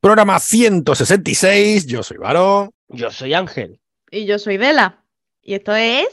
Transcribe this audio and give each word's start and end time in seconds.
Programa 0.00 0.38
166, 0.38 1.86
yo 1.86 2.04
soy 2.04 2.18
Varo. 2.18 2.72
Yo 2.88 3.10
soy 3.10 3.34
Ángel. 3.34 3.80
Y 4.10 4.26
yo 4.26 4.38
soy 4.38 4.56
Vela. 4.56 5.04
Y 5.42 5.54
esto 5.54 5.74
es. 5.74 6.06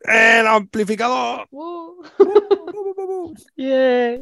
¡El 0.00 0.46
amplificador! 0.46 1.46
Uh. 1.50 2.04
Yeah. 3.56 4.20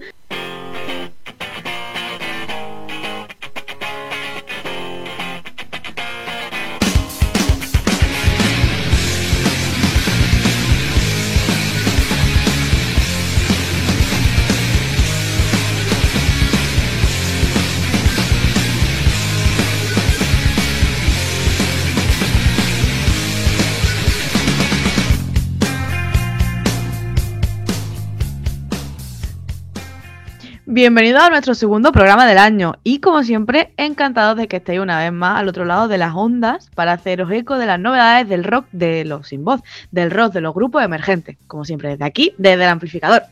Bienvenidos 30.74 31.22
a 31.22 31.28
nuestro 31.28 31.54
segundo 31.54 31.92
programa 31.92 32.26
del 32.26 32.38
año 32.38 32.76
y 32.82 33.00
como 33.00 33.22
siempre 33.24 33.74
encantados 33.76 34.38
de 34.38 34.48
que 34.48 34.56
estéis 34.56 34.80
una 34.80 34.98
vez 35.00 35.12
más 35.12 35.38
al 35.38 35.46
otro 35.46 35.66
lado 35.66 35.86
de 35.86 35.98
las 35.98 36.14
ondas 36.14 36.70
para 36.74 36.94
haceros 36.94 37.30
eco 37.30 37.58
de 37.58 37.66
las 37.66 37.78
novedades 37.78 38.26
del 38.26 38.42
rock 38.42 38.64
de 38.72 39.04
los 39.04 39.28
sin 39.28 39.44
voz, 39.44 39.60
del 39.90 40.10
rock 40.10 40.32
de 40.32 40.40
los 40.40 40.54
grupos 40.54 40.82
emergentes, 40.82 41.36
como 41.46 41.66
siempre 41.66 41.90
desde 41.90 42.06
aquí, 42.06 42.32
desde 42.38 42.64
el 42.64 42.70
amplificador. 42.70 43.24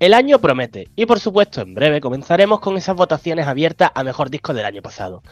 El 0.00 0.12
año 0.12 0.40
promete 0.40 0.88
y 0.96 1.06
por 1.06 1.20
supuesto 1.20 1.60
en 1.60 1.72
breve 1.72 2.00
comenzaremos 2.00 2.58
con 2.58 2.76
esas 2.76 2.96
votaciones 2.96 3.46
abiertas 3.46 3.92
a 3.94 4.02
mejor 4.02 4.28
disco 4.28 4.52
del 4.52 4.66
año 4.66 4.82
pasado, 4.82 5.22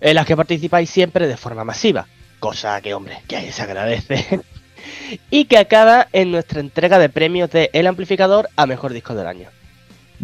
en 0.00 0.14
las 0.14 0.26
que 0.26 0.36
participáis 0.36 0.88
siempre 0.88 1.26
de 1.26 1.36
forma 1.36 1.64
masiva, 1.64 2.06
cosa 2.38 2.80
que 2.80 2.94
hombre, 2.94 3.20
que 3.26 3.50
se 3.50 3.62
agradece, 3.62 4.42
y 5.28 5.46
que 5.46 5.58
acaba 5.58 6.06
en 6.12 6.30
nuestra 6.30 6.60
entrega 6.60 7.00
de 7.00 7.08
premios 7.08 7.50
de 7.50 7.68
El 7.72 7.88
Amplificador 7.88 8.48
a 8.54 8.66
mejor 8.66 8.92
disco 8.92 9.16
del 9.16 9.26
año. 9.26 9.48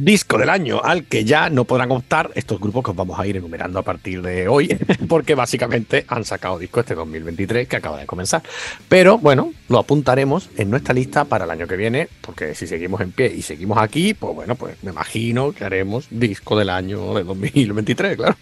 Disco 0.02 0.38
del 0.38 0.48
año 0.48 0.80
al 0.82 1.04
que 1.04 1.26
ya 1.26 1.50
no 1.50 1.66
podrán 1.66 1.90
optar 1.90 2.30
estos 2.34 2.58
grupos 2.58 2.82
que 2.82 2.92
os 2.92 2.96
vamos 2.96 3.20
a 3.20 3.26
ir 3.26 3.36
enumerando 3.36 3.78
a 3.78 3.82
partir 3.82 4.22
de 4.22 4.48
hoy, 4.48 4.68
porque 5.08 5.34
básicamente 5.34 6.06
han 6.08 6.24
sacado 6.24 6.58
disco 6.58 6.80
este 6.80 6.94
2023 6.94 7.68
que 7.68 7.76
acaba 7.76 7.98
de 7.98 8.06
comenzar. 8.06 8.42
Pero 8.88 9.18
bueno, 9.18 9.52
lo 9.68 9.78
apuntaremos 9.78 10.48
en 10.56 10.70
nuestra 10.70 10.94
lista 10.94 11.26
para 11.26 11.44
el 11.44 11.50
año 11.50 11.66
que 11.66 11.76
viene, 11.76 12.08
porque 12.22 12.54
si 12.54 12.66
seguimos 12.66 13.02
en 13.02 13.12
pie 13.12 13.26
y 13.26 13.42
seguimos 13.42 13.76
aquí, 13.76 14.14
pues 14.14 14.34
bueno, 14.34 14.54
pues 14.54 14.82
me 14.82 14.90
imagino 14.90 15.52
que 15.52 15.64
haremos 15.64 16.06
disco 16.08 16.58
del 16.58 16.70
año 16.70 17.12
de 17.12 17.22
2023, 17.22 18.16
claro. 18.16 18.36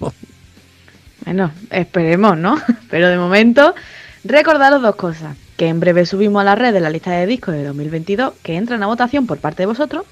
Bueno, 1.25 1.51
esperemos, 1.71 2.39
¿no? 2.39 2.57
Pero 2.89 3.09
de 3.09 3.19
momento, 3.19 3.75
recordaros 4.23 4.81
dos 4.81 4.95
cosas. 4.95 5.37
Que 5.57 5.67
en 5.67 5.81
breve 5.81 6.07
subimos 6.07 6.41
a 6.41 6.45
la 6.45 6.55
red 6.55 6.73
de 6.73 6.79
la 6.79 6.89
lista 6.89 7.11
de 7.11 7.27
discos 7.27 7.53
de 7.53 7.65
2022 7.65 8.35
que 8.45 8.55
entran 8.55 8.81
a 8.85 8.87
votación 8.87 9.27
por 9.27 9.39
parte 9.39 9.63
de 9.63 9.67
vosotros 9.67 10.05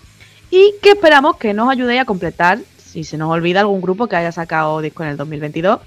y 0.50 0.74
que 0.82 0.90
esperamos 0.90 1.36
que 1.36 1.54
nos 1.54 1.70
ayudéis 1.70 2.00
a 2.00 2.04
completar 2.04 2.58
si 2.78 3.04
se 3.04 3.18
nos 3.18 3.30
olvida 3.30 3.60
algún 3.60 3.80
grupo 3.80 4.06
que 4.06 4.16
haya 4.16 4.32
sacado 4.32 4.80
disco 4.80 5.02
en 5.02 5.10
el 5.10 5.16
2022 5.16 5.80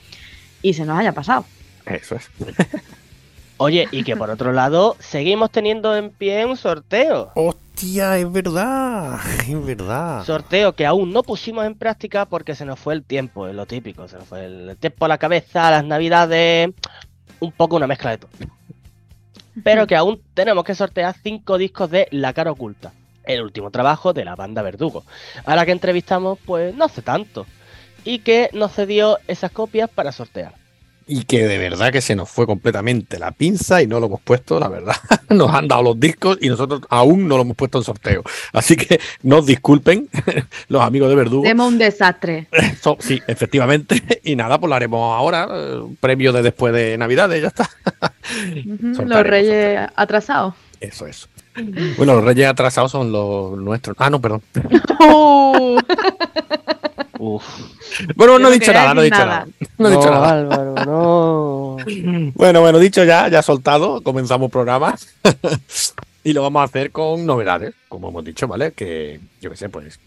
y 0.62 0.74
se 0.74 0.86
nos 0.86 1.00
haya 1.00 1.12
pasado. 1.12 1.46
Eso 1.86 2.16
es. 2.16 2.30
Oye, 3.58 3.90
y 3.92 4.04
que 4.04 4.16
por 4.16 4.30
otro 4.30 4.54
lado, 4.54 4.96
seguimos 5.00 5.52
teniendo 5.52 5.94
en 5.96 6.12
pie 6.12 6.46
un 6.46 6.56
sorteo. 6.56 7.32
Hostia, 7.36 8.18
es 8.18 8.32
verdad, 8.32 9.20
es 9.50 9.66
verdad. 9.66 10.24
Sorteo 10.24 10.74
que 10.76 10.86
aún 10.86 11.12
no 11.12 11.24
pusimos 11.24 11.66
en 11.66 11.76
práctica 11.76 12.26
porque 12.26 12.56
se 12.56 12.64
nos 12.64 12.80
fue 12.80 12.94
el 12.94 13.04
tiempo, 13.04 13.48
es 13.48 13.56
lo 13.56 13.66
típico. 13.66 14.08
Se 14.08 14.18
nos 14.18 14.28
fue 14.28 14.46
el 14.46 14.78
tiempo 14.78 15.04
a 15.06 15.08
la 15.10 15.18
cabeza, 15.18 15.72
las 15.72 15.84
navidades, 15.84 16.70
un 17.42 17.52
poco 17.52 17.76
una 17.76 17.88
mezcla 17.88 18.12
de 18.12 18.20
todo. 18.20 18.32
Pero 19.62 19.88
que 19.88 19.98
aún 19.98 20.22
tenemos 20.34 20.64
que 20.64 20.74
sortear 20.74 21.14
cinco 21.22 21.58
discos 21.58 21.92
de 21.92 22.08
La 22.12 22.32
Cara 22.32 22.52
Oculta, 22.52 22.94
el 23.26 23.42
último 23.42 23.72
trabajo 23.72 24.14
de 24.14 24.26
la 24.26 24.36
banda 24.36 24.62
Verdugo, 24.62 25.04
a 25.46 25.56
la 25.56 25.66
que 25.66 25.72
entrevistamos 25.72 26.40
pues 26.46 26.74
no 26.76 26.86
hace 26.86 27.02
tanto, 27.02 27.46
y 28.06 28.20
que 28.20 28.50
nos 28.54 28.74
cedió 28.74 29.18
esas 29.28 29.52
copias 29.52 29.90
para 29.90 30.12
sortear. 30.12 30.54
Y 31.12 31.24
que 31.24 31.48
de 31.48 31.58
verdad 31.58 31.92
que 31.92 32.02
se 32.02 32.16
nos 32.16 32.30
fue 32.30 32.46
completamente 32.46 33.18
la 33.18 33.32
pinza 33.32 33.82
y 33.82 33.88
no 33.88 34.00
lo 34.00 34.06
hemos 34.06 34.22
puesto, 34.22 34.60
la 34.60 34.68
verdad. 34.68 34.96
Nos 35.30 35.52
han 35.52 35.68
dado 35.68 35.82
los 35.82 36.00
discos 36.00 36.38
y 36.40 36.50
nosotros 36.50 36.82
aún 36.90 37.28
no 37.28 37.36
lo 37.36 37.42
hemos 37.42 37.56
puesto 37.58 37.80
en 37.80 37.84
sorteo. 37.84 38.22
Así 38.54 38.76
que 38.76 39.00
nos 39.24 39.46
disculpen 39.48 40.08
los 40.68 40.82
amigos 40.84 41.10
de 41.10 41.16
Verdugo. 41.16 41.44
Demos 41.44 41.68
un 41.68 41.80
desastre. 41.80 42.48
Eso, 42.52 42.96
sí, 43.00 43.20
efectivamente. 43.28 44.04
Y 44.24 44.36
nada, 44.36 44.60
pues 44.60 44.70
lo 44.70 44.76
haremos 44.76 45.18
ahora. 45.18 45.48
eh, 45.52 45.76
Un 45.78 45.96
premio 45.96 46.32
de 46.32 46.44
después 46.44 46.74
de 46.74 46.96
Navidades, 46.98 47.42
ya 47.42 47.48
está. 47.48 47.68
Los 49.04 49.24
reyes 49.24 49.90
atrasados. 49.96 50.54
Eso, 50.80 51.08
eso. 51.08 51.28
Bueno, 51.98 52.16
los 52.16 52.24
reyes 52.24 52.48
atrasados 52.48 52.92
son 52.92 53.12
los 53.12 53.58
nuestros. 53.58 53.96
Ah, 54.00 54.10
no, 54.10 54.20
perdón. 54.22 54.42
Uf. 57.20 57.44
Bueno, 58.16 58.34
Yo 58.34 58.40
no 58.40 58.50
he 58.50 58.54
dicho 58.54 58.72
nada, 58.72 58.94
no 58.94 59.02
he 59.02 59.06
dicho 59.06 59.18
nada. 59.18 59.26
nada. 59.26 59.48
No 59.78 59.88
he 59.90 59.92
dicho 59.92 60.10
nada. 60.10 60.32
Álvaro, 60.32 60.76
no. 60.86 61.78
Bueno, 62.36 62.62
bueno, 62.62 62.80
dicho 62.80 63.04
ya, 63.04 63.28
ya 63.28 63.42
soltado, 63.42 64.02
comenzamos 64.02 64.50
programa. 64.50 64.96
y 66.24 66.34
lo 66.34 66.42
vamos 66.42 66.62
a 66.62 66.64
hacer 66.64 66.92
con 66.92 67.26
novedades, 67.26 67.74
como 67.90 68.10
hemos 68.10 68.24
dicho, 68.24 68.48
¿vale? 68.48 68.72
Que, 68.72 69.20
yo 69.42 69.50
qué 69.50 69.58
sé, 69.58 69.70
pues 69.70 70.00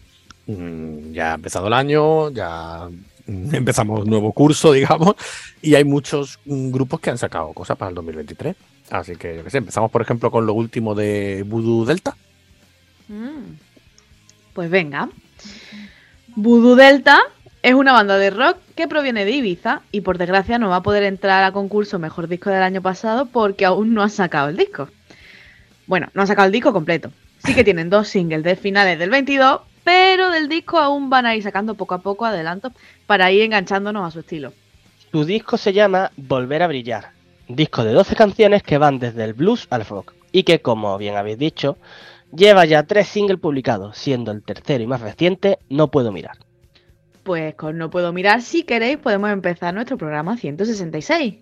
mm, 0.47 1.11
ya 1.11 1.31
ha 1.31 1.35
empezado 1.35 1.67
el 1.67 1.73
año, 1.73 2.31
ya 2.31 2.89
mm, 3.27 3.55
empezamos 3.55 4.07
nuevo 4.07 4.31
curso, 4.31 4.71
digamos, 4.71 5.15
y 5.61 5.75
hay 5.75 5.83
muchos 5.83 6.39
mm, 6.45 6.71
grupos 6.71 6.99
que 6.99 7.11
han 7.11 7.17
sacado 7.19 7.53
cosas 7.53 7.77
para 7.77 7.89
el 7.89 7.95
2023. 7.95 8.55
Así 8.93 9.15
que, 9.15 9.37
yo 9.37 9.43
qué 9.43 9.49
sé, 9.49 9.57
empezamos, 9.57 9.89
por 9.89 10.03
ejemplo, 10.03 10.29
con 10.29 10.45
lo 10.45 10.53
último 10.53 10.93
de 10.93 11.43
Voodoo 11.47 11.83
Delta. 11.83 12.15
Mm. 13.07 13.55
Pues 14.53 14.69
venga. 14.69 15.09
Voodoo 16.35 16.75
Delta 16.75 17.19
es 17.63 17.73
una 17.73 17.91
banda 17.91 18.19
de 18.19 18.29
rock 18.29 18.57
que 18.75 18.87
proviene 18.87 19.25
de 19.25 19.31
Ibiza 19.31 19.81
y 19.91 20.01
por 20.01 20.19
desgracia 20.19 20.59
no 20.59 20.69
va 20.69 20.75
a 20.77 20.83
poder 20.83 21.01
entrar 21.03 21.43
a 21.43 21.51
concurso 21.51 21.97
Mejor 21.97 22.27
Disco 22.27 22.51
del 22.51 22.61
año 22.61 22.83
pasado 22.83 23.25
porque 23.25 23.65
aún 23.65 23.95
no 23.95 24.03
ha 24.03 24.09
sacado 24.09 24.49
el 24.49 24.57
disco. 24.57 24.89
Bueno, 25.87 26.09
no 26.13 26.21
ha 26.21 26.27
sacado 26.27 26.45
el 26.45 26.51
disco 26.51 26.71
completo. 26.71 27.11
Sí 27.43 27.55
que 27.55 27.63
tienen 27.63 27.89
dos 27.89 28.07
singles 28.07 28.43
de 28.43 28.55
finales 28.55 28.99
del 28.99 29.09
22, 29.09 29.61
pero 29.83 30.29
del 30.29 30.47
disco 30.47 30.77
aún 30.77 31.09
van 31.09 31.25
a 31.25 31.35
ir 31.35 31.41
sacando 31.41 31.73
poco 31.73 31.95
a 31.95 32.01
poco 32.03 32.25
adelantos 32.25 32.73
para 33.07 33.31
ir 33.31 33.41
enganchándonos 33.41 34.07
a 34.07 34.11
su 34.11 34.19
estilo. 34.19 34.53
Su 35.11 35.25
disco 35.25 35.57
se 35.57 35.73
llama 35.73 36.11
Volver 36.15 36.61
a 36.61 36.67
Brillar, 36.67 37.12
disco 37.47 37.83
de 37.83 37.93
12 37.93 38.15
canciones 38.15 38.63
que 38.63 38.77
van 38.77 38.99
desde 38.99 39.23
el 39.23 39.33
blues 39.33 39.67
al 39.69 39.85
rock 39.85 40.13
y 40.31 40.43
que, 40.43 40.61
como 40.61 40.97
bien 40.97 41.15
habéis 41.15 41.37
dicho, 41.37 41.77
lleva 42.35 42.65
ya 42.65 42.83
tres 42.83 43.07
singles 43.07 43.39
publicados, 43.39 43.97
siendo 43.97 44.31
el 44.31 44.43
tercero 44.43 44.83
y 44.83 44.87
más 44.87 45.01
reciente 45.01 45.59
No 45.69 45.89
Puedo 45.89 46.11
Mirar. 46.11 46.37
Pues 47.23 47.55
con 47.55 47.77
No 47.77 47.89
Puedo 47.89 48.11
Mirar, 48.11 48.41
si 48.41 48.63
queréis, 48.63 48.97
podemos 48.97 49.31
empezar 49.31 49.73
nuestro 49.73 49.97
programa 49.97 50.37
166. 50.37 51.35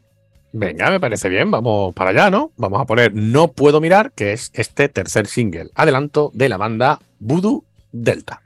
Venga, 0.54 0.92
me 0.92 1.00
parece 1.00 1.30
bien, 1.30 1.50
vamos 1.50 1.94
para 1.94 2.10
allá, 2.10 2.30
¿no? 2.30 2.52
Vamos 2.58 2.82
a 2.82 2.86
poner 2.86 3.14
No 3.16 3.48
Puedo 3.48 3.80
Mirar, 3.80 4.12
que 4.12 4.34
es 4.34 4.52
este 4.54 4.90
tercer 4.90 5.28
single, 5.28 5.70
adelanto 5.76 6.32
de 6.34 6.50
la 6.50 6.58
banda 6.58 7.00
Voodoo 7.20 7.64
Delta. 7.92 8.42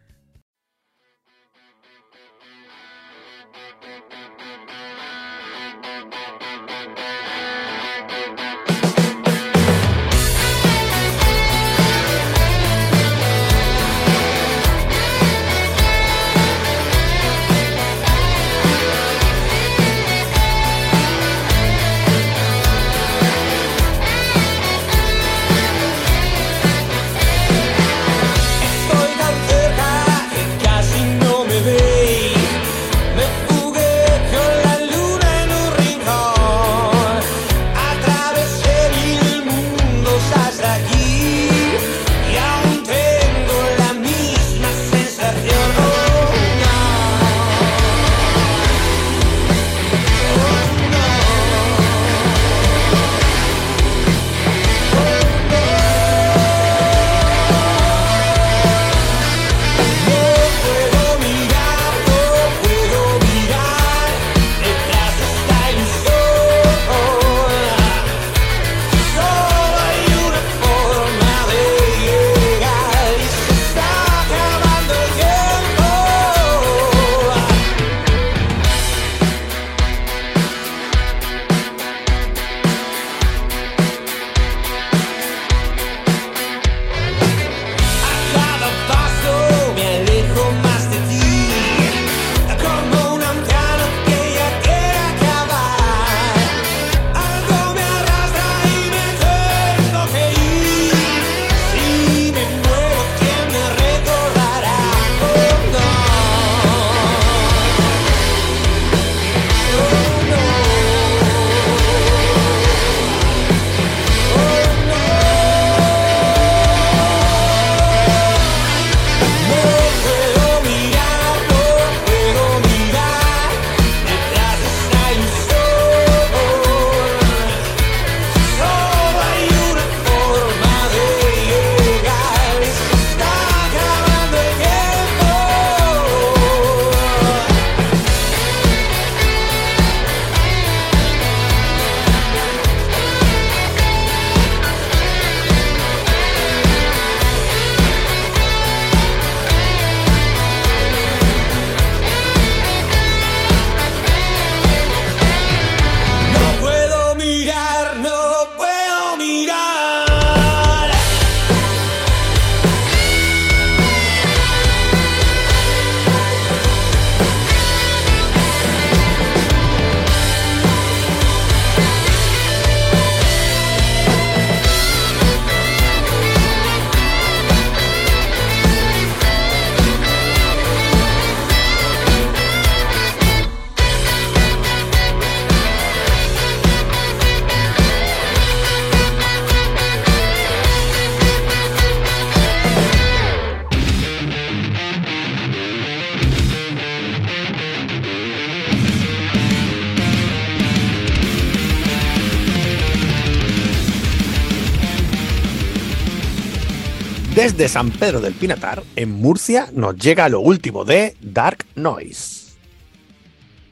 Desde 207.55 207.69
San 207.69 207.89
Pedro 207.89 208.19
del 208.19 208.33
Pinatar, 208.33 208.83
en 208.97 209.11
Murcia, 209.11 209.69
nos 209.71 209.95
llega 209.95 210.27
lo 210.27 210.41
último 210.41 210.83
de 210.83 211.15
Dark 211.21 211.59
Noise. 211.75 212.57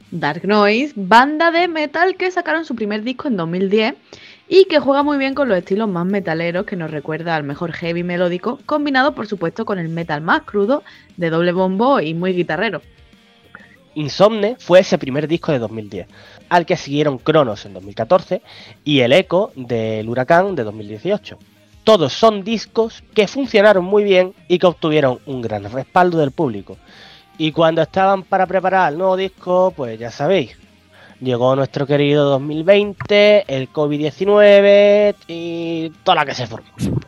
Dark 0.09 0.47
Noise, 0.47 0.93
banda 0.95 1.51
de 1.51 1.67
metal 1.67 2.15
que 2.15 2.31
sacaron 2.31 2.63
su 2.63 2.75
primer 2.75 3.03
disco 3.03 3.27
en 3.27 3.35
2010 3.35 3.95
y 4.47 4.67
que 4.69 4.79
juega 4.79 5.03
muy 5.03 5.17
bien 5.17 5.33
con 5.33 5.49
los 5.49 5.57
estilos 5.57 5.89
más 5.89 6.05
metaleros 6.05 6.65
que 6.65 6.77
nos 6.77 6.91
recuerda 6.91 7.35
al 7.35 7.43
mejor 7.43 7.73
heavy 7.73 8.03
melódico, 8.03 8.57
combinado 8.65 9.15
por 9.15 9.27
supuesto 9.27 9.65
con 9.65 9.77
el 9.79 9.89
metal 9.89 10.21
más 10.21 10.43
crudo, 10.43 10.81
de 11.17 11.29
doble 11.29 11.51
bombo 11.51 11.99
y 11.99 12.13
muy 12.13 12.31
guitarrero. 12.31 12.81
Insomne 13.95 14.55
fue 14.59 14.79
ese 14.79 14.97
primer 14.97 15.27
disco 15.27 15.51
de 15.51 15.59
2010, 15.59 16.07
al 16.47 16.65
que 16.65 16.77
siguieron 16.77 17.17
Cronos 17.17 17.65
en 17.65 17.73
2014 17.73 18.41
y 18.85 19.01
El 19.01 19.11
Eco 19.11 19.51
del 19.57 20.07
Huracán 20.07 20.55
de 20.55 20.63
2018. 20.63 21.37
Todos 21.83 22.13
son 22.13 22.43
discos 22.43 23.03
que 23.13 23.27
funcionaron 23.27 23.83
muy 23.83 24.03
bien 24.03 24.33
y 24.47 24.57
que 24.59 24.67
obtuvieron 24.67 25.19
un 25.25 25.41
gran 25.41 25.69
respaldo 25.71 26.17
del 26.17 26.31
público. 26.31 26.77
Y 27.37 27.51
cuando 27.51 27.81
estaban 27.81 28.23
para 28.23 28.45
preparar 28.45 28.91
el 28.91 28.99
nuevo 28.99 29.17
disco, 29.17 29.73
pues 29.75 29.99
ya 29.99 30.11
sabéis, 30.11 30.55
llegó 31.19 31.55
nuestro 31.55 31.85
querido 31.85 32.25
2020, 32.25 33.45
el 33.47 33.71
COVID-19 33.71 35.15
y 35.27 35.89
toda 36.03 36.15
la 36.15 36.25
que 36.25 36.35
se 36.35 36.47
formó. 36.47 36.69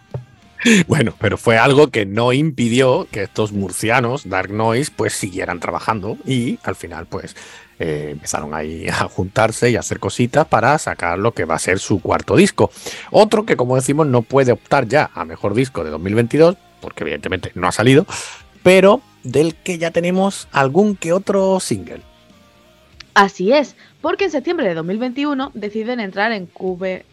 Bueno, 0.88 1.14
pero 1.20 1.38
fue 1.38 1.60
algo 1.60 1.90
que 1.92 2.08
no 2.08 2.34
impidió 2.34 3.08
que 3.12 3.22
estos 3.22 3.52
murcianos, 3.52 4.28
Dark 4.28 4.52
Noise, 4.52 4.92
pues 4.96 5.14
siguieran 5.14 5.60
trabajando 5.60 6.18
y 6.26 6.58
al 6.64 6.76
final 6.76 7.06
pues 7.06 7.36
eh, 7.80 8.10
empezaron 8.12 8.54
ahí 8.54 8.88
a 8.88 9.08
juntarse 9.10 9.70
y 9.70 9.76
a 9.76 9.82
hacer 9.82 10.00
cositas 10.00 10.48
para 10.48 10.78
sacar 10.78 11.20
lo 11.20 11.34
que 11.34 11.46
va 11.46 11.56
a 11.56 11.60
ser 11.60 11.80
su 11.80 12.02
cuarto 12.02 12.36
disco. 12.36 12.72
Otro 13.12 13.46
que 13.46 13.58
como 13.58 13.76
decimos 13.76 14.08
no 14.08 14.22
puede 14.22 14.52
optar 14.52 14.88
ya 14.88 15.12
a 15.14 15.26
mejor 15.26 15.54
disco 15.54 15.84
de 15.84 15.90
2022, 15.90 16.56
porque 16.80 17.04
evidentemente 17.04 17.52
no 17.56 17.68
ha 17.68 17.72
salido, 17.72 18.06
pero 18.64 19.02
del 19.24 19.56
que 19.56 19.78
ya 19.78 19.92
tenemos 19.92 20.48
algún 20.52 20.96
que 20.96 21.12
otro 21.12 21.60
single. 21.60 22.02
Así 23.14 23.54
es, 23.54 23.76
porque 24.02 24.26
en 24.26 24.32
septiembre 24.32 24.68
de 24.68 24.76
2021 24.76 25.52
deciden 25.54 26.00
entrar 26.00 26.32
en 26.32 26.46
Cube 26.46 27.06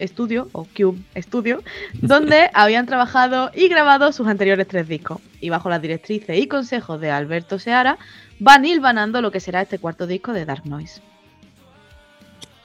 Studio 0.00 0.48
o 0.52 0.66
Cube 0.76 1.00
Studio, 1.16 1.62
donde 1.94 2.50
habían 2.54 2.86
trabajado 2.86 3.50
y 3.54 3.68
grabado 3.68 4.12
sus 4.12 4.26
anteriores 4.26 4.68
tres 4.68 4.88
discos. 4.88 5.20
Y 5.40 5.50
bajo 5.50 5.68
las 5.68 5.82
directrices 5.82 6.38
y 6.38 6.46
consejos 6.46 7.00
de 7.00 7.10
Alberto 7.10 7.58
Seara, 7.58 7.98
van 8.38 8.64
hilvanando 8.64 9.20
lo 9.20 9.30
que 9.30 9.40
será 9.40 9.62
este 9.62 9.78
cuarto 9.78 10.06
disco 10.06 10.32
de 10.32 10.44
Dark 10.44 10.66
Noise. 10.66 11.00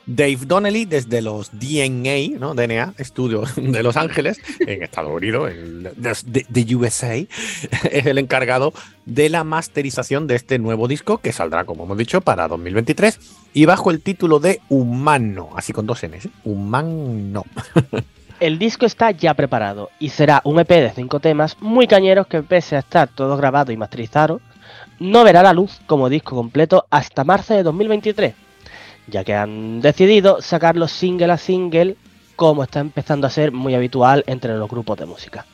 Dave 0.05 0.39
Donnelly 0.45 0.85
desde 0.85 1.21
los 1.21 1.51
DNA, 1.51 2.39
¿no? 2.39 2.53
DNA 2.53 2.95
Studios 2.99 3.53
de 3.55 3.83
Los 3.83 3.97
Ángeles, 3.97 4.41
en 4.59 4.83
Estados 4.83 5.11
Unidos, 5.11 5.51
en 5.51 5.83
de, 5.83 6.75
USA, 6.75 7.15
es 7.91 8.05
el 8.05 8.17
encargado 8.17 8.73
de 9.05 9.29
la 9.29 9.43
masterización 9.43 10.27
de 10.27 10.35
este 10.35 10.59
nuevo 10.59 10.87
disco 10.87 11.19
que 11.19 11.31
saldrá, 11.31 11.65
como 11.65 11.83
hemos 11.83 11.97
dicho, 11.97 12.21
para 12.21 12.47
2023 12.47 13.19
y 13.53 13.65
bajo 13.65 13.91
el 13.91 14.01
título 14.01 14.39
de 14.39 14.59
Humano, 14.69 15.49
así 15.55 15.71
con 15.71 15.85
dos 15.85 16.03
N's, 16.03 16.25
¿eh? 16.25 16.29
Humano. 16.43 17.45
El 18.39 18.57
disco 18.57 18.87
está 18.87 19.11
ya 19.11 19.35
preparado 19.35 19.91
y 19.99 20.09
será 20.09 20.41
un 20.45 20.59
EP 20.59 20.67
de 20.67 20.91
cinco 20.95 21.19
temas 21.19 21.57
muy 21.61 21.85
cañeros 21.85 22.25
que 22.25 22.41
pese 22.41 22.75
a 22.75 22.79
estar 22.79 23.07
todo 23.07 23.37
grabado 23.37 23.71
y 23.71 23.77
masterizado, 23.77 24.41
no 25.01 25.23
verá 25.23 25.43
la 25.43 25.53
luz 25.53 25.81
como 25.85 26.09
disco 26.09 26.35
completo 26.35 26.85
hasta 26.89 27.23
marzo 27.23 27.53
de 27.53 27.63
2023 27.63 28.33
ya 29.07 29.23
que 29.23 29.35
han 29.35 29.81
decidido 29.81 30.41
sacarlos 30.41 30.91
single 30.91 31.31
a 31.31 31.37
single, 31.37 31.95
como 32.35 32.63
está 32.63 32.79
empezando 32.79 33.27
a 33.27 33.29
ser 33.29 33.51
muy 33.51 33.75
habitual 33.75 34.23
entre 34.27 34.55
los 34.55 34.69
grupos 34.69 34.97
de 34.97 35.05
música. 35.05 35.45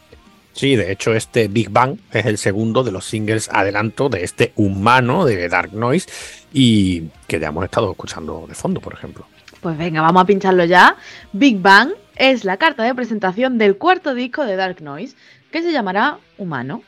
Sí, 0.53 0.75
de 0.75 0.91
hecho 0.91 1.13
este 1.13 1.47
Big 1.47 1.69
Bang 1.69 1.97
es 2.11 2.25
el 2.25 2.37
segundo 2.37 2.83
de 2.83 2.91
los 2.91 3.05
singles 3.05 3.49
adelanto 3.51 4.09
de 4.09 4.23
este 4.23 4.53
humano 4.55 5.25
de 5.25 5.47
Dark 5.49 5.73
Noise 5.73 6.09
y 6.51 7.03
que 7.27 7.39
ya 7.39 7.49
hemos 7.49 7.63
estado 7.65 7.91
escuchando 7.91 8.45
de 8.47 8.55
fondo, 8.55 8.81
por 8.81 8.93
ejemplo. 8.93 9.27
Pues 9.61 9.77
venga, 9.77 10.01
vamos 10.01 10.23
a 10.23 10.25
pincharlo 10.25 10.65
ya. 10.65 10.95
Big 11.31 11.59
Bang 11.59 11.91
es 12.15 12.43
la 12.43 12.57
carta 12.57 12.83
de 12.83 12.95
presentación 12.95 13.57
del 13.57 13.77
cuarto 13.77 14.15
disco 14.15 14.45
de 14.45 14.55
Dark 14.55 14.81
Noise, 14.81 15.15
que 15.51 15.61
se 15.61 15.71
llamará 15.71 16.17
Humano. 16.37 16.81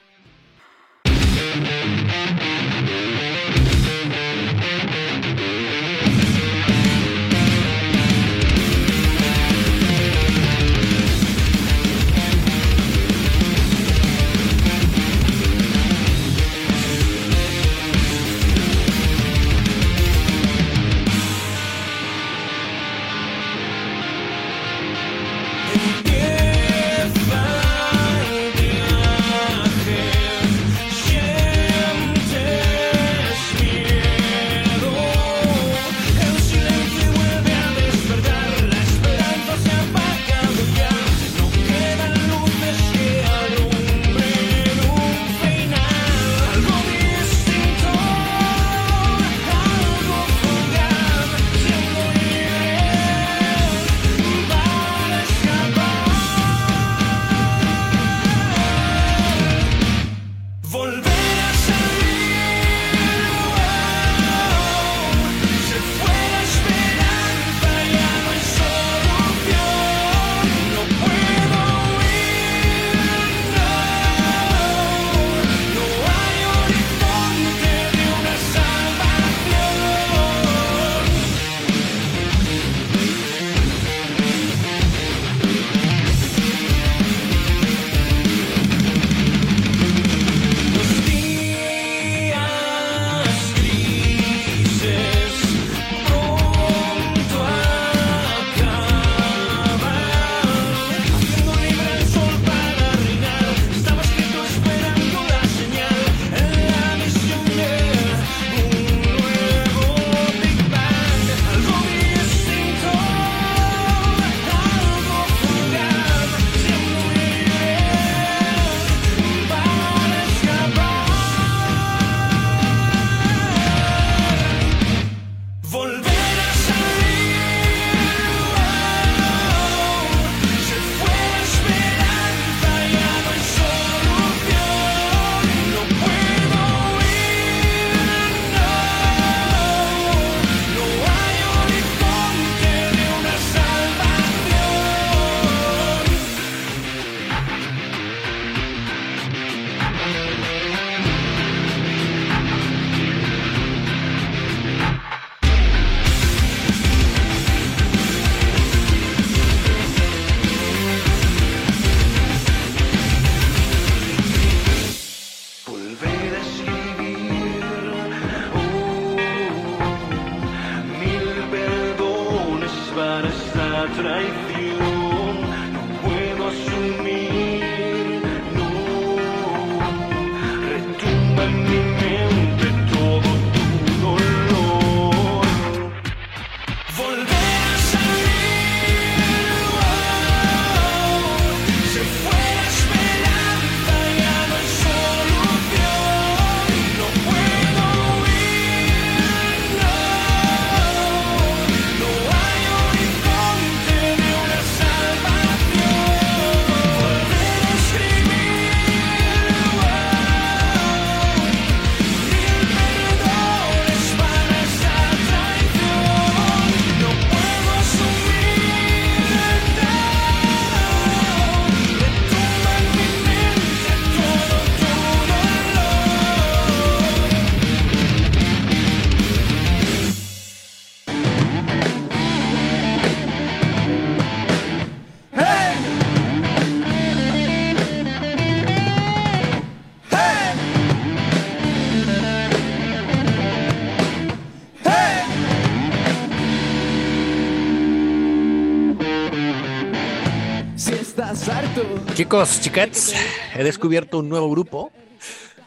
Chicos, 252.20 252.60
chiquets, 252.60 253.16
he 253.56 253.64
descubierto 253.64 254.20
un 254.20 254.28
nuevo 254.28 254.52
grupo. 254.52 254.92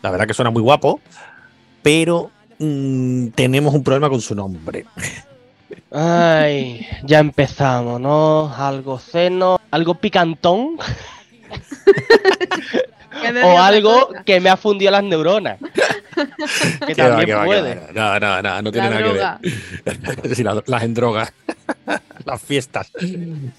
La 0.03 0.11
verdad 0.11 0.27
que 0.27 0.35
suena 0.35 0.51
muy 0.51 0.61
guapo, 0.61 1.01
pero 1.81 2.31
mm, 2.59 3.29
tenemos 3.29 3.73
un 3.73 3.83
problema 3.83 4.11
con 4.11 4.21
su 4.21 4.35
nombre. 4.35 4.85
Ay, 5.91 6.87
ya 7.05 7.21
empezamos, 7.21 7.99
¿no? 8.03 8.55
Algo 8.55 8.99
seno, 8.99 9.63
algo 9.71 9.95
picantón 9.95 10.77
o 13.45 13.59
algo 13.59 14.11
que 14.27 14.39
me 14.39 14.51
ha 14.51 14.59
fundido 14.59 14.91
las 14.91 15.05
neuronas. 15.05 15.59
que 16.87 16.95
también 16.95 17.37
va, 17.39 17.45
puede. 17.45 17.75
va. 17.75 17.93
No, 17.93 18.21
no, 18.21 18.43
no, 18.43 18.63
no 18.63 18.73
tiene 18.73 18.91
La 18.91 19.01
nada 19.01 19.09
droga. 19.13 19.41
que 19.43 19.51
ver. 20.25 20.35
Sí, 20.37 20.43
las 20.45 20.83
en 20.83 20.95
drogas. 20.95 21.33
las 22.25 22.43
fiestas. 22.43 22.91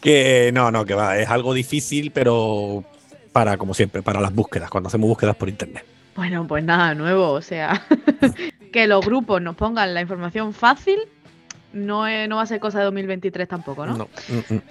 Que 0.01 0.51
no, 0.53 0.72
no, 0.72 0.86
que 0.86 0.93
va. 0.93 1.17
Es 1.17 1.29
algo 1.29 1.53
difícil, 1.53 2.12
pero 2.12 2.84
para, 3.32 3.58
como 3.58 3.74
siempre, 3.74 4.01
para 4.01 4.22
las 4.22 4.34
búsquedas, 4.34 4.70
cuando 4.70 4.88
hacemos 4.88 5.08
búsquedas 5.10 5.36
por 5.36 5.50
internet. 5.50 5.84
Bueno, 6.15 6.46
pues 6.48 6.63
nada 6.63 6.93
nuevo, 6.93 7.32
o 7.32 7.41
sea, 7.41 7.86
que 8.72 8.86
los 8.88 9.03
grupos 9.03 9.41
nos 9.41 9.55
pongan 9.55 9.93
la 9.96 10.01
información 10.01 10.53
fácil 10.53 11.00
no, 11.74 12.05
es- 12.05 12.29
no 12.29 12.36
va 12.36 12.43
a 12.43 12.46
ser 12.46 12.60
cosa 12.60 12.77
de 12.79 12.86
2023 12.86 13.48
tampoco, 13.48 13.84
¿no? 13.88 13.98
No. 13.98 14.08
Mm, 14.29 14.53
mm. 14.53 14.62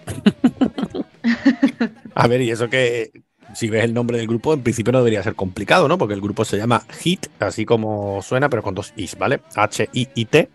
A 2.15 2.27
ver, 2.29 2.43
y 2.43 2.51
eso 2.51 2.69
que 2.69 3.11
si 3.55 3.69
ves 3.69 3.85
el 3.85 3.95
nombre 3.95 4.19
del 4.19 4.27
grupo, 4.27 4.55
en 4.55 4.63
principio 4.63 4.93
no 4.93 4.99
debería 4.99 5.23
ser 5.23 5.35
complicado, 5.35 5.89
¿no? 5.89 5.99
Porque 5.99 6.15
el 6.15 6.21
grupo 6.21 6.45
se 6.45 6.57
llama 6.57 6.85
HIT, 7.03 7.29
así 7.41 7.65
como 7.65 8.23
suena, 8.23 8.49
pero 8.49 8.63
con 8.63 8.75
dos 8.75 8.93
Is, 8.97 9.17
¿vale? 9.19 9.41
H-I-I-T. 9.55 10.49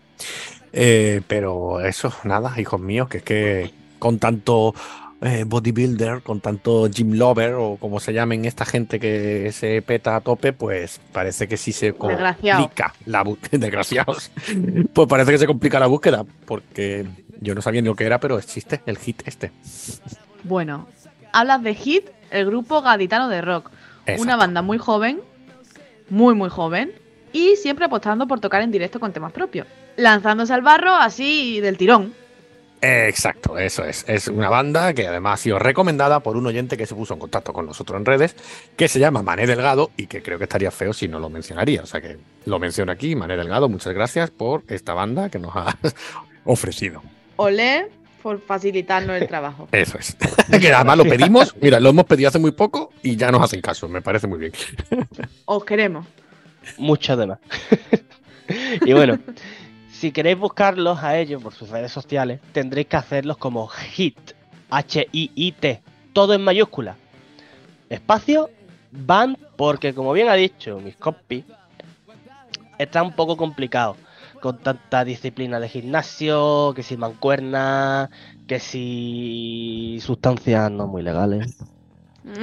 Eh, 0.72 1.22
pero 1.26 1.80
eso, 1.80 2.12
nada, 2.24 2.54
hijos 2.60 2.80
míos, 2.80 3.08
que 3.08 3.18
es 3.18 3.22
que 3.22 3.70
con 3.98 4.18
tanto 4.18 4.74
eh, 5.20 5.44
bodybuilder, 5.44 6.22
con 6.22 6.40
tanto 6.40 6.88
gym 6.88 7.14
lover 7.14 7.54
o 7.54 7.76
como 7.76 7.98
se 7.98 8.12
llamen 8.12 8.44
esta 8.44 8.64
gente 8.64 9.00
que 9.00 9.50
se 9.52 9.82
peta 9.82 10.16
a 10.16 10.20
tope, 10.20 10.52
pues 10.52 11.00
parece 11.12 11.48
que 11.48 11.56
sí 11.56 11.72
se 11.72 11.92
complica 11.92 12.94
la 13.06 13.22
búsqueda. 13.22 13.58
Desgraciados. 13.58 14.30
Pues 14.92 15.08
parece 15.08 15.32
que 15.32 15.38
se 15.38 15.46
complica 15.46 15.80
la 15.80 15.86
búsqueda, 15.86 16.24
porque 16.44 17.06
yo 17.40 17.54
no 17.54 17.62
sabía 17.62 17.80
ni 17.80 17.88
lo 17.88 17.96
que 17.96 18.04
era, 18.04 18.20
pero 18.20 18.38
existe 18.38 18.80
el 18.86 18.98
hit 18.98 19.22
este. 19.26 19.50
Bueno, 20.44 20.86
hablas 21.32 21.62
de 21.62 21.74
Hit, 21.74 22.08
el 22.30 22.46
grupo 22.46 22.82
gaditano 22.82 23.28
de 23.28 23.40
rock. 23.40 23.70
Una 24.18 24.36
banda 24.36 24.62
muy 24.62 24.78
joven, 24.78 25.20
muy 26.08 26.34
muy 26.34 26.48
joven, 26.48 26.92
y 27.32 27.56
siempre 27.56 27.84
apostando 27.84 28.26
por 28.26 28.40
tocar 28.40 28.62
en 28.62 28.70
directo 28.70 29.00
con 29.00 29.12
temas 29.12 29.32
propios. 29.32 29.66
Lanzándose 29.96 30.54
al 30.54 30.62
barro 30.62 30.94
así 30.94 31.60
del 31.60 31.76
tirón. 31.76 32.14
Exacto, 32.80 33.58
eso 33.58 33.84
es. 33.84 34.04
Es 34.08 34.28
una 34.28 34.48
banda 34.48 34.94
que 34.94 35.06
además 35.08 35.40
ha 35.40 35.42
sido 35.42 35.58
recomendada 35.58 36.20
por 36.20 36.36
un 36.36 36.46
oyente 36.46 36.76
que 36.76 36.86
se 36.86 36.94
puso 36.94 37.14
en 37.14 37.20
contacto 37.20 37.52
con 37.52 37.66
nosotros 37.66 37.98
en 37.98 38.06
redes, 38.06 38.36
que 38.76 38.86
se 38.86 39.00
llama 39.00 39.22
Mané 39.22 39.46
Delgado 39.46 39.90
y 39.96 40.06
que 40.06 40.22
creo 40.22 40.38
que 40.38 40.44
estaría 40.44 40.70
feo 40.70 40.92
si 40.92 41.08
no 41.08 41.18
lo 41.18 41.28
mencionaría. 41.28 41.82
O 41.82 41.86
sea 41.86 42.00
que 42.00 42.18
lo 42.44 42.58
menciono 42.58 42.92
aquí, 42.92 43.16
Mané 43.16 43.36
Delgado, 43.36 43.68
muchas 43.68 43.94
gracias 43.94 44.30
por 44.30 44.62
esta 44.68 44.94
banda 44.94 45.28
que 45.28 45.40
nos 45.40 45.56
ha 45.56 45.76
ofrecido. 46.44 47.02
Olé 47.36 47.88
por 48.22 48.40
facilitarnos 48.40 49.20
el 49.20 49.28
trabajo. 49.28 49.68
Eso 49.72 49.98
es. 49.98 50.16
que 50.60 50.72
además 50.72 50.98
lo 50.98 51.04
pedimos, 51.04 51.54
mira, 51.60 51.80
lo 51.80 51.90
hemos 51.90 52.04
pedido 52.04 52.28
hace 52.28 52.38
muy 52.38 52.52
poco 52.52 52.92
y 53.02 53.16
ya 53.16 53.30
nos 53.30 53.42
hacen 53.42 53.60
caso, 53.60 53.88
me 53.88 54.02
parece 54.02 54.26
muy 54.26 54.38
bien. 54.38 54.52
Os 55.44 55.64
queremos. 55.64 56.06
mucho 56.76 57.16
demás. 57.16 57.38
y 58.84 58.92
bueno, 58.92 59.18
si 59.90 60.12
queréis 60.12 60.38
buscarlos 60.38 61.02
a 61.02 61.18
ellos 61.18 61.42
por 61.42 61.54
sus 61.54 61.70
redes 61.70 61.92
sociales, 61.92 62.40
tendréis 62.52 62.88
que 62.88 62.96
hacerlos 62.96 63.36
como 63.38 63.68
HIT, 63.68 64.32
H-I-I-T, 64.70 65.82
todo 66.12 66.34
en 66.34 66.42
mayúscula. 66.42 66.96
Espacio, 67.88 68.50
band, 68.90 69.38
porque 69.56 69.94
como 69.94 70.12
bien 70.12 70.28
ha 70.28 70.34
dicho 70.34 70.78
mis 70.80 70.96
compis, 70.96 71.44
está 72.78 73.02
un 73.02 73.14
poco 73.14 73.36
complicado 73.36 73.96
con 74.40 74.58
tanta 74.58 75.04
disciplina 75.04 75.60
de 75.60 75.68
gimnasio, 75.68 76.72
que 76.74 76.82
si 76.82 76.96
mancuerna, 76.96 78.10
que 78.46 78.60
si 78.60 79.98
sustancias 80.00 80.70
no 80.70 80.86
muy 80.86 81.02
legales. 81.02 81.56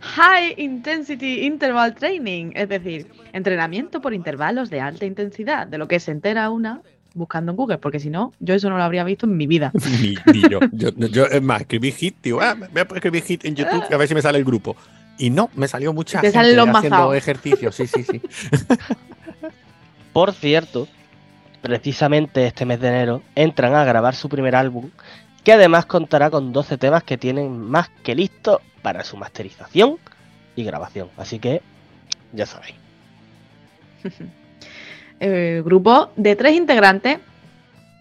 High 0.00 0.54
Intensity 0.56 1.46
Interval 1.46 1.94
Training, 1.94 2.52
es 2.54 2.68
decir, 2.68 3.06
entrenamiento 3.32 4.00
por 4.00 4.14
intervalos 4.14 4.70
de 4.70 4.80
alta 4.80 5.04
intensidad, 5.04 5.66
de 5.66 5.78
lo 5.78 5.88
que 5.88 6.00
se 6.00 6.10
entera 6.10 6.50
una 6.50 6.80
buscando 7.14 7.52
en 7.52 7.56
Google, 7.56 7.78
porque 7.78 8.00
si 8.00 8.08
no, 8.08 8.32
yo 8.40 8.54
eso 8.54 8.70
no 8.70 8.76
lo 8.76 8.82
habría 8.82 9.04
visto 9.04 9.26
en 9.26 9.36
mi 9.36 9.46
vida. 9.46 9.72
Ni, 10.00 10.14
ni 10.32 10.48
yo. 10.48 10.60
yo. 10.72 10.90
yo, 10.90 11.26
es 11.26 11.42
más, 11.42 11.62
escribí 11.62 11.92
hit, 11.92 12.16
digo, 12.22 12.40
ah, 12.40 12.54
voy 12.54 12.68
a 12.80 12.94
escribir 12.94 13.22
hit 13.22 13.44
en 13.44 13.56
YouTube 13.56 13.84
a 13.92 13.96
ver 13.96 14.08
si 14.08 14.14
me 14.14 14.22
sale 14.22 14.38
el 14.38 14.44
grupo. 14.44 14.76
Y 15.18 15.28
no, 15.28 15.50
me 15.54 15.68
salió 15.68 15.92
mucha 15.92 16.20
Te 16.20 16.28
gente 16.28 16.38
salen 16.38 16.56
los 16.56 16.68
haciendo 16.68 16.96
mazaos. 16.96 17.16
ejercicios, 17.16 17.74
sí, 17.74 17.86
sí, 17.86 18.04
sí. 18.04 18.22
Por 20.12 20.32
cierto, 20.32 20.88
precisamente 21.62 22.46
este 22.46 22.64
mes 22.64 22.80
de 22.80 22.88
enero 22.88 23.22
entran 23.34 23.74
a 23.74 23.84
grabar 23.84 24.14
su 24.14 24.28
primer 24.28 24.56
álbum, 24.56 24.90
que 25.44 25.52
además 25.52 25.86
contará 25.86 26.30
con 26.30 26.52
12 26.52 26.78
temas 26.78 27.04
que 27.04 27.16
tienen 27.16 27.58
más 27.58 27.88
que 28.02 28.14
listos 28.14 28.60
para 28.82 29.04
su 29.04 29.16
masterización 29.16 29.98
y 30.56 30.64
grabación. 30.64 31.08
Así 31.16 31.38
que, 31.38 31.62
ya 32.32 32.46
sabéis. 32.46 32.74
Grupo 35.64 36.10
de 36.16 36.34
tres 36.34 36.56
integrantes 36.56 37.18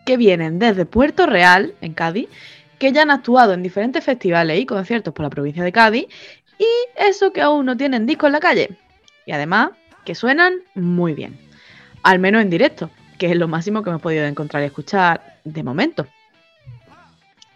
que 0.05 0.17
vienen 0.17 0.57
desde 0.57 0.85
Puerto 0.85 1.25
Real, 1.25 1.73
en 1.81 1.93
Cádiz, 1.93 2.29
que 2.79 2.91
ya 2.91 3.03
han 3.03 3.11
actuado 3.11 3.53
en 3.53 3.61
diferentes 3.61 4.03
festivales 4.03 4.59
y 4.59 4.65
conciertos 4.65 5.13
por 5.13 5.23
la 5.23 5.29
provincia 5.29 5.63
de 5.63 5.71
Cádiz, 5.71 6.07
y 6.57 6.65
eso 6.95 7.31
que 7.31 7.41
aún 7.41 7.65
no 7.65 7.77
tienen 7.77 8.05
disco 8.05 8.25
en 8.25 8.33
la 8.33 8.39
calle. 8.39 8.69
Y 9.25 9.31
además, 9.31 9.71
que 10.05 10.15
suenan 10.15 10.55
muy 10.75 11.13
bien. 11.13 11.48
Al 12.03 12.19
menos 12.19 12.41
en 12.41 12.49
directo, 12.49 12.89
que 13.17 13.31
es 13.31 13.35
lo 13.35 13.47
máximo 13.47 13.83
que 13.83 13.89
hemos 13.89 14.01
podido 14.01 14.25
encontrar 14.25 14.63
y 14.63 14.67
escuchar 14.67 15.39
de 15.43 15.63
momento. 15.63 16.07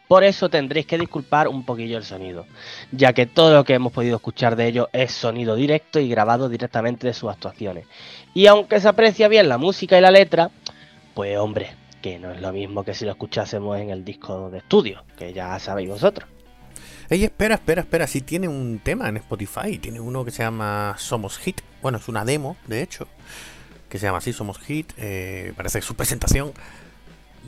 Por 0.08 0.24
eso 0.24 0.50
tendréis 0.50 0.86
que 0.86 0.98
disculpar 0.98 1.48
un 1.48 1.66
poquillo 1.66 1.98
el 1.98 2.04
sonido, 2.04 2.46
ya 2.92 3.14
que 3.14 3.26
todo 3.26 3.54
lo 3.54 3.64
que 3.64 3.74
hemos 3.74 3.94
podido 3.94 4.18
escuchar 4.18 4.56
de 4.56 4.68
ellos 4.68 4.88
es 4.94 5.12
sonido 5.12 5.56
directo 5.56 6.00
y 6.00 6.10
grabado 6.10 6.50
directamente 6.50 7.08
de 7.08 7.14
sus 7.14 7.32
actuaciones. 7.32 7.88
Y 8.34 8.46
aunque 8.48 8.80
se 8.80 8.90
aprecia 8.90 9.28
bien 9.28 9.50
la 9.50 9.58
música 9.58 9.98
y 9.98 10.02
la 10.02 10.12
letra, 10.12 10.52
pues 11.14 11.38
hombre, 11.38 11.72
que 12.02 12.20
no 12.20 12.32
es 12.32 12.42
lo 12.42 12.52
mismo 12.52 12.84
que 12.84 12.94
si 12.94 13.06
lo 13.06 13.12
escuchásemos 13.12 13.80
en 13.80 13.90
el 13.90 14.04
disco 14.04 14.50
de 14.52 14.60
estudio, 14.60 15.04
que 15.18 15.34
ya 15.34 15.58
sabéis 15.58 15.90
vosotros. 15.90 16.30
Ey, 17.10 17.24
espera, 17.24 17.56
espera, 17.56 17.82
espera. 17.82 18.08
Sí 18.08 18.22
tiene 18.22 18.48
un 18.48 18.80
tema 18.80 19.10
en 19.10 19.18
Spotify. 19.18 19.78
Tiene 19.78 20.00
uno 20.00 20.24
que 20.24 20.32
se 20.32 20.44
llama 20.44 20.96
Somos 20.98 21.38
Hit. 21.38 21.62
Bueno, 21.82 21.98
es 21.98 22.08
una 22.08 22.26
demo, 22.26 22.56
de 22.68 22.82
hecho. 22.82 23.08
Que 23.94 24.00
se 24.00 24.08
llama 24.08 24.18
así, 24.18 24.34
Somos 24.34 24.58
Hit. 24.58 24.92
eh, 24.98 25.54
parece 25.56 25.80
su 25.84 25.94
presentación. 25.94 26.52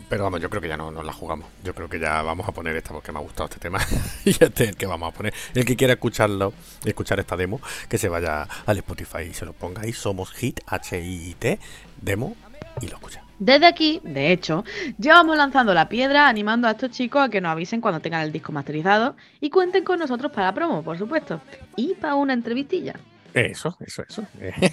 Pero 0.07 0.25
vamos, 0.25 0.39
yo 0.39 0.47
creo 0.47 0.61
que 0.61 0.67
ya 0.67 0.77
no 0.77 0.91
nos 0.91 1.03
la 1.03 1.11
jugamos. 1.11 1.47
Yo 1.63 1.73
creo 1.73 1.89
que 1.89 1.97
ya 1.97 2.21
vamos 2.21 2.47
a 2.47 2.51
poner 2.51 2.75
esta 2.75 2.91
porque 2.91 3.11
me 3.11 3.17
ha 3.17 3.23
gustado 3.23 3.45
este 3.45 3.59
tema. 3.59 3.79
y 4.25 4.29
este 4.29 4.65
es 4.65 4.69
el 4.69 4.75
que 4.77 4.85
vamos 4.85 5.11
a 5.11 5.17
poner. 5.17 5.33
El 5.55 5.65
que 5.65 5.75
quiera 5.75 5.93
escucharlo, 5.93 6.53
escuchar 6.83 7.19
esta 7.19 7.35
demo, 7.35 7.59
que 7.89 7.97
se 7.97 8.09
vaya 8.09 8.47
al 8.67 8.77
Spotify 8.77 9.23
y 9.27 9.33
se 9.33 9.43
lo 9.43 9.53
ponga 9.53 9.81
ahí. 9.81 9.91
Somos 9.91 10.33
Hit, 10.33 10.59
H-I-T, 10.67 11.59
demo, 11.99 12.35
y 12.79 12.89
lo 12.89 12.97
escucha. 12.97 13.23
Desde 13.39 13.65
aquí, 13.65 13.99
de 14.03 14.31
hecho, 14.31 14.63
llevamos 14.99 15.35
lanzando 15.37 15.73
la 15.73 15.89
piedra 15.89 16.27
animando 16.27 16.67
a 16.67 16.71
estos 16.71 16.91
chicos 16.91 17.23
a 17.23 17.29
que 17.29 17.41
nos 17.41 17.53
avisen 17.53 17.81
cuando 17.81 18.01
tengan 18.01 18.21
el 18.21 18.31
disco 18.31 18.51
masterizado 18.51 19.15
y 19.41 19.49
cuenten 19.49 19.83
con 19.83 19.97
nosotros 19.97 20.31
para 20.31 20.49
la 20.49 20.53
promo, 20.53 20.83
por 20.83 20.99
supuesto. 20.99 21.41
Y 21.75 21.95
para 21.95 22.13
una 22.13 22.33
entrevistilla. 22.33 22.93
Eso, 23.35 23.77
eso, 23.85 24.03
eso. 24.09 24.23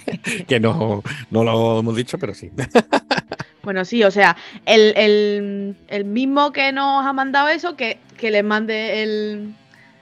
que 0.47 0.59
no, 0.59 1.03
no 1.29 1.43
lo 1.43 1.79
hemos 1.79 1.95
dicho, 1.95 2.17
pero 2.17 2.33
sí. 2.33 2.49
Bueno, 3.63 3.85
sí, 3.85 4.03
o 4.03 4.11
sea, 4.11 4.35
el, 4.65 4.93
el- 4.97 5.77
el 5.87 6.03
mismo 6.03 6.51
que 6.51 6.73
nos 6.73 7.05
ha 7.05 7.13
mandado 7.13 7.47
eso, 7.47 7.77
que, 7.77 7.97
que 8.17 8.29
les 8.29 8.43
mande 8.43 9.01
el, 9.03 9.53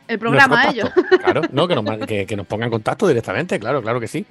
el 0.08 0.17
programa 0.17 0.62
a 0.63 0.71
ellos. 0.71 0.89
Claro, 1.24 1.43
no, 1.52 1.67
que 1.67 1.76
nos, 1.76 1.86
que, 2.08 2.26
que 2.26 2.36
nos 2.36 2.47
pongan 2.47 2.69
en 2.69 2.71
contacto 2.71 3.08
directamente, 3.08 3.60
claro, 3.60 3.84
claro 3.84 4.00
que 4.00 4.08
sí. 4.08 4.26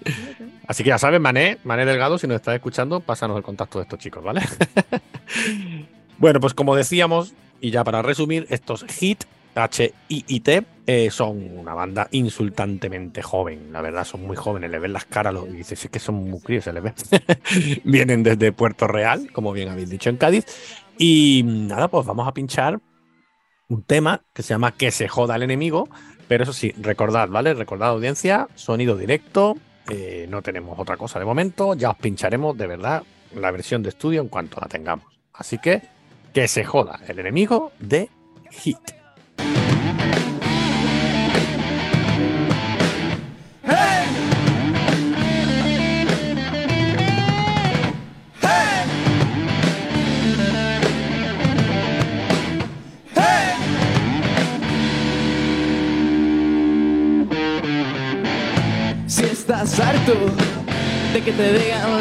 Así 0.67 0.83
que 0.83 0.89
ya 0.89 0.99
sabes, 0.99 1.21
Mané, 1.21 1.59
Mané 1.63 1.85
Delgado, 1.87 2.19
si 2.19 2.27
nos 2.27 2.35
estás 2.37 2.57
escuchando, 2.57 2.99
pásanos 2.99 3.37
el 3.37 3.45
contacto 3.45 3.79
de 3.79 3.85
estos 3.85 4.01
chicos, 4.01 4.25
¿vale? 4.25 4.41
bueno, 6.19 6.41
pues 6.41 6.53
como 6.55 6.75
decíamos, 6.75 7.33
y 7.61 7.71
ya 7.71 7.85
para 7.85 8.03
resumir, 8.03 8.47
estos 8.51 8.85
Hit, 8.99 9.23
H-I-I-T, 9.65 10.65
eh, 10.87 11.11
son 11.11 11.59
una 11.59 11.75
banda 11.75 12.09
insultantemente 12.11 13.23
joven, 13.23 13.73
la 13.73 13.81
verdad, 13.81 14.05
son 14.05 14.27
muy 14.27 14.37
jóvenes, 14.37 14.71
le 14.71 14.79
ven 14.79 14.93
las 14.93 15.05
caras 15.05 15.33
los- 15.35 15.49
y 15.49 15.53
dices, 15.53 15.85
es 15.85 15.91
que 15.91 15.99
son 15.99 16.17
muy 16.29 16.41
críos, 16.41 16.65
se 16.65 16.73
les 16.73 16.83
ve. 16.83 16.93
Vienen 17.85 18.23
desde 18.23 18.53
Puerto 18.53 18.87
Real, 18.87 19.31
como 19.33 19.53
bien 19.53 19.69
habéis 19.69 19.91
dicho 19.91 20.11
en 20.11 20.17
Cádiz, 20.17 20.45
y 20.99 21.43
nada, 21.45 21.89
pues 21.89 22.07
vamos 22.07 22.27
a 22.27 22.35
pinchar 22.35 22.81
un 23.69 23.83
tema 23.85 24.23
que 24.35 24.43
se 24.43 24.51
llama 24.55 24.73
Que 24.73 24.91
se 24.91 25.07
joda 25.09 25.37
el 25.37 25.43
enemigo, 25.45 25.89
pero 26.27 26.43
eso 26.45 26.53
sí, 26.53 26.73
recordad, 26.81 27.29
¿vale? 27.29 27.55
Recordad 27.55 27.91
audiencia, 27.91 28.49
sonido 28.55 28.97
directo, 28.97 29.57
eh, 29.89 30.27
no 30.29 30.43
tenemos 30.43 30.79
otra 30.79 30.97
cosa 30.97 31.19
de 31.19 31.25
momento, 31.25 31.75
ya 31.75 31.91
os 31.91 31.97
pincharemos 31.97 32.57
de 32.59 32.67
verdad 32.67 33.03
la 33.35 33.51
versión 33.51 33.83
de 33.83 33.91
estudio 33.91 34.21
en 34.21 34.29
cuanto 34.29 34.61
la 34.61 34.67
tengamos. 34.69 35.07
Así 35.33 35.59
que 35.59 35.83
que 36.33 36.47
se 36.49 36.65
joda 36.65 37.01
el 37.09 37.19
enemigo 37.19 37.73
de 37.81 38.09
Hit. 38.51 38.79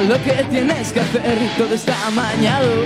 Lo 0.09 0.15
que 0.23 0.31
tienes 0.49 0.91
que 0.91 1.01
hacer, 1.01 1.37
todo 1.55 1.75
está 1.75 1.93
amañado, 2.07 2.83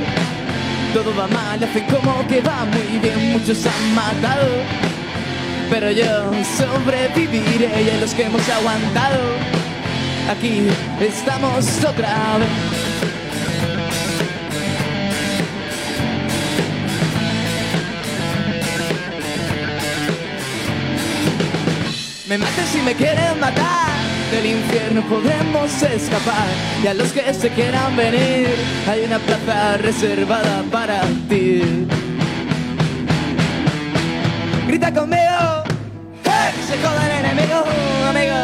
todo 0.94 1.16
va 1.16 1.26
mal, 1.28 1.64
hacen 1.64 1.86
como 1.86 2.28
que 2.28 2.42
va 2.42 2.66
muy 2.66 3.00
bien, 3.00 3.32
muchos 3.32 3.66
han 3.66 3.96
matado, 3.96 4.50
pero 5.70 5.90
yo 5.92 6.32
sobreviviré 6.58 7.82
y 7.82 7.90
a 7.92 8.02
los 8.02 8.14
que 8.14 8.24
hemos 8.24 8.48
aguantado, 8.50 9.22
aquí 10.30 10.68
estamos 11.00 11.66
otra 11.86 12.40
vez. 12.40 12.94
Me 22.28 22.38
maten 22.38 22.66
si 22.66 22.82
me 22.82 22.94
quieren 22.96 23.40
matar, 23.40 23.83
del 24.34 24.46
infierno 24.48 25.02
podemos 25.04 25.84
escapar. 25.84 26.48
Y 26.84 26.88
a 26.88 26.94
los 26.94 27.12
que 27.12 27.34
se 27.34 27.50
quieran 27.50 27.96
venir, 27.96 28.50
hay 28.88 29.04
una 29.06 29.20
plaza 29.20 29.78
reservada 29.78 30.64
para 30.72 31.02
ti. 31.30 31.62
Grita 34.68 34.92
conmigo, 34.92 35.64
¡Hey! 36.26 36.52
Se 36.68 36.76
joda 36.82 37.02
el 37.06 37.26
enemigo, 37.26 37.64
amigo. 38.10 38.40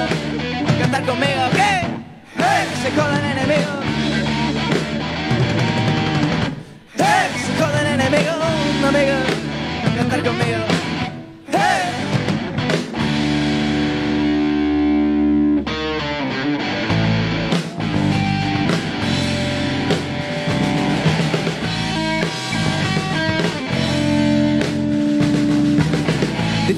Cantar 0.79 1.03
conmigo, 1.05 1.43
¿qué? 1.53 1.71
¡Hey! 2.37 2.63
Se 2.83 2.91
joda 2.91 3.15
el 3.19 3.37
enemigo. 3.37 3.73
¡Hey! 6.97 7.27
Se 7.45 7.51
joda 7.59 7.81
el 7.81 7.87
enemigo, 7.99 8.33
amigo. 8.89 9.17
Cantar 9.97 10.23
conmigo, 10.23 10.78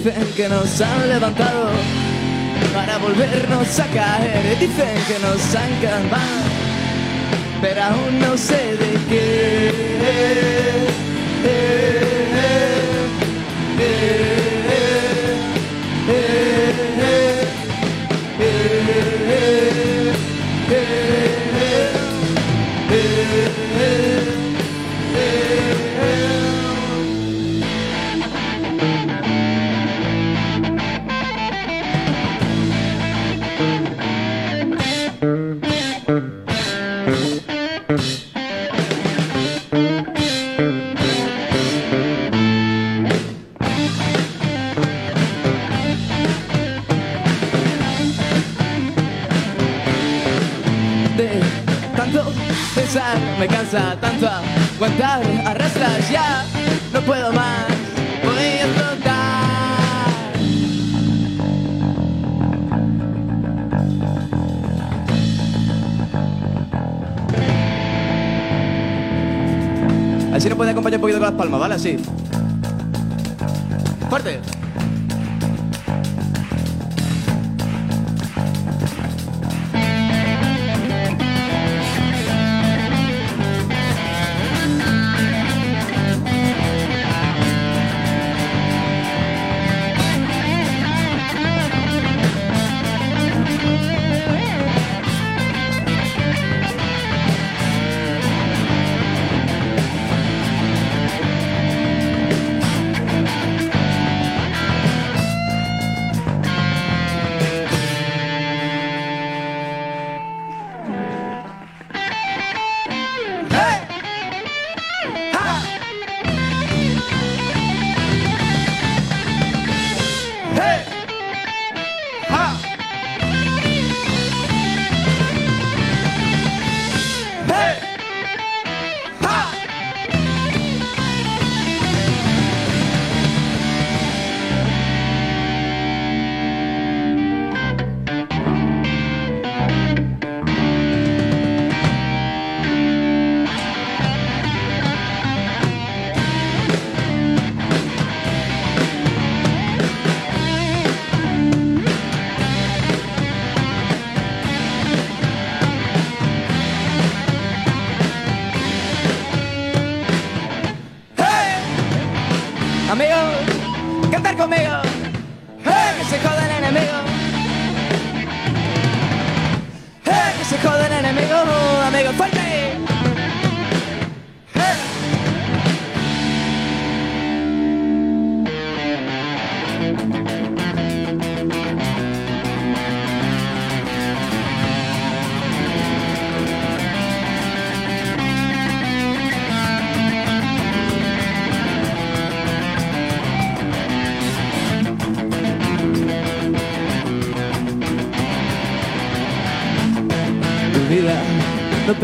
Dicen 0.04 0.34
que 0.36 0.50
nos 0.50 0.82
han 0.82 1.10
levantado 1.10 1.70
para 2.74 2.98
volvernos 2.98 3.80
a 3.80 3.86
caer. 3.86 4.58
Dicen 4.58 4.98
que 5.08 5.20
nos 5.20 5.56
han 5.56 5.80
calmado, 5.80 6.42
pero 7.62 7.84
aún 7.84 8.20
no 8.20 8.36
sé 8.36 8.78
de 8.78 8.98
qué. 9.08 9.72
de 13.78 14.41
cansa 53.72 53.96
tanto 54.02 54.28
aguantar, 54.28 55.22
arrastras 55.46 56.12
ya, 56.12 56.46
no 56.92 57.02
puedo 57.02 57.32
más, 57.32 57.68
voy 58.24 58.44
a 58.44 58.66
explotar. 58.66 59.12
Así 70.34 70.50
nos 70.50 70.58
puede 70.58 70.72
acompañar 70.72 70.98
un 70.98 71.02
poquito 71.02 71.20
con 71.20 71.28
las 71.28 71.38
palmas, 71.38 71.60
¿vale? 71.60 71.76
Así. 71.76 71.98
Fuerte. 74.10 74.61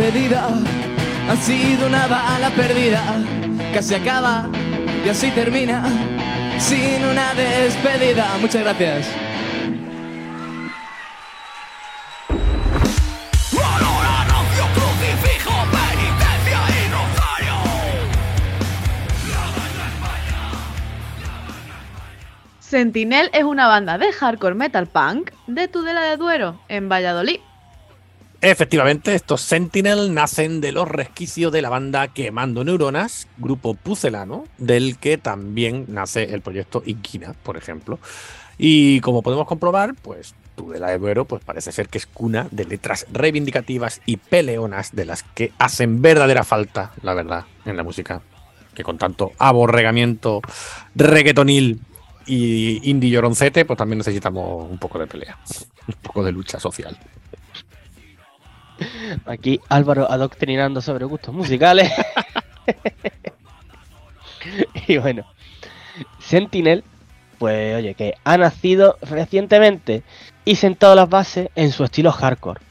Ha 0.08 1.36
sido 1.36 1.86
una 1.86 2.08
bala 2.08 2.50
perdida. 2.52 3.04
Casi 3.74 3.96
acaba 3.96 4.50
y 5.06 5.10
así 5.10 5.32
termina 5.32 5.84
sin 6.60 7.04
una 7.04 7.34
despedida. 7.34 8.38
Muchas 8.40 8.64
gracias. 8.64 9.08
Sentinel 22.60 23.30
es 23.34 23.44
una 23.44 23.68
banda 23.68 23.98
de 23.98 24.12
hardcore 24.14 24.56
metal 24.56 24.88
punk 24.88 25.32
de 25.48 25.68
Tudela 25.68 26.02
de 26.02 26.18
Duero, 26.18 26.60
en 26.70 26.88
Valladolid. 26.90 27.40
Efectivamente, 28.42 29.16
estos 29.16 29.42
Sentinel 29.42 30.14
nacen 30.14 30.62
de 30.62 30.72
los 30.72 30.88
resquicios 30.88 31.52
de 31.52 31.64
la 31.64 31.70
banda 31.70 32.08
Quemando 32.10 32.64
Neuronas, 32.64 33.28
grupo 33.38 33.74
pucelano, 33.74 34.46
del 34.60 34.98
que 35.00 35.18
también 35.18 35.86
nace 35.88 36.36
el 36.36 36.42
proyecto 36.42 36.84
Inquina, 36.86 37.34
por 37.42 37.58
ejemplo. 37.58 37.98
Y 38.60 39.02
como 39.02 39.24
podemos 39.24 39.48
comprobar, 39.48 39.96
pues 39.96 40.36
Tudela 40.56 40.90
de 40.90 41.00
Duero 41.00 41.26
pues 41.26 41.44
parece 41.44 41.72
ser 41.72 41.90
que 41.90 41.98
es 41.98 42.06
cuna 42.06 42.48
de 42.52 42.66
letras 42.66 43.08
reivindicativas 43.12 44.02
y 44.06 44.18
peleonas 44.18 44.96
de 44.96 45.06
las 45.06 45.24
que 45.24 45.52
hacen 45.58 46.02
verdadera 46.02 46.44
falta, 46.44 46.92
la 47.02 47.16
verdad, 47.16 47.46
en 47.66 47.76
la 47.76 47.84
música. 47.84 48.22
Que 48.76 48.84
con 48.84 49.00
tanto 49.00 49.32
aborregamiento 49.40 50.42
reggaetonil 50.94 51.82
y 52.28 52.88
indie 52.88 53.10
lloroncete, 53.10 53.66
pues 53.66 53.78
también 53.78 53.98
necesitamos 53.98 54.70
un 54.70 54.78
poco 54.78 55.00
de 55.00 55.08
pelea, 55.08 55.38
un 55.88 55.96
poco 56.04 56.24
de 56.24 56.32
lucha 56.32 56.60
social. 56.60 56.96
Aquí 59.26 59.60
Álvaro 59.70 60.12
adoctrinando 60.12 60.82
sobre 60.82 61.06
gustos 61.06 61.34
musicales. 61.34 61.92
y 64.88 64.98
bueno, 64.98 65.26
Sentinel, 66.20 66.84
pues 67.38 67.76
oye, 67.76 67.94
que 67.94 68.14
ha 68.24 68.38
nacido 68.38 68.98
recientemente 69.02 70.04
y 70.46 70.56
sentado 70.56 70.96
las 70.96 71.10
bases 71.10 71.50
en 71.56 71.72
su 71.72 71.84
estilo 71.84 72.12
hardcore. 72.12 72.62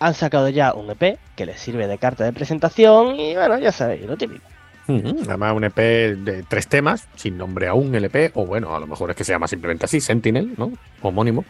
Han 0.00 0.14
sacado 0.14 0.48
ya 0.48 0.74
un 0.74 0.90
EP 0.90 1.18
que 1.36 1.46
les 1.46 1.60
sirve 1.60 1.86
de 1.86 1.98
carta 1.98 2.24
de 2.24 2.32
presentación 2.32 3.18
y 3.18 3.34
bueno, 3.34 3.58
ya 3.58 3.72
sabéis, 3.72 4.04
lo 4.04 4.16
típico. 4.16 4.44
Además, 4.88 5.54
un 5.54 5.64
EP 5.64 5.76
de 5.76 6.44
tres 6.48 6.66
temas, 6.66 7.08
sin 7.14 7.38
nombre 7.38 7.68
aún 7.68 7.94
el 7.94 8.04
EP, 8.04 8.32
o 8.34 8.44
bueno, 8.44 8.74
a 8.74 8.80
lo 8.80 8.86
mejor 8.86 9.10
es 9.10 9.16
que 9.16 9.24
se 9.24 9.32
llama 9.32 9.46
simplemente 9.46 9.84
así, 9.84 10.00
Sentinel, 10.00 10.54
¿no? 10.56 10.72
Homónimo. 11.02 11.44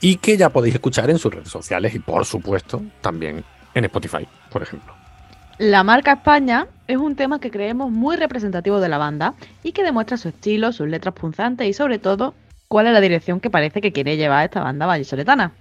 Y 0.00 0.16
que 0.16 0.36
ya 0.36 0.50
podéis 0.50 0.74
escuchar 0.74 1.08
en 1.10 1.18
sus 1.18 1.32
redes 1.32 1.48
sociales 1.48 1.94
y, 1.94 1.98
por 1.98 2.24
supuesto, 2.24 2.82
también 3.00 3.44
en 3.74 3.84
Spotify, 3.84 4.26
por 4.50 4.62
ejemplo. 4.62 4.94
La 5.58 5.82
marca 5.84 6.12
España 6.12 6.66
es 6.86 6.98
un 6.98 7.16
tema 7.16 7.40
que 7.40 7.50
creemos 7.50 7.90
muy 7.90 8.16
representativo 8.16 8.78
de 8.78 8.88
la 8.88 8.98
banda 8.98 9.34
y 9.62 9.72
que 9.72 9.82
demuestra 9.82 10.16
su 10.16 10.28
estilo, 10.28 10.72
sus 10.72 10.88
letras 10.88 11.14
punzantes 11.14 11.66
y 11.66 11.72
sobre 11.72 11.98
todo 11.98 12.34
cuál 12.68 12.86
es 12.86 12.92
la 12.92 13.00
dirección 13.00 13.40
que 13.40 13.48
parece 13.48 13.80
que 13.80 13.92
quiere 13.92 14.16
llevar 14.16 14.44
esta 14.44 14.62
banda 14.62 14.84
vallisoletana. 14.86 15.52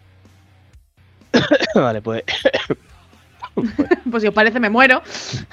vale, 1.76 2.02
pues, 2.02 2.24
Pues 4.12 4.22
si 4.22 4.28
os 4.28 4.34
parece 4.34 4.60
me 4.60 4.70
muero. 4.70 5.02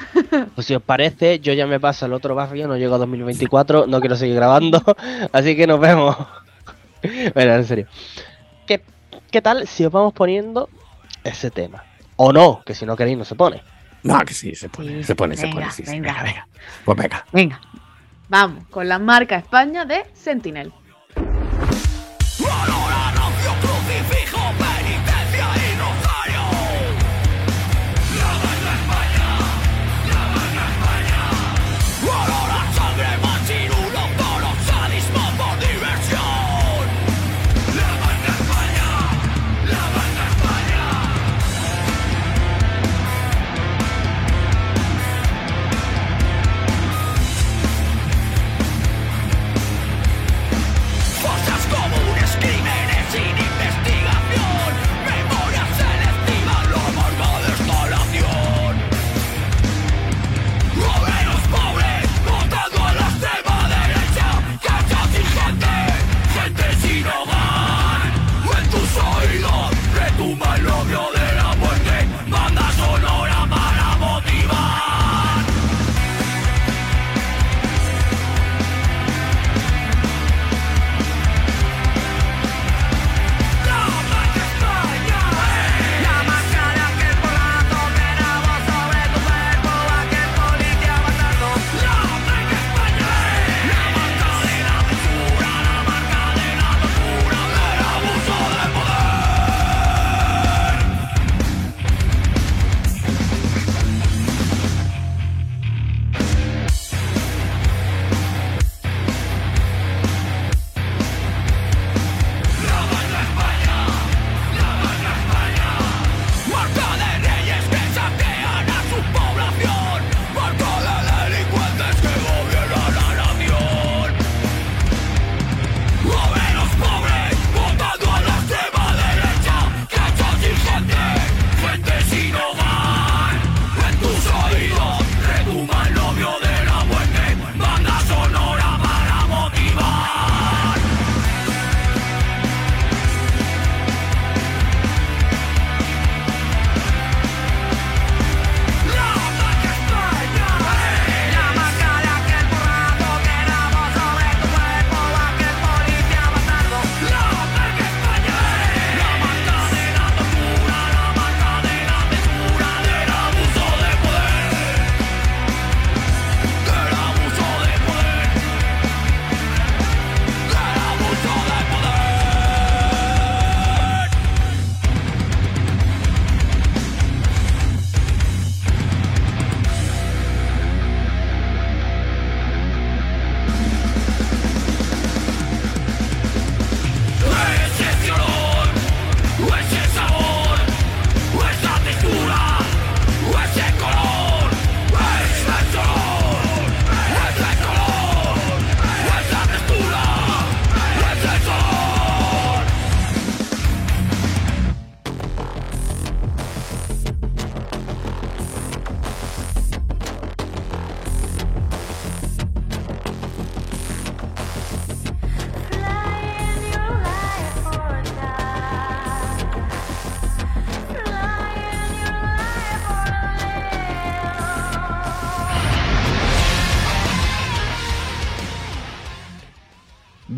pues 0.54 0.66
si 0.66 0.74
os 0.74 0.82
parece, 0.82 1.40
yo 1.40 1.52
ya 1.52 1.66
me 1.66 1.80
paso 1.80 2.04
al 2.04 2.12
otro 2.12 2.34
barrio, 2.34 2.68
no 2.68 2.76
llego 2.76 2.94
a 2.94 2.98
2024, 2.98 3.86
no 3.86 4.00
quiero 4.00 4.16
seguir 4.16 4.36
grabando, 4.36 4.82
así 5.32 5.56
que 5.56 5.66
nos 5.66 5.80
vemos. 5.80 6.16
bueno, 7.34 7.54
en 7.54 7.64
serio. 7.64 7.86
¿Qué, 9.32 9.38
¿Qué 9.38 9.42
tal 9.42 9.66
si 9.66 9.84
os 9.84 9.90
vamos 9.90 10.12
poniendo 10.12 10.68
ese 11.24 11.50
tema? 11.50 11.82
O 12.16 12.32
no, 12.32 12.62
que 12.64 12.74
si 12.74 12.84
no 12.84 12.94
queréis 12.96 13.16
no 13.16 13.24
se 13.24 13.34
pone. 13.34 13.62
No, 14.02 14.18
que 14.20 14.34
sí, 14.34 14.54
se 14.54 14.68
pone, 14.68 14.98
Sí, 14.98 15.04
se 15.04 15.14
pone, 15.14 15.36
se 15.36 15.48
pone. 15.48 15.70
Sí, 15.70 15.82
venga. 15.86 16.12
venga, 16.12 16.22
venga. 16.22 16.48
Pues 16.84 16.98
venga. 16.98 17.26
Venga, 17.32 17.60
vamos 18.28 18.66
con 18.68 18.86
la 18.86 18.98
marca 18.98 19.36
España 19.36 19.86
de 19.86 20.04
Sentinel. 20.12 20.72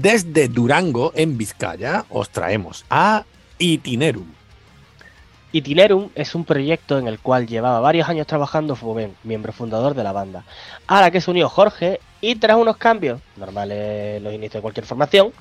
Desde 0.05 0.49
Durango, 0.49 1.13
en 1.15 1.39
Vizcaya, 1.39 2.05
os 2.11 2.29
traemos 2.29 2.85
a 2.91 3.25
Itinerum. 3.57 4.27
Itinerum 5.51 6.11
es 6.15 6.35
un 6.35 6.45
proyecto 6.45 6.99
en 6.99 7.09
el 7.09 7.19
cual 7.19 7.47
llevaba 7.47 7.81
varios 7.81 8.07
años 8.11 8.27
trabajando 8.27 8.77
Fuben, 8.77 9.15
miembro 9.23 9.55
fundador 9.55 9.95
de 9.95 10.05
la 10.05 10.13
banda. 10.13 10.45
A 10.87 11.01
la 11.01 11.11
que 11.11 11.23
se 11.23 11.31
unió 11.31 11.49
Jorge 11.49 12.01
y 12.21 12.35
tras 12.35 12.59
unos 12.59 12.77
cambios, 12.77 13.23
normales 13.39 14.21
los 14.21 14.35
inicios 14.35 14.59
de 14.59 14.61
cualquier 14.61 14.85
formación, 14.85 15.33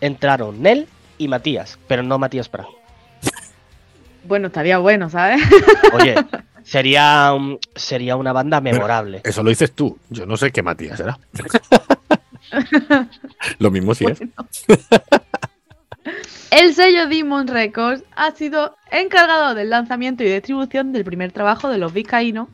entraron 0.00 0.62
Nel 0.62 0.88
y 1.18 1.28
Matías, 1.28 1.78
pero 1.86 2.02
no 2.02 2.18
Matías 2.18 2.48
Prat. 2.48 2.66
Bueno, 4.24 4.48
estaría 4.48 4.78
bueno, 4.78 5.08
¿sabes? 5.08 5.40
Oye, 5.94 6.14
sería, 6.62 7.34
sería 7.74 8.16
una 8.16 8.32
banda 8.32 8.60
memorable. 8.60 9.22
Eso 9.24 9.42
lo 9.42 9.48
dices 9.48 9.72
tú. 9.72 9.98
Yo 10.10 10.26
no 10.26 10.36
sé 10.36 10.50
qué 10.50 10.62
Matías 10.62 10.98
será. 10.98 11.18
lo 13.58 13.70
mismo 13.70 13.94
si 13.94 14.06
es. 14.06 14.20
El 16.50 16.74
sello 16.74 17.06
Demon 17.06 17.46
Records 17.46 18.04
ha 18.16 18.30
sido 18.30 18.74
encargado 18.90 19.54
del 19.54 19.70
lanzamiento 19.70 20.24
y 20.24 20.28
distribución 20.32 20.92
del 20.92 21.04
primer 21.04 21.32
trabajo 21.32 21.68
de 21.68 21.78
los 21.78 21.92
vizcaínos 21.92 22.48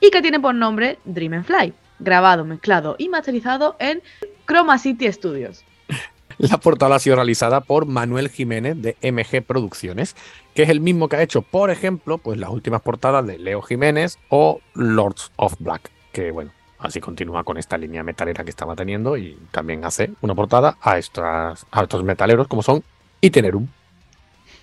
y 0.00 0.10
que 0.10 0.22
tiene 0.22 0.40
por 0.40 0.54
nombre 0.54 0.98
Dream 1.04 1.34
and 1.34 1.44
Fly, 1.44 1.74
grabado, 1.98 2.44
mezclado 2.44 2.96
y 2.98 3.08
masterizado 3.08 3.76
en 3.78 4.02
Chroma 4.46 4.78
City 4.78 5.12
Studios. 5.12 5.64
La 6.38 6.58
portada 6.58 6.96
ha 6.96 6.98
sido 6.98 7.16
realizada 7.16 7.60
por 7.60 7.86
Manuel 7.86 8.30
Jiménez 8.30 8.80
de 8.80 8.96
MG 9.02 9.42
Producciones, 9.44 10.16
que 10.54 10.62
es 10.62 10.70
el 10.70 10.80
mismo 10.80 11.08
que 11.08 11.16
ha 11.16 11.22
hecho, 11.22 11.42
por 11.42 11.70
ejemplo, 11.70 12.18
pues 12.18 12.38
las 12.38 12.50
últimas 12.50 12.80
portadas 12.82 13.26
de 13.26 13.38
Leo 13.38 13.62
Jiménez 13.62 14.18
o 14.30 14.60
Lords 14.74 15.30
of 15.36 15.54
Black, 15.58 15.90
que 16.12 16.30
bueno, 16.30 16.50
así 16.84 17.00
continúa 17.00 17.44
con 17.44 17.56
esta 17.56 17.78
línea 17.78 18.02
metalera 18.02 18.44
que 18.44 18.50
estaba 18.50 18.76
teniendo 18.76 19.16
y 19.16 19.38
también 19.50 19.84
hace 19.84 20.10
una 20.20 20.34
portada 20.34 20.76
a, 20.82 20.98
estas, 20.98 21.66
a 21.70 21.82
estos 21.82 22.04
metaleros 22.04 22.46
como 22.46 22.62
son 22.62 22.84
Itinerum. 23.22 23.66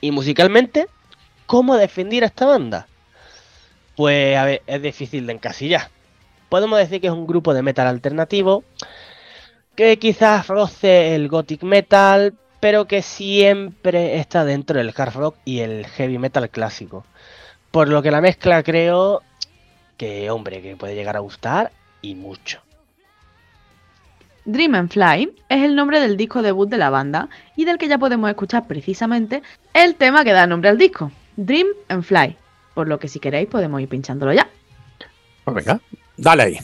Y 0.02 0.12
musicalmente, 0.12 0.88
¿cómo 1.48 1.76
definir 1.76 2.24
a 2.24 2.28
esta 2.28 2.46
banda? 2.46 2.88
Pues 3.96 4.38
a 4.38 4.46
ver, 4.46 4.62
es 4.68 4.82
difícil 4.82 5.26
de 5.26 5.34
encasillar. 5.34 5.90
Podemos 6.48 6.78
decir 6.78 7.02
que 7.02 7.08
es 7.08 7.14
un 7.14 7.26
grupo 7.26 7.54
de 7.54 7.64
metal 7.64 7.88
alternativo 7.88 8.64
que 9.76 9.98
quizás 9.98 10.48
roce 10.48 11.16
el 11.16 11.28
gothic 11.28 11.64
metal, 11.64 12.36
pero 12.60 12.86
que 12.86 13.02
siempre 13.02 14.20
está 14.20 14.46
dentro 14.46 14.78
del 14.78 14.94
hard 14.96 15.16
rock 15.16 15.38
y 15.44 15.62
el 15.62 15.88
heavy 15.88 16.20
metal 16.20 16.50
clásico. 16.50 17.04
Por 17.72 17.88
lo 17.88 18.04
que 18.04 18.12
la 18.12 18.22
mezcla 18.22 18.62
creo 18.62 19.24
que, 19.98 20.30
hombre, 20.30 20.62
que 20.62 20.76
puede 20.76 20.94
llegar 20.94 21.16
a 21.16 21.22
gustar 21.22 21.72
y 22.02 22.16
mucho. 22.16 22.60
Dream 24.46 24.74
and 24.76 24.92
Fly 24.92 25.34
es 25.50 25.64
el 25.64 25.76
nombre 25.76 26.00
del 26.00 26.18
disco 26.18 26.42
debut 26.42 26.68
de 26.68 26.78
la 26.78 26.90
banda 26.90 27.30
y 27.56 27.66
del 27.66 27.78
que 27.78 27.88
ya 27.88 27.98
podemos 27.98 28.30
escuchar 28.30 28.68
precisamente 28.68 29.44
el 29.74 29.96
tema 29.96 30.24
que 30.24 30.32
da 30.32 30.48
nombre 30.48 30.70
al 30.70 30.78
disco, 30.78 31.12
Dream 31.36 31.68
and 31.90 32.04
Fly. 32.04 32.38
Por 32.74 32.88
lo 32.88 33.00
que 33.00 33.08
si 33.08 33.20
queréis 33.20 33.50
podemos 33.50 33.82
ir 33.82 33.90
pinchándolo 33.90 34.34
ya. 34.34 34.48
Pues 35.44 35.56
venga, 35.56 35.80
dale 36.18 36.44
ahí. 36.44 36.58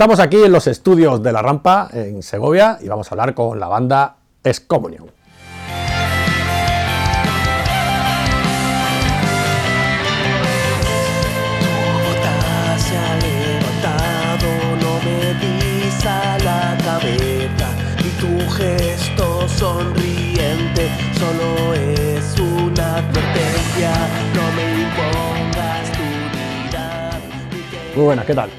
Estamos 0.00 0.18
aquí 0.18 0.42
en 0.42 0.50
los 0.50 0.66
estudios 0.66 1.22
de 1.22 1.30
La 1.30 1.42
Rampa, 1.42 1.90
en 1.92 2.22
Segovia, 2.22 2.78
y 2.80 2.88
vamos 2.88 3.06
a 3.06 3.10
hablar 3.10 3.34
con 3.34 3.60
la 3.60 3.68
banda 3.68 4.16
sonriente 19.48 20.88
solo 21.18 21.74
es 21.74 22.40
una 22.40 22.96
advertencia. 22.96 23.92
No 24.34 24.50
me 24.56 24.80
impongas 24.80 25.92
tu 25.92 26.02
que- 27.60 27.96
Muy 27.96 28.04
buenas, 28.06 28.24
¿qué 28.24 28.34
tal? 28.34 28.50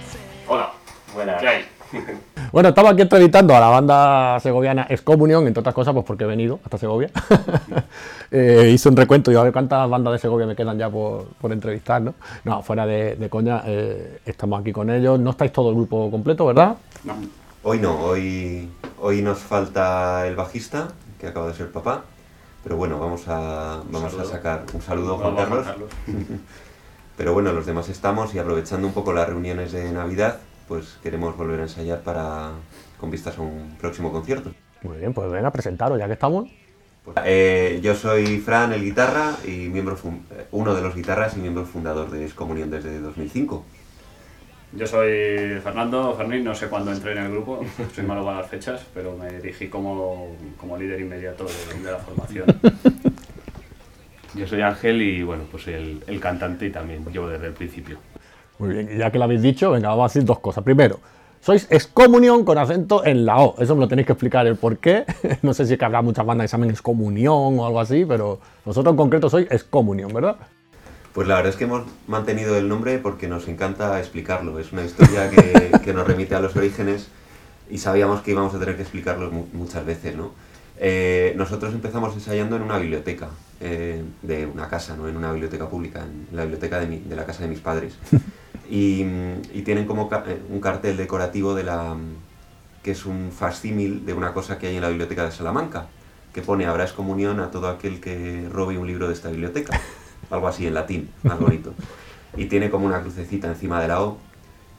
Bueno, 2.52 2.70
estaba 2.70 2.90
aquí 2.90 3.02
entrevistando 3.02 3.56
a 3.56 3.60
la 3.60 3.70
banda 3.70 4.40
segoviana 4.40 4.86
Excomunion, 4.90 5.48
entre 5.48 5.62
otras 5.62 5.74
cosas, 5.74 5.94
pues 5.94 6.06
porque 6.06 6.26
he 6.26 6.28
venido 6.28 6.60
hasta 6.64 6.78
Segovia. 6.78 7.10
Eh, 8.34 8.72
hice 8.74 8.88
un 8.88 8.96
recuento 8.96 9.30
y 9.30 9.36
a 9.36 9.44
ver 9.44 9.52
cuántas 9.52 9.90
bandas 9.90 10.14
de 10.14 10.20
Segovia 10.20 10.48
me 10.48 10.56
quedan 10.56 10.78
ya 10.78 10.90
por, 10.90 11.26
por 11.42 11.52
entrevistar, 11.52 12.02
¿no? 12.02 12.14
No, 12.46 12.64
fuera 12.64 12.86
de, 12.86 13.18
de 13.18 13.30
coña, 13.30 13.62
eh, 13.66 14.22
estamos 14.26 14.62
aquí 14.62 14.72
con 14.72 14.90
ellos. 14.90 15.20
No 15.20 15.32
estáis 15.32 15.52
todo 15.52 15.68
el 15.68 15.76
grupo 15.76 16.10
completo, 16.10 16.46
¿verdad? 16.46 16.78
Hoy 17.64 17.80
no, 17.80 18.00
hoy, 18.00 18.72
hoy 19.02 19.22
nos 19.22 19.40
falta 19.40 20.26
el 20.28 20.38
bajista, 20.38 20.88
que 21.20 21.28
acaba 21.28 21.48
de 21.48 21.56
ser 21.56 21.74
papá. 21.74 22.06
Pero 22.64 22.78
bueno, 22.78 23.00
vamos 23.00 23.28
a, 23.28 23.82
vamos 23.92 24.14
a 24.14 24.24
sacar 24.24 24.64
un 24.74 24.82
saludo 24.82 25.16
a 25.16 25.18
Juan 25.18 25.36
Carlos. 25.36 25.66
Pero 27.18 27.34
bueno, 27.34 27.52
los 27.52 27.66
demás 27.66 27.90
estamos 27.90 28.34
y 28.34 28.40
aprovechando 28.40 28.88
un 28.88 28.94
poco 28.94 29.12
las 29.12 29.28
reuniones 29.28 29.74
de 29.74 29.92
Navidad, 29.92 30.40
pues 30.72 30.98
queremos 31.04 31.36
volver 31.36 31.60
a 31.60 31.64
ensayar 31.64 32.00
para 32.00 32.52
con 32.98 33.12
vistas 33.12 33.38
a 33.38 33.42
un 33.42 33.76
próximo 33.78 34.10
concierto. 34.10 34.54
Muy 34.84 35.00
bien, 35.00 35.14
pues 35.14 35.30
venga, 35.30 35.52
presentaros 35.52 36.00
ya 36.00 36.08
que 36.08 36.14
estamos. 36.14 36.50
Pues, 37.04 37.18
eh, 37.26 37.82
yo 37.84 37.94
soy 37.94 38.40
Fran, 38.40 38.72
el 38.72 38.82
guitarra, 38.82 39.36
y 39.44 39.68
miembro 39.68 39.98
eh, 40.32 40.46
uno 40.52 40.74
de 40.74 40.82
los 40.82 40.96
guitarras 40.96 41.36
y 41.36 41.42
miembro 41.42 41.66
fundador 41.66 42.10
de 42.10 42.24
Excomunión 42.24 42.72
desde 42.72 43.02
2005. 43.02 43.66
Yo 44.72 44.88
soy 44.88 45.60
Fernando 45.62 46.16
Fernín, 46.16 46.46
no 46.46 46.56
sé 46.56 46.70
cuándo 46.70 46.94
entré 46.94 47.12
en 47.12 47.18
el 47.18 47.32
grupo, 47.32 47.66
soy 47.94 48.06
malo 48.06 48.24
para 48.24 48.38
las 48.38 48.50
fechas, 48.50 48.86
pero 48.94 49.18
me 49.18 49.30
dirigí 49.42 49.68
como, 49.68 50.38
como 50.56 50.78
líder 50.78 51.02
inmediato 51.02 51.44
de, 51.44 51.84
de 51.84 51.92
la 51.92 51.98
formación. 51.98 52.46
Yo 54.36 54.48
soy 54.48 54.62
Ángel 54.62 55.02
y 55.02 55.22
bueno, 55.22 55.44
pues 55.52 55.64
soy 55.64 55.74
el, 55.74 56.02
el 56.08 56.22
cantante 56.22 56.68
y 56.68 56.72
también 56.72 57.04
llevo 57.12 57.28
desde 57.28 57.48
el 57.48 57.54
principio. 57.54 57.98
Muy 58.62 58.74
bien, 58.76 58.90
y 58.94 58.98
ya 59.00 59.12
que 59.12 59.18
lo 59.18 59.24
habéis 59.24 59.42
dicho, 59.42 59.72
venga, 59.72 59.90
vamos 59.90 60.04
a 60.06 60.08
decir 60.14 60.24
dos 60.24 60.40
cosas. 60.40 60.64
Primero, 60.64 61.00
sois 61.42 61.66
excomunión 61.72 62.46
con 62.46 62.60
acento 62.60 63.04
en 63.04 63.26
la 63.26 63.40
O. 63.40 63.56
Eso 63.60 63.74
me 63.76 63.82
lo 63.82 63.88
tenéis 63.88 64.06
que 64.06 64.14
explicar 64.14 64.46
el 64.46 64.56
por 64.56 64.78
qué. 64.78 65.04
No 65.42 65.54
sé 65.56 65.66
si 65.66 65.74
es 65.74 65.80
que 65.80 65.86
habrá 65.86 66.04
muchas 66.04 66.26
bandas 66.26 66.46
que 66.46 66.48
se 66.50 66.58
llamen 66.58 66.70
excomunión 66.70 67.58
o 67.60 67.66
algo 67.66 67.80
así, 67.80 68.06
pero 68.06 68.40
vosotros 68.64 68.94
en 68.94 68.98
concreto 68.98 69.30
sois 69.32 69.48
excomunión, 69.50 70.14
¿verdad? 70.14 70.36
Pues 71.14 71.28
la 71.28 71.36
verdad 71.38 71.50
es 71.50 71.58
que 71.58 71.64
hemos 71.64 71.84
mantenido 72.08 72.56
el 72.56 72.70
nombre 72.70 73.00
porque 73.00 73.28
nos 73.28 73.48
encanta 73.48 74.00
explicarlo. 74.00 74.60
Es 74.60 74.72
una 74.72 74.84
historia 74.84 75.28
que, 75.32 75.80
que 75.84 75.92
nos 75.94 76.06
remite 76.06 76.36
a 76.36 76.40
los 76.40 76.56
orígenes 76.56 77.08
y 77.70 77.80
sabíamos 77.80 78.22
que 78.22 78.32
íbamos 78.32 78.54
a 78.54 78.60
tener 78.60 78.76
que 78.76 78.84
explicarlo 78.84 79.32
mu- 79.32 79.48
muchas 79.54 79.84
veces, 79.84 80.16
¿no? 80.16 80.32
Eh, 80.84 81.34
nosotros 81.36 81.74
empezamos 81.74 82.14
ensayando 82.14 82.56
en 82.56 82.62
una 82.64 82.78
biblioteca 82.78 83.30
eh, 83.60 84.04
de 84.22 84.46
una 84.46 84.68
casa, 84.68 84.96
¿no? 84.96 85.08
En 85.08 85.18
una 85.18 85.32
biblioteca 85.32 85.68
pública, 85.70 86.02
en 86.04 86.28
la 86.36 86.44
biblioteca 86.44 86.80
de, 86.80 86.88
mi- 86.88 87.00
de 87.00 87.16
la 87.16 87.26
casa 87.26 87.42
de 87.44 87.50
mis 87.50 87.60
padres. 87.60 87.94
Y, 88.72 89.02
y 89.54 89.64
tienen 89.66 89.86
como 89.86 90.08
ca- 90.08 90.24
eh, 90.26 90.42
un 90.50 90.62
cartel 90.62 90.96
decorativo 90.96 91.54
de 91.54 91.64
la 91.64 91.94
que 92.82 92.92
es 92.92 93.06
un 93.06 93.32
facsímil 93.38 94.06
de 94.06 94.14
una 94.14 94.34
cosa 94.34 94.58
que 94.58 94.68
hay 94.68 94.78
en 94.78 94.82
la 94.82 94.88
biblioteca 94.88 95.26
de 95.26 95.32
Salamanca, 95.32 95.88
que 96.34 96.42
pone 96.42 96.66
habrá 96.66 96.86
excomunión 96.86 97.42
a 97.42 97.52
todo 97.52 97.68
aquel 97.68 98.00
que 98.00 98.48
robe 98.50 98.78
un 98.78 98.88
libro 98.88 99.08
de 99.10 99.14
esta 99.14 99.30
biblioteca. 99.30 99.78
Algo 100.32 100.48
así 100.48 100.66
en 100.66 100.74
latín, 100.74 101.10
más 101.24 101.38
bonito. 101.38 101.74
Y 102.38 102.46
tiene 102.46 102.70
como 102.72 102.86
una 102.86 103.02
crucecita 103.02 103.48
encima 103.50 103.82
de 103.82 103.90
la 103.90 104.02
O. 104.02 104.18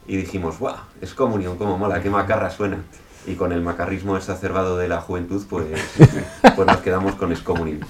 Y 0.09 0.17
dijimos, 0.17 0.59
¡guau! 0.59 0.77
Excomunión, 1.03 1.59
cómo 1.59 1.77
mola, 1.77 2.03
qué 2.03 2.09
macarra 2.11 2.49
suena. 2.51 2.79
Y 3.27 3.35
con 3.35 3.53
el 3.53 3.61
macarrismo 3.61 4.17
exacerbado 4.17 4.79
de 4.79 4.89
la 4.89 5.01
juventud, 5.03 5.45
pues, 5.49 5.67
pues 6.57 6.67
nos 6.67 6.79
quedamos 6.79 7.15
con 7.15 7.31
excomunión. 7.31 7.81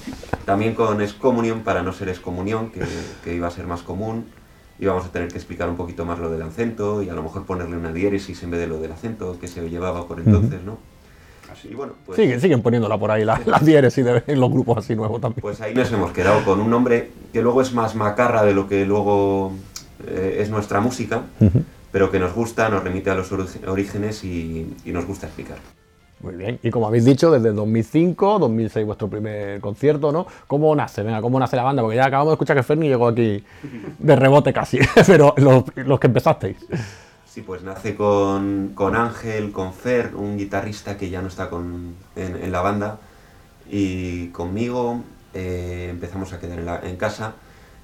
También 0.44 0.74
con 0.74 1.00
excomunión, 1.00 1.60
para 1.60 1.82
no 1.82 1.92
ser 1.92 2.08
excomunión, 2.08 2.70
que, 2.70 2.82
que 3.24 3.34
iba 3.34 3.46
a 3.46 3.50
ser 3.52 3.66
más 3.68 3.82
común, 3.82 4.26
íbamos 4.82 5.06
a 5.06 5.08
tener 5.12 5.28
que 5.28 5.36
explicar 5.38 5.68
un 5.70 5.76
poquito 5.76 6.04
más 6.04 6.18
lo 6.18 6.28
del 6.28 6.42
acento 6.42 7.02
y 7.02 7.08
a 7.08 7.14
lo 7.14 7.22
mejor 7.22 7.44
ponerle 7.44 7.76
una 7.76 7.92
diéresis 7.92 8.42
en 8.42 8.50
vez 8.50 8.60
de 8.60 8.66
lo 8.66 8.78
del 8.80 8.92
acento 8.92 9.38
que 9.40 9.46
se 9.48 9.68
llevaba 9.70 10.06
por 10.08 10.18
entonces, 10.20 10.62
¿no? 10.64 10.78
Y 11.70 11.74
bueno, 11.74 11.92
pues, 12.06 12.16
Siguen, 12.16 12.40
siguen 12.40 12.62
poniéndola 12.62 12.98
por 12.98 13.10
ahí, 13.10 13.24
la- 13.24 13.40
las 13.46 13.64
diéresis 13.64 14.04
de, 14.04 14.22
en 14.26 14.40
los 14.40 14.50
grupos 14.50 14.78
así 14.78 14.96
nuevos 14.96 15.20
también. 15.20 15.42
pues 15.42 15.60
ahí 15.60 15.72
nos 15.74 15.92
hemos 15.92 16.10
quedado 16.10 16.44
con 16.44 16.60
un 16.60 16.68
nombre 16.70 17.10
que 17.32 17.42
luego 17.42 17.62
es 17.62 17.72
más 17.74 17.94
macarra 17.94 18.42
de 18.42 18.54
lo 18.54 18.66
que 18.68 18.84
luego 18.86 19.52
eh, 20.08 20.38
es 20.40 20.50
nuestra 20.50 20.80
música, 20.80 21.22
pero 21.92 22.10
que 22.10 22.18
nos 22.18 22.32
gusta, 22.34 22.68
nos 22.70 22.82
remite 22.82 23.10
a 23.10 23.14
los 23.14 23.30
orígenes 23.32 24.24
y, 24.24 24.74
y 24.84 24.90
nos 24.92 25.04
gusta 25.06 25.26
explicar. 25.26 25.58
Muy 26.22 26.36
bien, 26.36 26.60
y 26.62 26.70
como 26.70 26.86
habéis 26.86 27.04
dicho, 27.04 27.32
desde 27.32 27.50
2005, 27.52 28.38
2006 28.38 28.86
vuestro 28.86 29.08
primer 29.08 29.60
concierto, 29.60 30.12
¿no? 30.12 30.26
¿Cómo 30.46 30.74
nace? 30.76 31.02
Venga, 31.02 31.20
¿cómo 31.20 31.40
nace 31.40 31.56
la 31.56 31.64
banda? 31.64 31.82
Porque 31.82 31.96
ya 31.96 32.06
acabamos 32.06 32.30
de 32.30 32.34
escuchar 32.34 32.56
que 32.56 32.62
Ferni 32.62 32.86
llegó 32.88 33.08
aquí 33.08 33.42
de 33.98 34.16
rebote 34.16 34.52
casi, 34.52 34.78
pero 35.06 35.34
los, 35.38 35.64
que 35.98 36.06
empezasteis. 36.06 36.56
Sí, 37.26 37.40
pues 37.42 37.62
nace 37.64 37.96
con, 37.96 38.70
con 38.74 38.94
Ángel, 38.94 39.50
con 39.50 39.72
Fer, 39.72 40.12
un 40.14 40.38
guitarrista 40.38 40.96
que 40.96 41.10
ya 41.10 41.20
no 41.22 41.28
está 41.28 41.50
con, 41.50 41.94
en, 42.14 42.36
en 42.36 42.52
la 42.52 42.60
banda, 42.60 42.98
y 43.68 44.28
conmigo 44.28 45.00
eh, 45.34 45.88
empezamos 45.90 46.32
a 46.32 46.38
quedar 46.38 46.60
en, 46.60 46.66
la- 46.66 46.80
en 46.84 46.96
casa. 46.96 47.32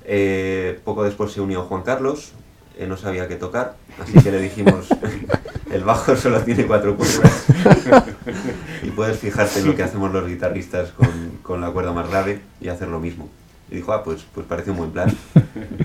Eh, 0.05 0.79
poco 0.85 1.03
después 1.03 1.33
se 1.33 1.41
unió 1.41 1.63
Juan 1.63 1.83
Carlos, 1.83 2.33
eh, 2.79 2.87
no 2.87 2.97
sabía 2.97 3.27
qué 3.27 3.37
tocar, 3.37 3.75
así 4.01 4.13
que 4.23 4.31
le 4.31 4.41
dijimos, 4.41 4.87
el 5.71 5.83
bajo 5.85 6.17
solo 6.17 6.41
tiene 6.43 6.65
cuatro 6.67 6.97
cuerdas. 6.97 7.47
y 8.83 8.91
puedes 8.91 9.19
fijarte 9.19 9.59
en 9.59 9.67
lo 9.67 9.77
que 9.77 9.83
hacemos 9.83 10.13
los 10.13 10.29
guitarristas 10.29 10.93
con, 10.93 11.39
con 11.43 11.61
la 11.61 11.71
cuerda 11.71 11.93
más 11.93 12.09
grave 12.09 12.41
y 12.61 12.69
hacer 12.69 12.89
lo 12.89 13.01
mismo. 13.01 13.29
Y 13.71 13.77
dijo, 13.77 13.93
ah, 13.93 14.03
pues, 14.05 14.25
pues 14.33 14.47
parece 14.47 14.71
un 14.71 14.79
buen 14.79 14.93
plan. 14.93 15.15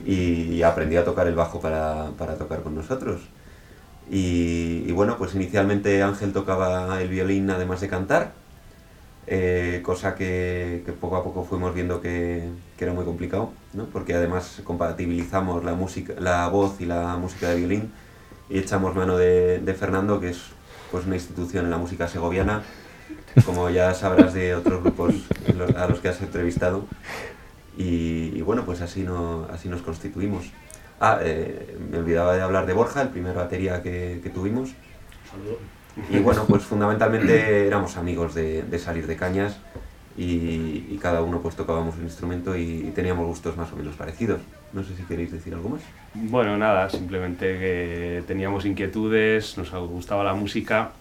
Y, 0.06 0.62
aprendí 0.62 0.96
a 0.96 1.04
tocar 1.04 1.28
el 1.28 1.36
bajo 1.36 1.60
para, 1.60 2.12
para 2.18 2.36
tocar 2.36 2.62
con 2.62 2.76
nosotros. 2.76 3.22
Y, 4.10 4.84
y 4.86 4.92
bueno, 4.92 5.18
pues 5.18 5.34
inicialmente 5.36 6.02
Ángel 6.04 6.32
tocaba 6.32 7.02
el 7.02 7.10
violín 7.10 7.50
además 7.50 7.82
de 7.82 7.88
cantar, 7.88 8.34
eh, 9.28 9.82
cosa 9.84 10.16
que, 10.16 10.84
que 10.86 10.92
poco 10.92 11.16
a 11.16 11.24
poco 11.24 11.44
fuimos 11.44 11.74
viendo 11.74 12.02
que, 12.02 12.50
que 12.78 12.84
era 12.86 12.94
muy 12.94 13.06
complicado, 13.06 13.52
¿no? 13.74 13.86
porque 13.86 14.14
además 14.14 14.62
compatibilizamos 14.64 15.64
la, 15.64 15.74
música, 15.74 16.14
la 16.20 16.48
voz 16.48 16.80
y 16.80 16.86
la 16.86 17.18
música 17.18 17.50
de 17.50 17.56
violín 17.56 17.92
y 18.50 18.60
echamos 18.60 18.96
mano 18.96 19.18
de, 19.18 19.60
de 19.60 19.74
Fernando, 19.74 20.20
que 20.20 20.30
es 20.30 20.42
pues, 20.92 21.06
una 21.06 21.16
institución 21.16 21.66
en 21.66 21.72
la 21.72 21.78
música 21.78 22.08
segoviana, 22.08 22.62
como 23.46 23.70
ya 23.70 23.94
sabrás 23.94 24.34
de 24.34 24.54
otros 24.56 24.84
grupos 24.84 25.16
a 25.76 25.88
los 25.88 26.00
que 26.00 26.10
has 26.10 26.22
entrevistado. 26.22 26.86
Y, 27.78 28.32
y 28.36 28.42
bueno, 28.42 28.66
pues 28.66 28.82
así, 28.82 29.02
no, 29.02 29.48
así 29.52 29.70
nos 29.70 29.82
constituimos. 29.82 30.52
Ah, 31.00 31.20
eh, 31.22 31.78
me 31.90 31.98
olvidaba 31.98 32.36
de 32.36 32.42
hablar 32.42 32.66
de 32.66 32.74
Borja, 32.74 33.02
el 33.02 33.10
primer 33.10 33.36
batería 33.36 33.82
que, 33.82 34.20
que 34.22 34.30
tuvimos. 34.30 34.72
Y 36.10 36.20
bueno, 36.20 36.46
pues 36.48 36.64
fundamentalmente 36.64 37.66
éramos 37.66 37.98
amigos 37.98 38.36
de, 38.36 38.64
de 38.64 38.80
salir 38.80 39.08
de 39.08 39.16
cañas 39.16 39.58
y, 40.18 40.98
cada 41.02 41.22
uno 41.22 41.42
pues 41.42 41.56
tocábamos 41.56 41.96
un 41.98 42.04
instrumento 42.04 42.56
y, 42.56 42.62
y 42.88 42.92
teníamos 42.96 43.26
gustos 43.28 43.58
más 43.58 43.72
o 43.74 43.76
menos 43.76 43.96
parecidos. 43.96 44.40
No 44.72 44.84
sé 44.84 44.96
si 44.96 45.04
queréis 45.04 45.32
decir 45.32 45.54
algo 45.54 45.70
más. 45.70 45.82
Bueno, 46.14 46.58
nada, 46.58 46.90
simplemente 46.90 47.60
que 47.60 48.24
teníamos 48.26 48.66
inquietudes, 48.66 49.58
nos 49.58 49.72
gustaba 49.72 50.24
la 50.24 50.34
música. 50.34 50.92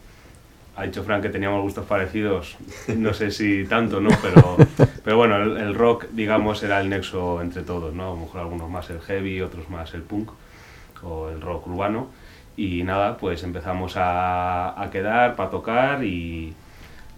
Ha 0.74 0.84
dicho 0.84 1.04
Frank 1.04 1.22
que 1.22 1.28
teníamos 1.28 1.62
gustos 1.62 1.86
parecidos, 1.86 2.56
no 2.96 3.12
sé 3.12 3.30
si 3.30 3.64
tanto, 3.64 4.00
¿no? 4.00 4.10
Pero, 4.22 4.56
pero 5.04 5.16
bueno, 5.16 5.36
el, 5.36 5.56
el 5.58 5.74
rock, 5.74 6.06
digamos, 6.12 6.62
era 6.62 6.80
el 6.80 6.88
nexo 6.88 7.42
entre 7.42 7.62
todos, 7.62 7.94
¿no? 7.94 8.04
A 8.04 8.14
lo 8.14 8.16
mejor 8.16 8.40
algunos 8.40 8.70
más 8.70 8.88
el 8.90 9.00
heavy, 9.00 9.42
otros 9.42 9.68
más 9.68 9.92
el 9.94 10.02
punk 10.02 10.30
o 11.02 11.28
el 11.28 11.40
rock 11.40 11.66
urbano. 11.66 12.08
Y 12.56 12.82
nada, 12.82 13.16
pues 13.16 13.42
empezamos 13.44 13.96
a, 13.96 14.82
a 14.82 14.90
quedar 14.90 15.36
para 15.36 15.50
tocar 15.50 16.04
y 16.04 16.54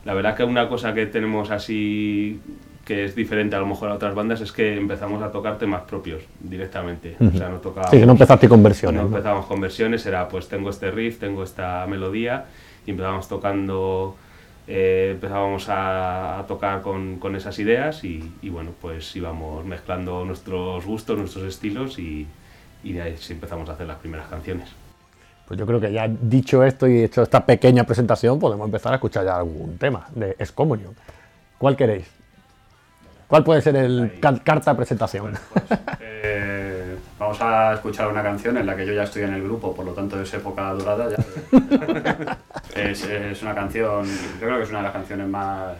la 0.04 0.14
verdad 0.14 0.36
que 0.36 0.44
una 0.44 0.68
cosa 0.68 0.92
que 0.94 1.06
tenemos 1.06 1.50
así 1.50 2.40
que 2.84 3.04
es 3.06 3.14
diferente 3.14 3.56
a 3.56 3.60
lo 3.60 3.66
mejor 3.66 3.90
a 3.90 3.94
otras 3.94 4.14
bandas 4.14 4.40
es 4.40 4.52
que 4.52 4.76
empezamos 4.76 5.22
a 5.22 5.32
tocar 5.32 5.58
temas 5.58 5.82
propios 5.82 6.22
directamente. 6.38 7.16
O 7.18 7.36
sea, 7.36 7.48
no 7.48 7.56
tocábamos... 7.56 7.90
Sí, 7.90 7.98
que 7.98 8.06
no 8.06 8.12
empezaste 8.12 8.48
con 8.48 8.62
versiones. 8.62 8.96
No 8.96 9.08
¿no? 9.08 9.16
empezábamos 9.16 9.46
con 9.46 9.60
versiones, 9.60 10.04
era 10.04 10.28
pues 10.28 10.48
tengo 10.48 10.70
este 10.70 10.90
riff, 10.90 11.18
tengo 11.18 11.42
esta 11.42 11.86
melodía 11.86 12.44
y 12.86 12.90
empezábamos 12.90 13.26
tocando, 13.26 14.16
eh, 14.68 15.12
empezábamos 15.12 15.68
a, 15.70 16.40
a 16.40 16.46
tocar 16.46 16.82
con, 16.82 17.18
con 17.18 17.34
esas 17.36 17.58
ideas 17.58 18.04
y, 18.04 18.30
y, 18.42 18.50
bueno, 18.50 18.72
pues 18.80 19.16
íbamos 19.16 19.64
mezclando 19.64 20.24
nuestros 20.26 20.84
gustos, 20.84 21.16
nuestros 21.16 21.44
estilos 21.44 21.98
y, 21.98 22.26
y 22.82 22.92
de 22.92 23.00
ahí 23.00 23.14
sí 23.18 23.32
empezamos 23.32 23.68
a 23.70 23.72
hacer 23.72 23.86
las 23.86 23.96
primeras 23.96 24.28
canciones. 24.28 24.68
Pues 25.46 25.58
yo 25.60 25.66
creo 25.66 25.78
que 25.80 25.92
ya 25.92 26.08
dicho 26.08 26.64
esto 26.64 26.86
y 26.86 27.02
hecho 27.02 27.22
esta 27.22 27.44
pequeña 27.44 27.84
presentación, 27.84 28.38
podemos 28.38 28.64
empezar 28.66 28.92
a 28.92 28.96
escuchar 28.96 29.24
ya 29.24 29.36
algún 29.36 29.76
tema 29.78 30.06
de 30.14 30.30
Excommunion. 30.38 30.94
¿Cuál 31.58 31.76
queréis? 31.76 32.06
¿Cuál 33.28 33.44
puede 33.44 33.60
ser 33.62 33.76
el 33.76 34.18
car- 34.20 34.42
carta 34.42 34.74
presentación? 34.76 35.34
Eh, 36.00 36.96
vamos 37.18 37.38
a 37.40 37.74
escuchar 37.74 38.08
una 38.08 38.22
canción 38.22 38.56
en 38.56 38.66
la 38.66 38.76
que 38.76 38.86
yo 38.86 38.92
ya 38.92 39.02
estoy 39.04 39.22
en 39.22 39.34
el 39.34 39.42
grupo, 39.42 39.74
por 39.74 39.84
lo 39.84 39.92
tanto 39.92 40.20
es 40.20 40.32
época 40.34 40.72
dorada 40.72 41.10
ya. 41.10 42.38
es, 42.80 43.04
es 43.04 43.42
una 43.42 43.54
canción, 43.54 44.06
yo 44.06 44.46
creo 44.46 44.56
que 44.58 44.62
es 44.64 44.68
una 44.70 44.78
de 44.78 44.84
las 44.84 44.92
canciones 44.92 45.26
más, 45.28 45.74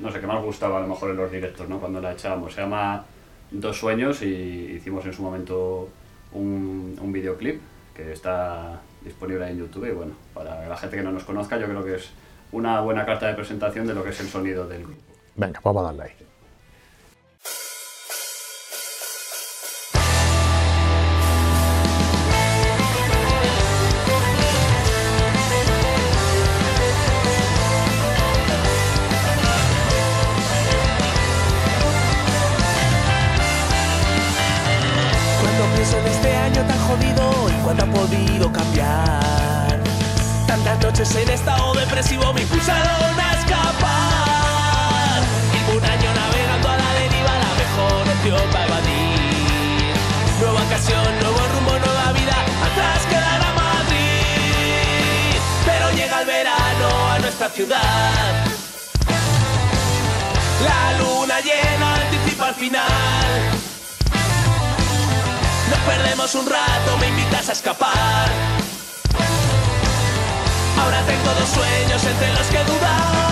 no 0.00 0.10
sé, 0.12 0.20
que 0.20 0.26
más 0.26 0.42
gustaba 0.42 0.78
a 0.78 0.80
lo 0.82 0.88
mejor 0.88 1.10
en 1.10 1.16
los 1.16 1.30
directos, 1.32 1.68
¿no? 1.68 1.78
Cuando 1.78 2.00
la 2.00 2.12
echábamos. 2.12 2.54
Se 2.54 2.60
llama 2.60 3.04
Dos 3.50 3.78
Sueños 3.78 4.22
y 4.22 4.72
hicimos 4.76 5.04
en 5.06 5.12
su 5.12 5.22
momento 5.22 5.88
un, 6.32 6.96
un 7.00 7.12
videoclip 7.12 7.60
que 7.94 8.12
está 8.12 8.80
disponible 9.02 9.48
en 9.48 9.58
YouTube 9.58 9.86
y 9.86 9.92
bueno, 9.92 10.12
para 10.34 10.68
la 10.68 10.76
gente 10.76 10.96
que 10.96 11.02
no 11.02 11.12
nos 11.12 11.24
conozca 11.24 11.58
yo 11.58 11.66
creo 11.66 11.84
que 11.84 11.96
es 11.96 12.10
una 12.52 12.80
buena 12.80 13.06
carta 13.06 13.26
de 13.28 13.34
presentación 13.34 13.86
de 13.86 13.94
lo 13.94 14.02
que 14.02 14.10
es 14.10 14.20
el 14.20 14.28
sonido 14.28 14.66
del 14.66 14.82
grupo. 14.82 15.00
Venga, 15.36 15.60
vamos 15.62 15.82
a 15.82 15.86
darle 15.86 16.02
ahí. 16.02 16.19
Ciudad. 57.50 58.44
La 60.64 60.98
luna 60.98 61.40
llena 61.40 61.94
anticipa 61.94 62.48
al 62.48 62.54
final. 62.54 62.86
Nos 65.70 65.78
perdemos 65.80 66.34
un 66.34 66.46
rato, 66.46 66.98
me 66.98 67.08
invitas 67.08 67.48
a 67.48 67.52
escapar. 67.52 68.28
Ahora 70.80 71.02
tengo 71.06 71.34
dos 71.38 71.48
sueños 71.48 72.04
entre 72.04 72.32
los 72.34 72.46
que 72.46 72.64
dudar. 72.64 73.29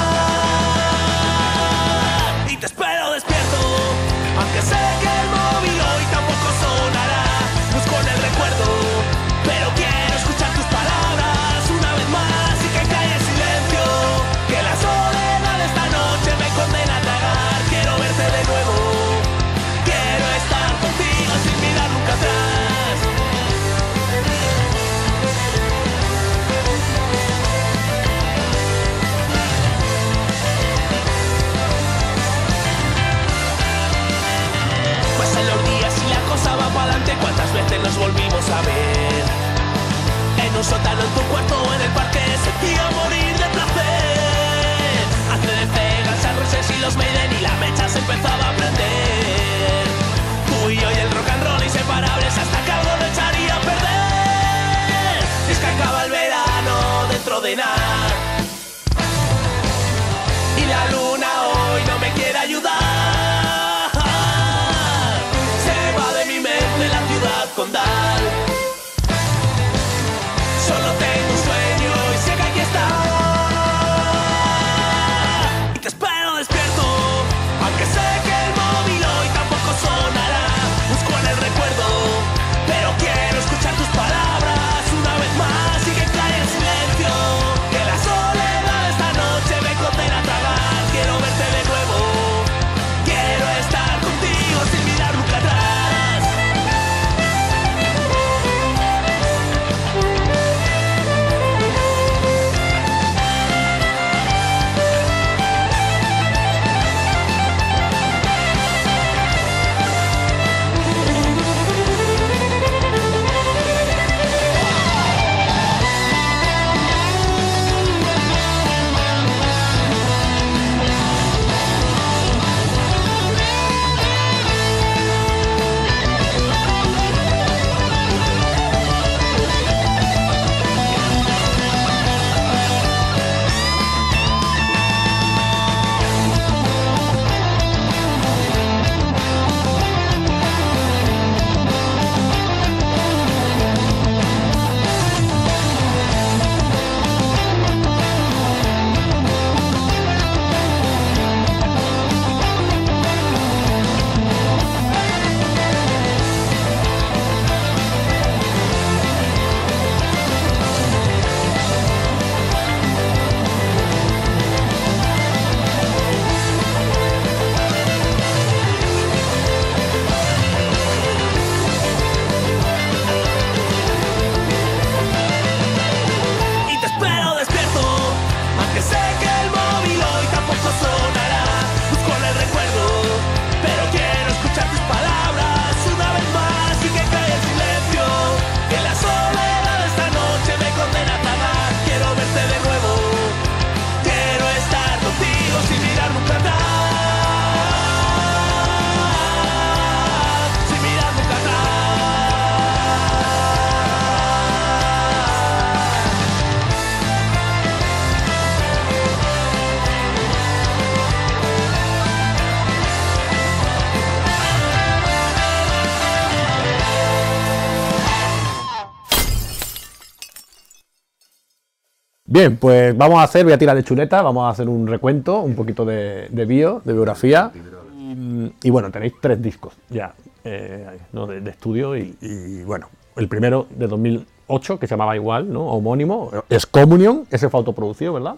Bien, 222.38 222.56
pues 222.56 222.96
vamos 222.96 223.18
a 223.18 223.24
hacer, 223.24 223.42
voy 223.42 223.52
a 223.52 223.58
tirar 223.58 223.74
de 223.74 223.82
chuleta, 223.82 224.22
vamos 224.22 224.44
a 224.44 224.50
hacer 224.50 224.68
un 224.68 224.86
recuento, 224.86 225.40
un 225.40 225.56
poquito 225.56 225.84
de, 225.84 226.28
de 226.30 226.44
bio, 226.44 226.80
de 226.84 226.92
biografía. 226.92 227.50
Y, 227.98 228.52
y 228.62 228.70
bueno, 228.70 228.92
tenéis 228.92 229.14
tres 229.20 229.42
discos 229.42 229.74
ya 229.90 230.14
eh, 230.44 231.00
¿no? 231.12 231.26
de, 231.26 231.40
de 231.40 231.50
estudio 231.50 231.96
y, 231.96 232.16
y, 232.20 232.62
bueno, 232.62 232.90
el 233.16 233.26
primero 233.26 233.66
de 233.70 233.88
2008 233.88 234.78
que 234.78 234.86
se 234.86 234.92
llamaba 234.92 235.16
igual, 235.16 235.52
¿no? 235.52 235.66
homónimo, 235.66 236.30
es 236.48 236.64
Communion, 236.64 237.26
ese 237.28 237.48
fue 237.48 237.58
autoproducido, 237.58 238.12
¿verdad? 238.12 238.36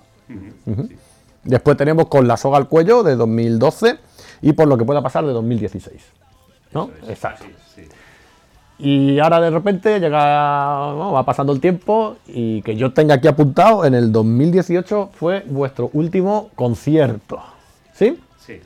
Ujú. 0.65 0.89
Después 1.45 1.77
tenemos 1.77 2.09
con 2.09 2.27
La 2.27 2.39
soga 2.39 2.57
al 2.57 2.69
cuello 2.69 3.03
de 3.03 3.17
2012 3.17 3.99
y 4.41 4.55
por 4.55 4.67
lo 4.67 4.79
que 4.79 4.87
pueda 4.87 5.03
pasar 5.03 5.27
de 5.27 5.33
2016. 5.35 6.01
¿No? 6.73 6.91
Exacto. 7.07 7.45
Sí, 7.75 7.83
sí. 7.83 7.89
Y 8.83 9.19
ahora 9.19 9.41
de 9.41 9.51
repente 9.51 10.01
llega, 10.01 10.95
¿no? 10.97 11.13
va 11.13 11.25
pasando 11.25 11.53
el 11.53 11.61
tiempo 11.61 12.17
y 12.27 12.63
que 12.63 12.77
yo 12.77 12.93
tenga 12.93 13.17
aquí 13.17 13.29
apuntado, 13.29 13.85
en 13.85 13.95
el 13.95 14.11
2018 14.11 15.11
fue 15.13 15.45
vuestro 15.47 15.91
último 15.93 16.51
concierto. 16.55 17.43
¿Sí? 17.93 18.19
Sí, 18.39 18.59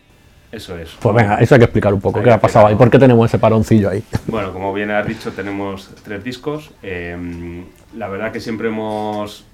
eso 0.53 0.79
es. 0.79 0.91
Pues 1.01 1.15
venga, 1.17 1.39
eso 1.39 1.57
hay 1.57 1.59
que 1.59 1.65
explicar 1.65 1.93
un 1.93 2.01
poco, 2.01 2.19
Hay 2.21 2.25
qué 2.25 2.31
ha 2.31 2.41
pasado 2.41 2.69
ahí, 2.69 2.77
por 2.77 2.91
qué 2.91 2.99
tenemos 2.99 3.29
ese 3.29 3.39
paroncillo 3.41 3.91
ahí. 3.91 4.05
Bueno, 4.29 4.53
como 4.53 4.73
bien 4.73 4.93
has 4.93 5.07
dicho, 5.07 5.33
tenemos 5.33 5.91
tres 6.05 6.23
discos. 6.23 6.71
Eh, 6.83 7.65
la 7.97 8.09
verdad 8.09 8.31
que 8.31 8.41
siempre 8.41 8.69
hemos 8.69 9.45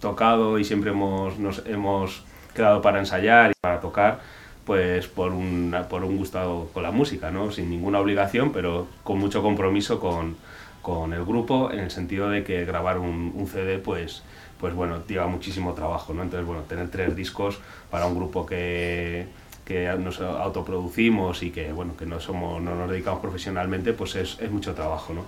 tocado 0.00 0.58
y 0.58 0.64
siempre 0.64 0.90
hemos, 0.90 1.38
nos 1.38 1.62
hemos 1.66 2.24
quedado 2.54 2.82
para 2.82 2.98
ensayar 2.98 3.52
y 3.52 3.54
para 3.60 3.80
tocar, 3.80 4.20
pues 4.64 5.06
por 5.06 5.32
un, 5.32 5.74
por 5.88 6.04
un 6.04 6.16
gusto 6.16 6.70
con 6.72 6.82
la 6.82 6.90
música, 6.90 7.30
¿no? 7.30 7.50
Sin 7.50 7.70
ninguna 7.70 8.00
obligación, 8.00 8.52
pero 8.52 8.86
con 9.02 9.18
mucho 9.18 9.42
compromiso 9.42 10.00
con, 10.00 10.36
con 10.82 11.12
el 11.12 11.24
grupo, 11.24 11.70
en 11.70 11.80
el 11.80 11.90
sentido 11.90 12.30
de 12.30 12.44
que 12.44 12.64
grabar 12.64 12.98
un, 12.98 13.32
un 13.34 13.46
CD, 13.46 13.78
pues, 13.78 14.22
pues 14.58 14.74
bueno, 14.74 15.02
lleva 15.06 15.26
muchísimo 15.26 15.74
trabajo, 15.74 16.14
¿no? 16.14 16.22
Entonces, 16.22 16.46
bueno, 16.46 16.62
tener 16.62 16.88
tres 16.90 17.14
discos 17.14 17.60
para 17.90 18.06
un 18.06 18.14
grupo 18.14 18.46
que, 18.46 19.26
que 19.64 19.92
nos 19.98 20.20
autoproducimos 20.20 21.42
y 21.42 21.50
que, 21.50 21.72
bueno, 21.72 21.96
que 21.96 22.06
no, 22.06 22.20
somos, 22.20 22.62
no 22.62 22.74
nos 22.74 22.90
dedicamos 22.90 23.20
profesionalmente, 23.20 23.92
pues 23.92 24.16
es, 24.16 24.38
es 24.40 24.50
mucho 24.50 24.74
trabajo, 24.74 25.12
¿no? 25.12 25.24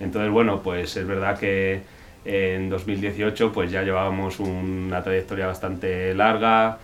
Entonces, 0.00 0.30
bueno, 0.30 0.62
pues 0.62 0.96
es 0.96 1.06
verdad 1.06 1.38
que 1.38 1.82
en 2.24 2.68
2018 2.68 3.52
pues 3.52 3.70
ya 3.70 3.82
llevábamos 3.82 4.40
una 4.40 5.02
trayectoria 5.02 5.46
bastante 5.46 6.14
larga 6.14 6.78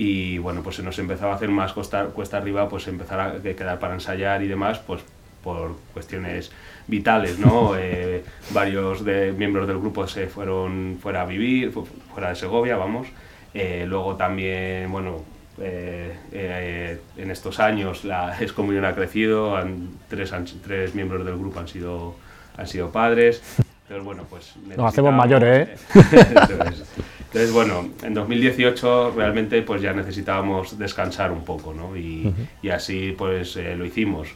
y 0.00 0.38
bueno, 0.38 0.62
pues 0.62 0.76
se 0.76 0.82
nos 0.84 0.96
empezaba 1.00 1.32
a 1.32 1.36
hacer 1.36 1.48
más 1.48 1.72
costa, 1.72 2.04
cuesta 2.06 2.36
arriba, 2.36 2.68
pues 2.68 2.86
empezar 2.86 3.18
a 3.20 3.42
que- 3.42 3.56
quedar 3.56 3.78
para 3.80 3.94
ensayar 3.94 4.42
y 4.42 4.46
demás, 4.46 4.78
pues 4.78 5.00
por 5.42 5.76
cuestiones 5.92 6.52
vitales, 6.86 7.38
¿no? 7.38 7.72
Eh, 7.78 8.22
varios 8.50 9.04
de, 9.04 9.32
miembros 9.32 9.66
del 9.66 9.78
grupo 9.78 10.06
se 10.06 10.26
fueron 10.28 10.98
fuera 11.02 11.22
a 11.22 11.26
vivir, 11.26 11.72
fu- 11.72 11.86
fuera 12.14 12.28
de 12.28 12.36
Segovia, 12.36 12.76
vamos. 12.76 13.08
Eh, 13.54 13.84
luego 13.88 14.14
también, 14.14 14.90
bueno, 14.92 15.24
eh, 15.60 16.14
eh, 16.32 16.98
en 17.16 17.30
estos 17.32 17.58
años 17.58 18.04
la 18.04 18.36
excomunión 18.40 18.84
ha 18.84 18.94
crecido, 18.94 19.56
han- 19.56 19.88
tres, 20.08 20.32
han- 20.32 20.46
tres 20.62 20.94
miembros 20.94 21.24
del 21.24 21.36
grupo 21.38 21.58
han 21.58 21.66
sido, 21.68 22.14
han 22.56 22.66
sido 22.68 22.90
padres. 22.92 23.42
Entonces, 23.88 24.04
bueno, 24.04 24.24
pues 24.30 24.54
Nos 24.76 24.86
hacemos 24.92 25.12
mayores, 25.14 25.68
¿eh? 25.70 25.76
Entonces, 27.28 27.52
bueno, 27.52 27.88
en 28.02 28.14
2018 28.14 29.12
realmente 29.14 29.60
pues 29.62 29.82
ya 29.82 29.92
necesitábamos 29.92 30.78
descansar 30.78 31.30
un 31.30 31.44
poco, 31.44 31.74
¿no? 31.74 31.96
Y, 31.96 32.32
y 32.62 32.68
así 32.70 33.14
pues 33.16 33.56
eh, 33.56 33.76
lo 33.76 33.84
hicimos. 33.84 34.28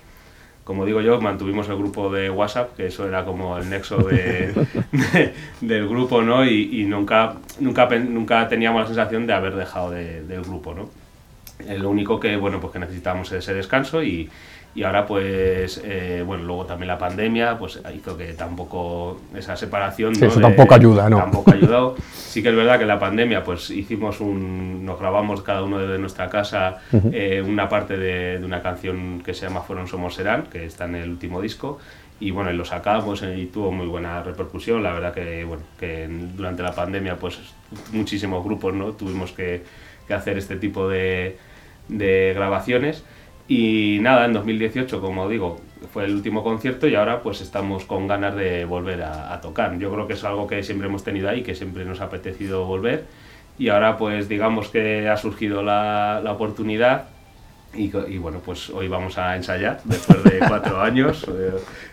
Como 0.65 0.85
digo 0.87 1.01
yo, 1.01 1.21
mantuvimos 1.21 1.69
el 1.69 1.77
grupo 1.77 2.13
de 2.13 2.31
WhatsApp, 2.31 2.77
que 2.77 2.87
eso 2.87 3.09
era 3.09 3.25
como 3.25 3.57
el 3.59 3.69
nexo 3.69 3.97
de, 3.99 4.53
de- 4.93 5.35
del 5.61 5.89
grupo, 5.89 6.23
¿no? 6.23 6.45
Y, 6.45 6.81
y 6.81 6.85
nunca, 6.85 7.35
nunca, 7.59 7.89
nunca 7.99 8.47
teníamos 8.49 8.83
la 8.83 8.87
sensación 8.87 9.27
de 9.27 9.33
haber 9.33 9.57
dejado 9.57 9.91
de- 9.91 10.23
del 10.23 10.43
grupo, 10.43 10.73
¿no? 10.75 10.89
Lo 11.79 11.91
único 11.91 12.21
que, 12.21 12.37
bueno, 12.37 12.61
pues 12.61 12.73
que 12.73 12.79
necesitábamos 12.79 13.33
ese 13.33 13.55
descanso 13.55 14.03
y, 14.03 14.29
y 14.75 14.85
ahora 14.85 15.07
pues, 15.07 15.83
eh, 15.85 16.23
bueno, 16.27 16.45
luego 16.45 16.65
también 16.65 16.89
la 16.89 16.97
pandemia 16.97 17.59
pues 17.59 17.79
hizo 17.95 18.17
que 18.17 18.33
tampoco 18.33 19.21
esa 19.35 19.55
separación... 19.55 20.15
Sí, 20.15 20.25
eso 20.25 20.41
tampoco 20.41 20.75
ayuda, 20.75 21.11
¿no? 21.11 21.19
Tampoco 21.19 21.51
ha 21.51 21.55
ayudado. 21.55 21.97
Sí 22.33 22.43
que 22.43 22.49
es 22.49 22.57
verdad 22.57 22.79
que 22.79 22.87
la 22.87 22.99
pandemia 22.99 23.45
pues 23.45 23.69
hicimos 23.69 24.21
un... 24.21 24.87
nos 24.87 24.99
grabamos 24.99 25.43
cada 25.43 25.63
uno 25.63 25.79
desde 25.79 25.99
nuestra 25.99 26.31
casa 26.31 26.79
eh, 27.13 27.45
una 27.47 27.69
parte 27.69 27.99
de, 27.99 28.39
de 28.39 28.45
una 28.47 28.63
canción 28.63 29.21
que 29.23 29.35
se 29.35 29.47
llama 29.47 29.61
Fueron 29.61 29.87
Somos 29.87 30.15
Serán, 30.15 30.45
que 30.45 30.65
está 30.65 30.87
en 30.87 30.95
el 30.95 31.11
último 31.11 31.43
disco. 31.43 31.79
Y 32.21 32.31
bueno, 32.31 32.51
y 32.51 32.57
lo 32.57 32.65
sacamos 32.65 33.23
eh, 33.23 33.37
y 33.37 33.47
tuvo 33.47 33.71
muy 33.71 33.87
buena 33.87 34.23
repercusión. 34.23 34.83
La 34.83 34.93
verdad 34.93 35.13
que, 35.13 35.45
bueno, 35.45 35.65
que 35.79 36.09
durante 36.09 36.63
la 36.63 36.73
pandemia 36.73 37.17
pues 37.17 37.39
muchísimos 37.93 38.43
grupos, 38.43 38.73
¿no? 38.73 38.93
Tuvimos 38.93 39.33
que, 39.33 39.63
que 40.09 40.15
hacer 40.15 40.39
este 40.39 40.57
tipo 40.57 40.89
de, 40.89 41.37
de 41.89 42.33
grabaciones. 42.35 43.05
Y 43.55 43.99
nada, 44.01 44.25
en 44.25 44.33
2018, 44.33 45.01
como 45.01 45.29
digo, 45.29 45.61
fue 45.93 46.05
el 46.07 46.15
último 46.15 46.43
concierto 46.43 46.87
y 46.89 46.95
ahora 46.95 47.21
pues 47.23 47.41
estamos 47.43 47.85
con 47.85 48.07
ganas 48.09 48.35
de 48.35 48.65
volver 48.65 49.03
a, 49.03 49.35
a 49.35 49.41
tocar. 49.43 49.77
Yo 49.79 49.93
creo 49.93 50.07
que 50.07 50.15
es 50.15 50.25
algo 50.25 50.47
que 50.47 50.63
siempre 50.63 50.89
hemos 50.89 51.05
tenido 51.05 51.29
ahí, 51.29 51.43
que 51.43 51.55
siempre 51.55 51.85
nos 51.85 52.01
ha 52.01 52.05
apetecido 52.05 52.65
volver. 52.65 53.05
Y 53.59 53.69
ahora 53.69 53.99
pues 53.99 54.29
digamos 54.29 54.69
que 54.69 55.09
ha 55.09 55.17
surgido 55.19 55.63
la, 55.63 56.21
la 56.25 56.33
oportunidad 56.33 57.05
y, 57.75 57.91
y 58.09 58.19
bueno, 58.19 58.41
pues 58.45 58.71
hoy 58.71 58.89
vamos 58.89 59.19
a 59.19 59.37
ensayar 59.37 59.81
después 59.85 60.23
de 60.25 60.39
cuatro 60.49 60.81
años, 60.81 61.27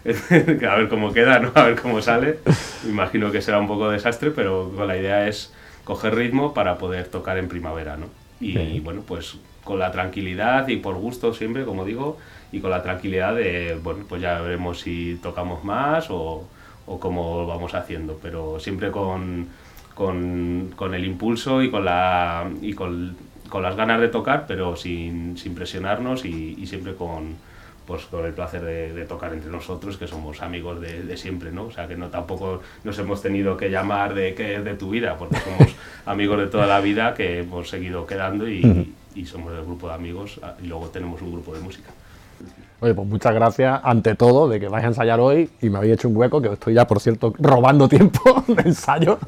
eh, 0.05 0.61
a 0.69 0.75
ver 0.75 0.87
cómo 0.87 1.11
queda, 1.11 1.39
¿no? 1.39 1.51
a 1.55 1.63
ver 1.63 1.75
cómo 1.81 2.01
sale. 2.01 2.39
Imagino 2.87 3.31
que 3.31 3.41
será 3.41 3.59
un 3.59 3.67
poco 3.67 3.89
desastre, 3.89 4.31
pero 4.31 4.71
la 4.85 4.95
idea 4.97 5.27
es 5.27 5.53
coger 5.83 6.15
ritmo 6.15 6.53
para 6.53 6.77
poder 6.77 7.07
tocar 7.07 7.37
en 7.37 7.49
primavera, 7.49 7.97
¿no? 7.97 8.05
Y 8.39 8.53
Sí. 8.53 8.79
bueno, 8.81 9.01
pues 9.05 9.35
con 9.69 9.77
la 9.77 9.91
tranquilidad 9.91 10.67
y 10.67 10.77
por 10.77 10.95
gusto 10.95 11.31
siempre, 11.31 11.63
como 11.63 11.85
digo, 11.85 12.17
y 12.51 12.59
con 12.59 12.71
la 12.71 12.81
tranquilidad 12.81 13.35
de, 13.35 13.77
bueno, 13.83 14.03
pues 14.09 14.19
ya 14.19 14.41
veremos 14.41 14.79
si 14.79 15.19
tocamos 15.21 15.63
más 15.63 16.09
o, 16.09 16.47
o 16.87 16.99
cómo 16.99 17.45
vamos 17.45 17.75
haciendo, 17.75 18.17
pero 18.19 18.59
siempre 18.59 18.89
con, 18.89 19.47
con, 19.93 20.73
con 20.75 20.95
el 20.95 21.05
impulso 21.05 21.61
y 21.61 21.69
con, 21.69 21.85
la, 21.85 22.49
y 22.63 22.73
con, 22.73 23.15
con 23.47 23.61
las 23.61 23.75
ganas 23.75 24.01
de 24.01 24.07
tocar, 24.07 24.45
pero 24.47 24.75
sin, 24.75 25.37
sin 25.37 25.53
presionarnos 25.53 26.25
y, 26.25 26.55
y 26.57 26.65
siempre 26.65 26.95
con, 26.95 27.35
pues, 27.85 28.05
con 28.05 28.25
el 28.25 28.33
placer 28.33 28.63
de, 28.63 28.91
de 28.93 29.05
tocar 29.05 29.33
entre 29.33 29.51
nosotros, 29.51 29.97
que 29.97 30.07
somos 30.07 30.41
amigos 30.41 30.81
de, 30.81 31.03
de 31.03 31.15
siempre, 31.15 31.51
¿no? 31.51 31.65
O 31.65 31.71
sea, 31.71 31.87
que 31.87 31.95
no 31.95 32.07
tampoco 32.07 32.63
nos 32.83 32.97
hemos 32.97 33.21
tenido 33.21 33.55
que 33.55 33.69
llamar 33.69 34.15
de 34.15 34.33
qué 34.33 34.55
es 34.55 34.63
de 34.63 34.73
tu 34.73 34.89
vida, 34.89 35.15
porque 35.15 35.37
somos 35.37 35.75
amigos 36.07 36.39
de 36.39 36.47
toda 36.47 36.65
la 36.65 36.79
vida 36.79 37.13
que 37.13 37.41
hemos 37.41 37.69
seguido 37.69 38.07
quedando 38.07 38.49
y, 38.49 38.95
y 39.19 39.25
somos 39.25 39.53
el 39.53 39.63
grupo 39.63 39.87
de 39.87 39.93
amigos 39.93 40.39
y 40.63 40.67
luego 40.67 40.87
tenemos 40.87 41.21
un 41.21 41.31
grupo 41.33 41.53
de 41.53 41.59
música. 41.61 41.89
Oye, 42.81 42.93
pues 42.93 43.05
muchas 43.07 43.33
gracias 43.33 43.81
ante 43.83 44.15
todo 44.15 44.47
de 44.47 44.57
que 44.59 44.69
vais 44.69 44.85
a 44.85 44.87
ensayar 44.87 45.19
hoy 45.19 45.49
y 45.61 45.69
me 45.69 45.77
habéis 45.79 45.95
hecho 45.95 46.07
un 46.07 46.15
hueco, 46.15 46.41
que 46.41 46.47
os 46.47 46.53
estoy 46.53 46.73
ya, 46.75 46.87
por 46.87 47.01
cierto, 47.01 47.33
robando 47.37 47.89
tiempo 47.89 48.21
de 48.47 48.61
ensayo. 48.61 49.19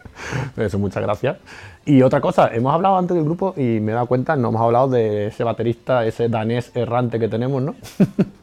Eso, 0.56 0.78
muchas 0.78 1.02
gracias. 1.02 1.38
Y 1.86 2.02
otra 2.02 2.20
cosa, 2.20 2.48
hemos 2.52 2.74
hablado 2.74 2.98
antes 2.98 3.14
del 3.14 3.24
grupo 3.24 3.54
y 3.56 3.80
me 3.80 3.92
he 3.92 3.94
dado 3.94 4.06
cuenta, 4.06 4.36
no 4.36 4.50
hemos 4.50 4.60
hablado 4.60 4.88
de 4.88 5.28
ese 5.28 5.44
baterista, 5.44 6.04
ese 6.04 6.28
danés 6.28 6.72
errante 6.74 7.18
que 7.18 7.28
tenemos, 7.28 7.62
¿no? 7.62 7.74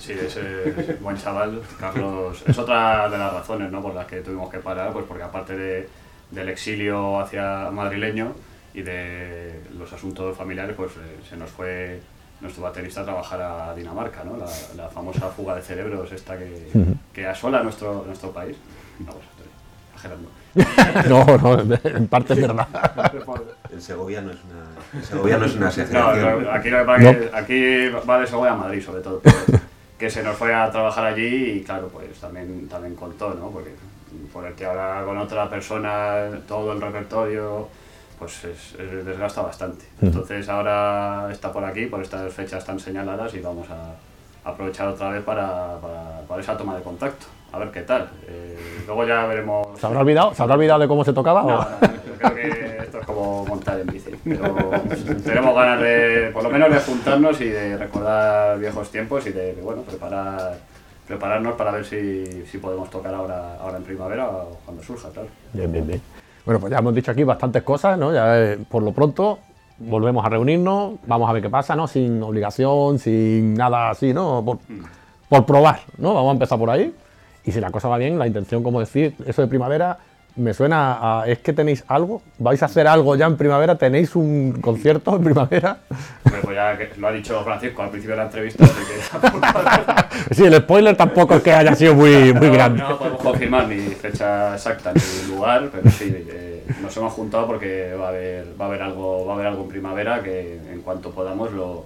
Sí, 0.00 0.12
ese 0.12 0.96
buen 1.02 1.16
chaval, 1.16 1.60
Carlos, 1.78 2.42
es 2.46 2.56
otra 2.56 3.08
de 3.10 3.18
las 3.18 3.32
razones 3.32 3.70
¿no? 3.70 3.82
por 3.82 3.94
las 3.94 4.06
que 4.06 4.20
tuvimos 4.20 4.48
que 4.48 4.58
parar, 4.58 4.92
pues 4.92 5.04
porque 5.06 5.24
aparte 5.24 5.56
de- 5.56 5.88
del 6.30 6.48
exilio 6.48 7.18
hacia 7.20 7.70
madrileño 7.72 8.32
y 8.78 8.82
de 8.82 9.60
los 9.78 9.92
asuntos 9.92 10.36
familiares, 10.36 10.74
pues 10.76 10.92
eh, 10.92 11.18
se 11.28 11.36
nos 11.36 11.50
fue 11.50 12.00
nuestro 12.40 12.62
baterista 12.62 13.00
a 13.00 13.04
trabajar 13.04 13.40
a 13.42 13.74
Dinamarca, 13.74 14.22
¿no? 14.24 14.36
la, 14.36 14.46
la 14.76 14.88
famosa 14.88 15.28
fuga 15.28 15.56
de 15.56 15.62
cerebros 15.62 16.12
esta 16.12 16.38
que, 16.38 16.68
que 17.12 17.26
asola 17.26 17.62
nuestro, 17.62 18.04
nuestro 18.06 18.30
país. 18.30 18.56
Estoy 19.00 19.16
exagerando. 19.94 20.28
No, 21.08 21.24
no, 21.38 21.76
en 21.84 22.08
parte 22.08 22.32
es 22.34 22.40
verdad. 22.40 22.66
En 23.72 23.80
Segovia 23.80 24.20
no 24.22 24.30
es 24.32 24.38
una, 24.44 24.98
en 24.98 25.04
Segovia 25.04 25.38
no 25.38 25.44
es 25.44 25.54
una 25.54 25.66
No, 25.66 25.70
exageración. 25.70 26.44
no, 26.44 26.50
aquí, 26.52 26.70
que 26.70 27.30
aquí 27.34 27.88
va 28.08 28.20
de 28.20 28.26
Segovia 28.26 28.52
a 28.52 28.56
Madrid, 28.56 28.82
sobre 28.82 29.02
todo. 29.02 29.20
que 29.98 30.10
se 30.10 30.22
nos 30.22 30.36
fue 30.36 30.54
a 30.54 30.70
trabajar 30.70 31.06
allí 31.06 31.58
y, 31.58 31.62
claro, 31.64 31.88
pues 31.88 32.18
también, 32.20 32.68
también 32.68 32.94
contó, 32.94 33.34
¿no? 33.34 33.50
Porque 33.50 33.70
ponerte 34.32 34.64
ahora 34.64 35.02
con 35.04 35.18
otra 35.18 35.48
persona, 35.50 36.28
todo 36.46 36.72
el 36.72 36.80
repertorio, 36.80 37.68
pues 38.18 38.44
es, 38.44 38.74
es- 38.74 39.04
desgasta 39.04 39.42
bastante. 39.42 39.84
Entonces 40.02 40.48
ahora 40.48 41.28
está 41.30 41.52
por 41.52 41.64
aquí, 41.64 41.86
por 41.86 42.02
estas 42.02 42.32
fechas 42.32 42.64
tan 42.64 42.78
señaladas 42.80 43.32
y 43.34 43.40
vamos 43.40 43.66
a 43.70 43.94
aprovechar 44.48 44.88
otra 44.88 45.10
vez 45.10 45.22
para, 45.22 45.78
para, 45.80 46.20
para 46.26 46.40
esa 46.40 46.56
toma 46.56 46.76
de 46.76 46.82
contacto. 46.82 47.26
A 47.52 47.58
ver 47.58 47.70
qué 47.70 47.80
tal. 47.82 48.10
Eh, 48.26 48.82
luego 48.86 49.06
ya 49.06 49.24
veremos. 49.26 49.66
¿Se 49.78 49.86
habrá 49.86 50.00
olvidado? 50.00 50.34
¿Se 50.34 50.42
habrá 50.42 50.54
olvidado 50.56 50.80
de 50.80 50.88
cómo 50.88 51.04
se 51.04 51.12
tocaba? 51.12 51.42
No, 51.42 51.48
o- 51.48 51.64
no, 51.64 51.80
yo 52.06 52.14
creo 52.18 52.34
que 52.34 52.78
esto 52.82 53.00
es 53.00 53.06
como 53.06 53.44
montar 53.46 53.78
en 53.80 53.86
bici. 53.86 54.10
Pero 54.24 54.70
tenemos 55.24 55.54
ganas 55.54 55.80
de, 55.80 56.30
por 56.32 56.42
lo 56.42 56.50
menos, 56.50 56.70
de 56.70 56.78
juntarnos 56.80 57.40
y 57.40 57.48
de 57.48 57.76
recordar 57.78 58.58
viejos 58.58 58.90
tiempos 58.90 59.26
y 59.26 59.30
de, 59.32 59.54
de, 59.54 59.62
bueno, 59.62 59.82
preparar, 59.82 60.58
prepararnos 61.06 61.54
para 61.56 61.70
ver 61.70 61.84
si, 61.86 62.44
si 62.46 62.58
podemos 62.58 62.90
tocar 62.90 63.14
ahora, 63.14 63.54
ahora 63.60 63.78
en 63.78 63.84
primavera 63.84 64.28
o 64.28 64.58
cuando 64.64 64.82
surja, 64.82 65.08
claro. 65.10 65.28
Bien, 65.54 65.72
bien, 65.72 65.86
bien. 65.86 66.02
Bueno, 66.48 66.60
pues 66.60 66.70
ya 66.70 66.78
hemos 66.78 66.94
dicho 66.94 67.10
aquí 67.10 67.24
bastantes 67.24 67.62
cosas, 67.62 67.98
¿no? 67.98 68.10
Ya 68.10 68.40
eh, 68.40 68.58
por 68.70 68.82
lo 68.82 68.92
pronto 68.92 69.38
volvemos 69.76 70.24
a 70.24 70.30
reunirnos, 70.30 70.94
vamos 71.06 71.28
a 71.28 71.34
ver 71.34 71.42
qué 71.42 71.50
pasa, 71.50 71.76
¿no? 71.76 71.86
Sin 71.86 72.22
obligación, 72.22 72.98
sin 72.98 73.52
nada 73.52 73.90
así, 73.90 74.14
¿no? 74.14 74.42
Por, 74.42 74.58
por 75.28 75.44
probar, 75.44 75.80
¿no? 75.98 76.14
Vamos 76.14 76.30
a 76.30 76.32
empezar 76.32 76.58
por 76.58 76.70
ahí. 76.70 76.94
Y 77.44 77.52
si 77.52 77.60
la 77.60 77.70
cosa 77.70 77.88
va 77.88 77.98
bien, 77.98 78.18
la 78.18 78.26
intención, 78.26 78.62
como 78.62 78.80
decir, 78.80 79.14
eso 79.26 79.42
de 79.42 79.48
primavera, 79.48 79.98
me 80.38 80.54
suena 80.54 81.20
a. 81.20 81.26
Es 81.26 81.38
que 81.38 81.52
tenéis 81.52 81.84
algo, 81.88 82.22
vais 82.38 82.62
a 82.62 82.66
hacer 82.66 82.86
algo 82.86 83.16
ya 83.16 83.26
en 83.26 83.36
primavera, 83.36 83.76
tenéis 83.76 84.16
un 84.16 84.52
concierto 84.60 85.16
en 85.16 85.24
primavera. 85.24 85.78
Hombre, 86.24 86.40
pues 86.42 86.56
ya 86.56 86.78
que 86.78 86.90
lo 86.96 87.08
ha 87.08 87.12
dicho 87.12 87.42
Francisco 87.44 87.82
al 87.82 87.90
principio 87.90 88.16
de 88.16 88.22
la 88.22 88.26
entrevista, 88.26 88.64
así 88.64 88.74
que 90.28 90.34
Sí, 90.34 90.44
el 90.44 90.54
spoiler 90.56 90.96
tampoco 90.96 91.34
es 91.34 91.42
que 91.42 91.52
haya 91.52 91.74
sido 91.74 91.94
muy, 91.94 92.32
muy 92.32 92.48
no, 92.48 92.52
grande. 92.52 92.82
no 92.82 92.98
podemos 92.98 93.22
confirmar 93.22 93.68
ni 93.68 93.80
fecha 93.90 94.54
exacta 94.54 94.92
ni 94.94 95.34
lugar, 95.34 95.68
pero 95.72 95.90
sí, 95.90 96.26
eh, 96.28 96.64
nos 96.82 96.96
hemos 96.96 97.12
juntado 97.12 97.46
porque 97.46 97.94
va 97.94 98.06
a 98.06 98.08
haber, 98.10 98.46
va 98.60 98.64
a 98.64 98.68
haber 98.68 98.82
algo, 98.82 99.26
va 99.26 99.32
a 99.32 99.34
haber 99.34 99.46
algo 99.48 99.62
en 99.64 99.68
primavera 99.68 100.22
que 100.22 100.58
en 100.72 100.80
cuanto 100.82 101.10
podamos 101.10 101.52
lo, 101.52 101.84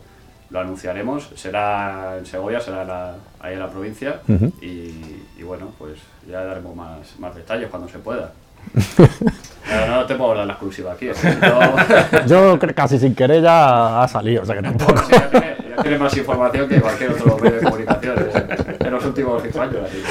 lo 0.52 0.60
anunciaremos. 0.60 1.30
Será 1.34 2.18
en 2.18 2.26
Segovia, 2.26 2.60
será 2.60 2.84
la- 2.84 3.14
ahí 3.40 3.54
en 3.54 3.60
la 3.60 3.68
provincia 3.70 4.20
y, 4.60 5.24
y 5.38 5.42
bueno, 5.42 5.72
pues 5.78 5.94
ya 6.28 6.44
daremos 6.44 6.76
más, 6.76 7.18
más 7.18 7.34
detalles 7.34 7.68
cuando 7.70 7.88
se 7.88 7.98
pueda. 7.98 8.32
No, 9.62 9.86
no 9.86 10.04
te 10.06 10.16
puedo 10.16 10.34
dar 10.34 10.44
la 10.46 10.52
exclusiva 10.54 10.92
aquí. 10.92 11.06
yo- 12.26 12.58
Yo 12.58 12.74
casi 12.74 12.98
sin 12.98 13.14
querer 13.14 13.40
ya 13.42 14.02
ha 14.02 14.08
salido, 14.08 14.42
o 14.42 14.44
sea 14.44 14.56
que 14.56 14.62
tampoco. 14.62 15.00
Sí, 15.04 15.12
ya, 15.12 15.30
tiene, 15.30 15.56
ya 15.76 15.82
tiene 15.82 15.98
más 15.98 16.16
información 16.16 16.68
que 16.68 16.80
cualquier 16.80 17.10
otro 17.12 17.38
medio 17.38 17.56
de 17.58 17.62
comunicación 17.64 18.14
eh, 18.18 18.76
en 18.80 18.90
los 18.90 19.04
últimos 19.04 19.40
cinco 19.42 19.60
años. 19.60 19.76
Así. 19.86 20.02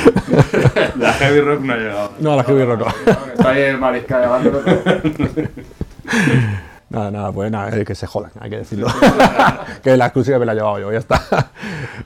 La 0.97 1.13
heavy 1.13 1.41
rock 1.41 1.61
no 1.61 1.73
ha 1.73 1.77
llegado. 1.77 2.11
No, 2.19 2.35
la 2.37 2.43
que 2.45 2.53
hubiera 2.53 2.75
no. 2.77 2.85
Está 2.87 3.49
ahí 3.49 3.61
el 3.63 3.77
mariscal 3.77 4.21
llamándolo, 4.21 4.61
pero- 4.63 5.49
Nada, 6.91 7.09
nada, 7.09 7.31
pues 7.31 7.49
nada, 7.49 7.79
eh, 7.79 7.85
que 7.85 7.95
se 7.95 8.05
jodan, 8.05 8.31
hay 8.37 8.49
que 8.49 8.57
decirlo. 8.57 8.87
que 9.83 9.95
la 9.95 10.07
exclusiva 10.07 10.37
me 10.39 10.45
la 10.45 10.51
he 10.51 10.55
llevado 10.55 10.77
yo, 10.77 10.91
ya 10.91 10.97
está. 10.97 11.51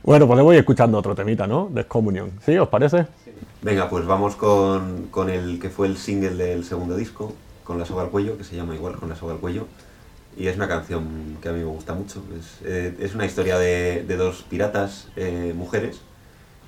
bueno, 0.04 0.28
pues 0.28 0.38
le 0.38 0.44
voy 0.44 0.58
escuchando 0.58 1.00
otro 1.00 1.16
temita, 1.16 1.48
¿no? 1.48 1.70
Descomunión. 1.72 2.34
¿Sí? 2.46 2.56
¿Os 2.60 2.70
parece? 2.70 3.08
Venga, 3.64 3.90
pues 3.90 4.06
vamos 4.06 4.36
con, 4.36 5.08
con 5.10 5.32
el 5.32 5.60
que 5.60 5.72
fue 5.72 5.88
el 5.88 5.98
single 5.98 6.36
del 6.36 6.64
segundo 6.64 6.96
disco, 6.96 7.34
con 7.64 7.80
la 7.80 7.86
soga 7.86 8.04
al 8.04 8.10
cuello, 8.10 8.38
que 8.38 8.44
se 8.44 8.56
llama 8.56 8.76
igual, 8.76 8.98
con 8.98 9.10
la 9.10 9.16
soga 9.16 9.34
al 9.34 9.40
cuello. 9.40 9.66
Y 10.38 10.48
es 10.48 10.56
una 10.56 10.68
canción 10.68 11.40
que 11.42 11.50
a 11.50 11.52
mí 11.52 11.60
me 11.60 11.66
gusta 11.66 11.96
mucho. 11.96 12.22
Es, 12.38 12.60
eh, 12.64 12.96
es 13.00 13.16
una 13.16 13.26
historia 13.26 13.58
de, 13.58 14.04
de 14.08 14.18
dos 14.18 14.46
piratas 14.48 15.08
eh, 15.16 15.52
mujeres. 15.58 16.02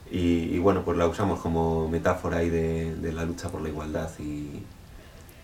Y, 0.10 0.56
y 0.56 0.58
bueno, 0.58 0.84
pues 0.84 0.98
la 0.98 1.06
usamos 1.06 1.40
como 1.40 1.88
metáfora 1.88 2.38
ahí 2.38 2.50
de, 2.50 2.96
de 2.96 3.14
la 3.14 3.26
lucha 3.26 3.50
por 3.50 3.62
la 3.62 3.70
igualdad 3.70 4.10
y, 4.18 4.64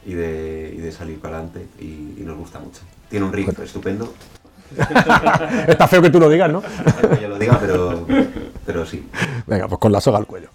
y, 0.06 0.14
de, 0.14 0.74
y 0.76 0.80
de 0.80 0.92
salir 0.92 1.20
para 1.20 1.38
adelante. 1.38 1.68
Y, 1.80 2.16
y 2.18 2.24
nos 2.26 2.38
gusta 2.38 2.60
mucho. 2.60 2.82
Tiene 3.10 3.26
un 3.26 3.34
riff 3.34 3.58
estupendo. 3.60 4.14
Está 5.68 5.88
feo 5.88 6.02
que 6.02 6.10
tú 6.10 6.20
lo 6.20 6.30
digas, 6.30 6.52
¿no? 6.52 6.62
Que 6.62 7.22
yo 7.22 7.30
lo 7.30 7.38
diga, 7.38 7.60
pero, 7.60 8.08
pero 8.66 8.86
sí. 8.86 9.08
Venga, 9.46 9.68
pues 9.68 9.80
con 9.80 9.92
la 9.92 10.02
soga 10.02 10.18
al 10.18 10.26
cuello. 10.26 10.50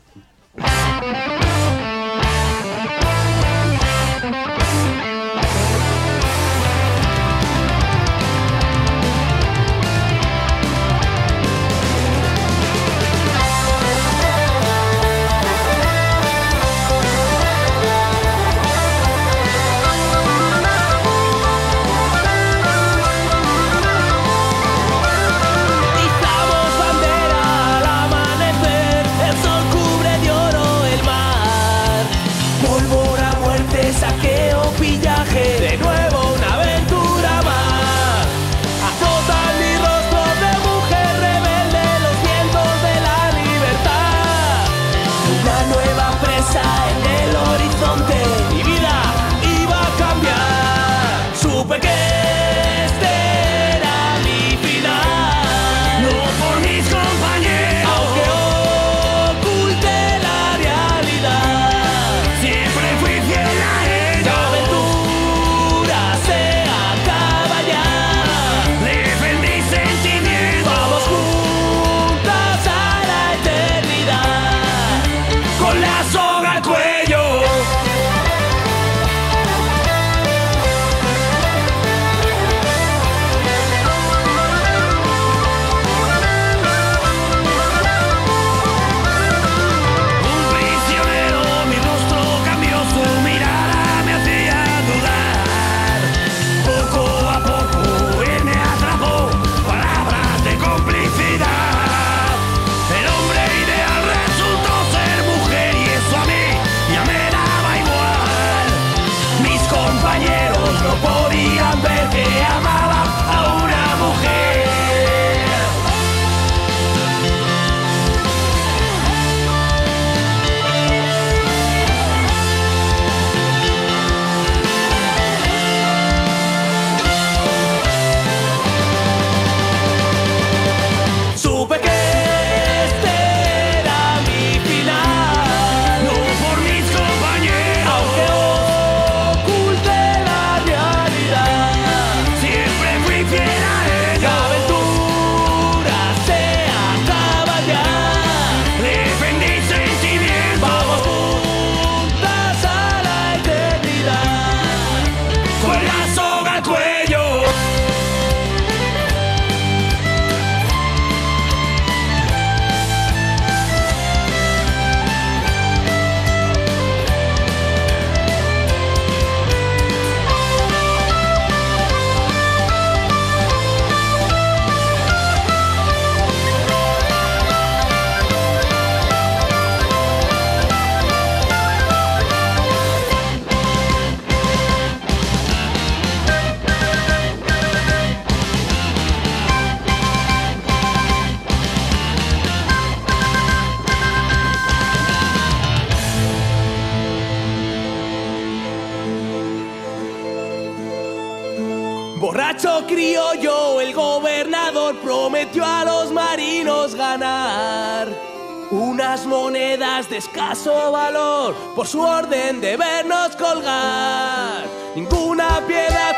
Escaso 210.58 210.90
valor 210.90 211.54
por 211.74 211.86
su 211.86 212.00
orden 212.00 212.60
de 212.60 212.76
vernos 212.76 213.36
colgar. 213.36 214.64
Ninguna 214.96 215.62
piedra 215.66 216.16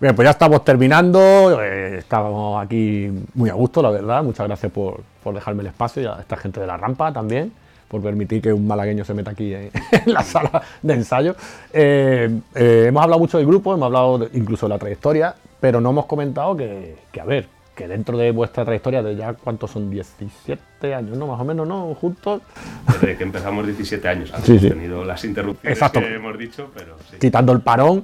Bien, 0.00 0.14
pues 0.16 0.24
ya 0.26 0.30
estamos 0.30 0.64
terminando. 0.64 1.60
eh, 1.62 1.98
estamos 1.98 2.62
aquí 2.62 3.10
muy 3.34 3.50
a 3.50 3.54
gusto, 3.54 3.82
la 3.82 3.90
verdad. 3.90 4.22
Muchas 4.22 4.46
gracias 4.46 4.72
por, 4.72 5.02
por 5.22 5.34
dejarme 5.34 5.60
el 5.62 5.66
espacio 5.68 6.02
y 6.02 6.06
a 6.06 6.16
esta 6.20 6.36
gente 6.36 6.58
de 6.60 6.66
la 6.66 6.76
rampa 6.78 7.12
también, 7.12 7.52
por 7.86 8.00
permitir 8.02 8.40
que 8.40 8.50
un 8.52 8.66
malagueño 8.66 9.04
se 9.04 9.12
meta 9.12 9.32
aquí 9.32 9.52
en, 9.54 9.70
en 9.92 10.12
la 10.14 10.22
sala 10.22 10.62
de 10.80 10.94
ensayo. 10.94 11.36
Eh, 11.72 12.30
eh, 12.54 12.84
hemos 12.88 13.02
hablado 13.02 13.20
mucho 13.20 13.36
del 13.36 13.46
grupo, 13.46 13.74
hemos 13.74 13.86
hablado 13.86 14.18
de- 14.18 14.38
incluso 14.38 14.66
de 14.66 14.70
la 14.70 14.78
trayectoria, 14.78 15.34
pero 15.60 15.82
no 15.82 15.90
hemos 15.90 16.06
comentado 16.06 16.56
que, 16.56 16.96
que, 17.12 17.20
a 17.20 17.24
ver, 17.26 17.46
que 17.74 17.86
dentro 17.86 18.16
de 18.16 18.30
vuestra 18.30 18.64
trayectoria 18.64 19.02
de 19.02 19.16
ya, 19.16 19.34
¿cuántos 19.34 19.70
son? 19.70 19.90
17 19.90 20.94
años, 20.94 21.18
¿no? 21.18 21.26
Más 21.26 21.38
o 21.38 21.44
menos, 21.44 21.68
¿no? 21.68 21.94
Juntos. 21.94 22.40
Desde 22.90 23.18
que 23.18 23.24
empezamos 23.24 23.66
17 23.66 24.08
años. 24.08 24.32
Sí, 24.44 24.52
Hemos 24.52 24.62
sí. 24.62 24.68
tenido 24.70 25.04
las 25.04 25.22
interrupciones 25.26 25.76
Exacto. 25.78 26.00
que 26.00 26.14
hemos 26.14 26.38
dicho, 26.38 26.70
pero 26.74 26.96
sí. 27.10 27.16
quitando 27.20 27.52
el 27.52 27.60
parón, 27.60 28.02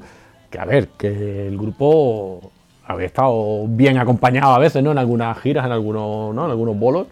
que 0.51 0.59
a 0.59 0.65
ver, 0.65 0.89
que 0.99 1.47
el 1.49 1.57
grupo 1.59 2.51
había 2.87 3.07
estado 3.07 3.67
bien 3.69 3.99
acompañado 3.99 4.55
a 4.55 4.59
veces, 4.59 4.83
¿no? 4.83 4.93
En 4.93 4.99
algunas 4.99 5.39
giras, 5.39 5.67
en 5.67 5.73
algunos, 5.73 6.35
¿no? 6.35 6.45
En 6.45 6.51
algunos 6.51 6.79
bolos. 6.79 7.07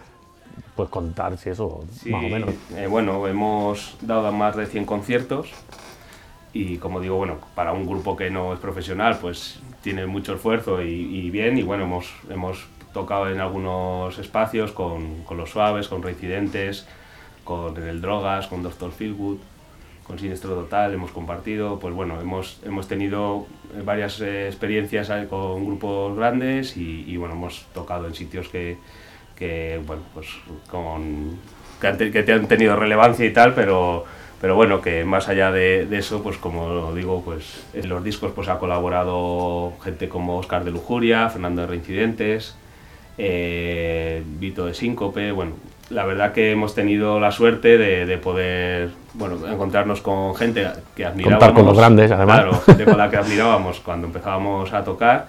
Pues 0.76 0.88
contar 0.88 1.36
si 1.38 1.50
eso, 1.50 1.84
Sí, 1.92 2.10
más 2.10 2.24
o 2.24 2.28
menos. 2.28 2.50
eh, 2.76 2.86
bueno, 2.88 3.26
hemos 3.28 3.96
dado 4.00 4.32
más 4.32 4.56
de 4.56 4.66
100 4.66 4.84
conciertos 4.86 5.50
y 6.52 6.78
como 6.78 7.00
digo, 7.00 7.16
bueno, 7.16 7.36
para 7.54 7.72
un 7.72 7.86
grupo 7.86 8.16
que 8.16 8.30
no 8.30 8.52
es 8.52 8.58
profesional, 8.60 9.18
pues 9.20 9.60
tiene 9.82 10.06
mucho 10.06 10.34
esfuerzo 10.34 10.82
y, 10.82 10.88
y 10.90 11.30
bien, 11.30 11.58
y 11.58 11.62
bueno, 11.62 11.84
hemos, 11.84 12.12
hemos 12.28 12.66
tocado 12.92 13.28
en 13.30 13.40
algunos 13.40 14.18
espacios 14.18 14.72
con, 14.72 15.22
con 15.24 15.36
Los 15.36 15.50
Suaves, 15.50 15.88
con 15.88 16.02
Reincidentes, 16.02 16.86
con 17.44 17.76
El 17.76 18.00
Drogas, 18.00 18.46
con 18.48 18.62
Doctor 18.62 18.90
Feelgood, 18.92 19.38
con 20.06 20.18
Sinestro 20.18 20.54
Total, 20.54 20.92
hemos 20.92 21.10
compartido, 21.10 21.78
pues 21.78 21.94
bueno, 21.94 22.20
hemos, 22.20 22.60
hemos 22.64 22.86
tenido 22.86 23.46
eh, 23.74 23.82
varias 23.84 24.20
eh, 24.20 24.46
experiencias 24.46 25.08
eh, 25.10 25.26
con 25.28 25.64
grupos 25.64 26.16
grandes 26.16 26.76
y, 26.76 27.04
y, 27.06 27.16
bueno, 27.16 27.34
hemos 27.34 27.66
tocado 27.72 28.06
en 28.06 28.14
sitios 28.14 28.48
que, 28.48 28.76
bueno, 29.86 30.02
pues 30.12 30.28
con 30.70 31.38
que 31.80 31.86
han, 31.86 31.96
que 31.96 32.32
han 32.32 32.46
tenido 32.46 32.76
relevancia 32.76 33.24
y 33.24 33.32
tal, 33.32 33.54
pero, 33.54 34.04
pero 34.40 34.54
bueno, 34.54 34.80
que 34.80 35.04
más 35.04 35.28
allá 35.28 35.50
de, 35.50 35.88
eso, 35.96 36.22
pues 36.22 36.36
como 36.36 36.94
digo, 36.94 37.22
pues 37.24 37.64
en 37.72 37.88
los 37.88 38.04
discos 38.04 38.32
pues 38.32 38.48
ha 38.48 38.58
colaborado 38.58 39.72
gente 39.82 40.08
como 40.08 40.38
Oscar 40.38 40.64
de 40.64 40.70
Lujuria, 40.70 41.30
Fernando 41.30 41.62
de 41.62 41.68
Reincidentes, 41.68 42.56
Vito 43.16 44.66
de 44.66 44.74
Síncope, 44.74 45.32
bueno, 45.32 45.54
la 45.90 46.04
verdad 46.06 46.32
que 46.32 46.50
hemos 46.52 46.74
tenido 46.74 47.20
la 47.20 47.30
suerte 47.30 47.76
de, 47.78 48.06
de 48.06 48.18
poder, 48.18 48.90
bueno, 49.14 49.36
encontrarnos 49.46 50.00
con 50.00 50.34
gente 50.34 50.66
que 50.96 51.04
admirábamos. 51.04 51.40
Contar 51.40 51.54
con 51.54 51.66
los 51.66 51.76
grandes, 51.78 52.10
además. 52.10 52.40
Claro, 52.40 52.60
gente 52.60 52.84
con 52.84 52.98
la 52.98 53.10
que 53.10 53.16
admirábamos 53.16 53.80
cuando 53.80 54.06
empezábamos 54.06 54.72
a 54.72 54.82
tocar. 54.82 55.28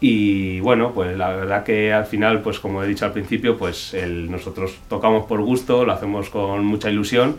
Y 0.00 0.60
bueno, 0.60 0.92
pues 0.94 1.16
la 1.16 1.28
verdad 1.30 1.62
que 1.64 1.92
al 1.92 2.06
final, 2.06 2.40
pues 2.40 2.58
como 2.58 2.82
he 2.82 2.86
dicho 2.86 3.04
al 3.04 3.12
principio, 3.12 3.58
pues 3.58 3.92
el- 3.92 4.30
nosotros 4.30 4.78
tocamos 4.88 5.26
por 5.26 5.42
gusto, 5.42 5.84
lo 5.84 5.92
hacemos 5.92 6.30
con 6.30 6.64
mucha 6.64 6.88
ilusión 6.88 7.36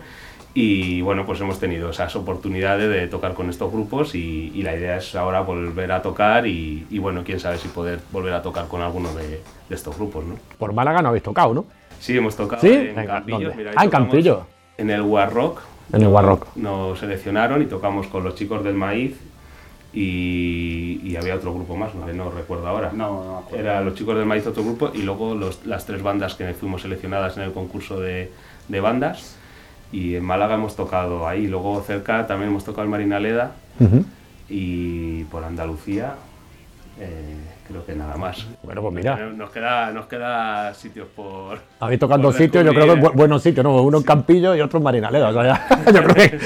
y 0.54 1.02
bueno, 1.02 1.26
pues 1.26 1.40
hemos 1.42 1.58
tenido 1.60 1.90
esas 1.90 2.14
oportunidades 2.18 2.88
de 2.90 3.08
tocar 3.08 3.34
con 3.34 3.50
estos 3.50 3.72
grupos 3.72 4.14
y, 4.14 4.52
y 4.54 4.62
la 4.64 4.76
idea 4.76 4.98
es 4.98 5.16
ahora 5.16 5.40
volver 5.42 5.92
a 5.94 6.02
tocar 6.02 6.46
y, 6.46 6.86
y 6.90 7.00
bueno, 7.00 7.24
quién 7.26 7.40
sabe 7.40 7.58
si 7.58 7.70
poder 7.70 8.00
volver 8.12 8.34
a 8.34 8.42
tocar 8.44 8.68
con 8.68 8.82
alguno 8.82 9.12
de, 9.16 9.42
de 9.70 9.76
estos 9.76 9.96
grupos, 9.98 10.26
¿no? 10.26 10.36
Por 10.60 10.74
Málaga 10.74 11.02
no 11.02 11.08
habéis 11.10 11.24
tocado, 11.24 11.54
¿no? 11.54 11.66
Sí, 12.02 12.18
hemos 12.18 12.36
tocado 12.36 12.62
¿Sí? 12.62 12.74
en 12.74 12.96
Venga, 12.96 13.14
Campillo. 13.14 13.38
¿dónde? 13.40 13.56
mira, 13.56 13.70
ahí 13.72 13.76
Ah, 13.80 13.84
en 13.86 13.90
Campillo. 13.92 14.46
En 14.78 14.90
el 14.90 15.02
War 15.02 15.32
Rock. 15.32 15.62
En 15.94 16.02
el 16.02 16.08
War 16.10 16.26
Rock. 16.26 16.48
Nos 16.56 17.00
seleccionaron 17.00 17.62
y 17.62 17.66
tocamos 17.66 18.08
con 18.08 18.24
los 18.24 18.36
chicos 18.36 18.64
del 18.64 18.74
maíz 18.74 19.16
y, 19.94 21.00
y 21.04 21.16
había 21.16 21.36
otro 21.36 21.54
grupo 21.54 21.76
más, 21.76 21.94
no, 21.96 22.12
no 22.12 22.32
recuerdo 22.32 22.68
ahora. 22.68 22.92
No, 22.94 23.24
no 23.24 23.38
acuerdo. 23.40 23.64
Era 23.64 23.82
los 23.82 23.96
chicos 23.96 24.16
del 24.18 24.26
maíz 24.26 24.46
otro 24.48 24.64
grupo 24.64 24.92
y 24.94 25.04
luego 25.04 25.36
los- 25.36 25.66
las 25.66 25.86
tres 25.86 26.02
bandas 26.02 26.36
que 26.36 26.54
fuimos 26.54 26.82
seleccionadas 26.82 27.38
en 27.38 27.44
el 27.44 27.52
concurso 27.54 28.00
de, 28.00 28.32
de 28.68 28.80
bandas. 28.80 29.38
Y 29.92 30.16
en 30.16 30.24
Málaga 30.24 30.56
hemos 30.56 30.76
tocado 30.76 31.28
ahí, 31.28 31.48
luego 31.48 31.82
cerca 31.86 32.26
también 32.26 32.50
hemos 32.52 32.64
tocado 32.64 32.84
el 32.84 32.90
Marinaleda 32.90 33.52
Ujú. 33.80 34.06
y 34.50 35.26
por 35.26 35.44
Andalucía 35.44 36.16
eh, 37.00 37.36
creo 37.68 37.86
que 37.86 37.94
nada 37.96 38.16
más. 38.18 38.46
Bueno, 38.64 38.82
pues 38.82 38.94
mira. 38.94 39.16
Nos 39.16 39.50
queda, 39.50 39.92
nos 39.92 40.06
queda 40.08 40.74
sitios 40.74 41.08
por... 41.16 41.60
Habéis 41.80 42.00
tocado 42.00 42.22
dos 42.22 42.36
sitios, 42.36 42.66
yo 42.66 42.74
creo 42.74 42.96
que 42.96 43.10
buenos 43.16 43.42
sitios, 43.42 43.64
¿no? 43.64 43.82
Uno 43.82 43.98
en 44.00 44.04
Campillo 44.04 44.56
y 44.56 44.62
otro 44.62 44.78
en 44.78 44.84
Marinaleda. 44.84 45.30
O 45.30 45.34
sea, 45.34 45.44
ya- 45.44 45.92
yo 45.92 46.04
creo 46.04 46.16
que 46.16 46.40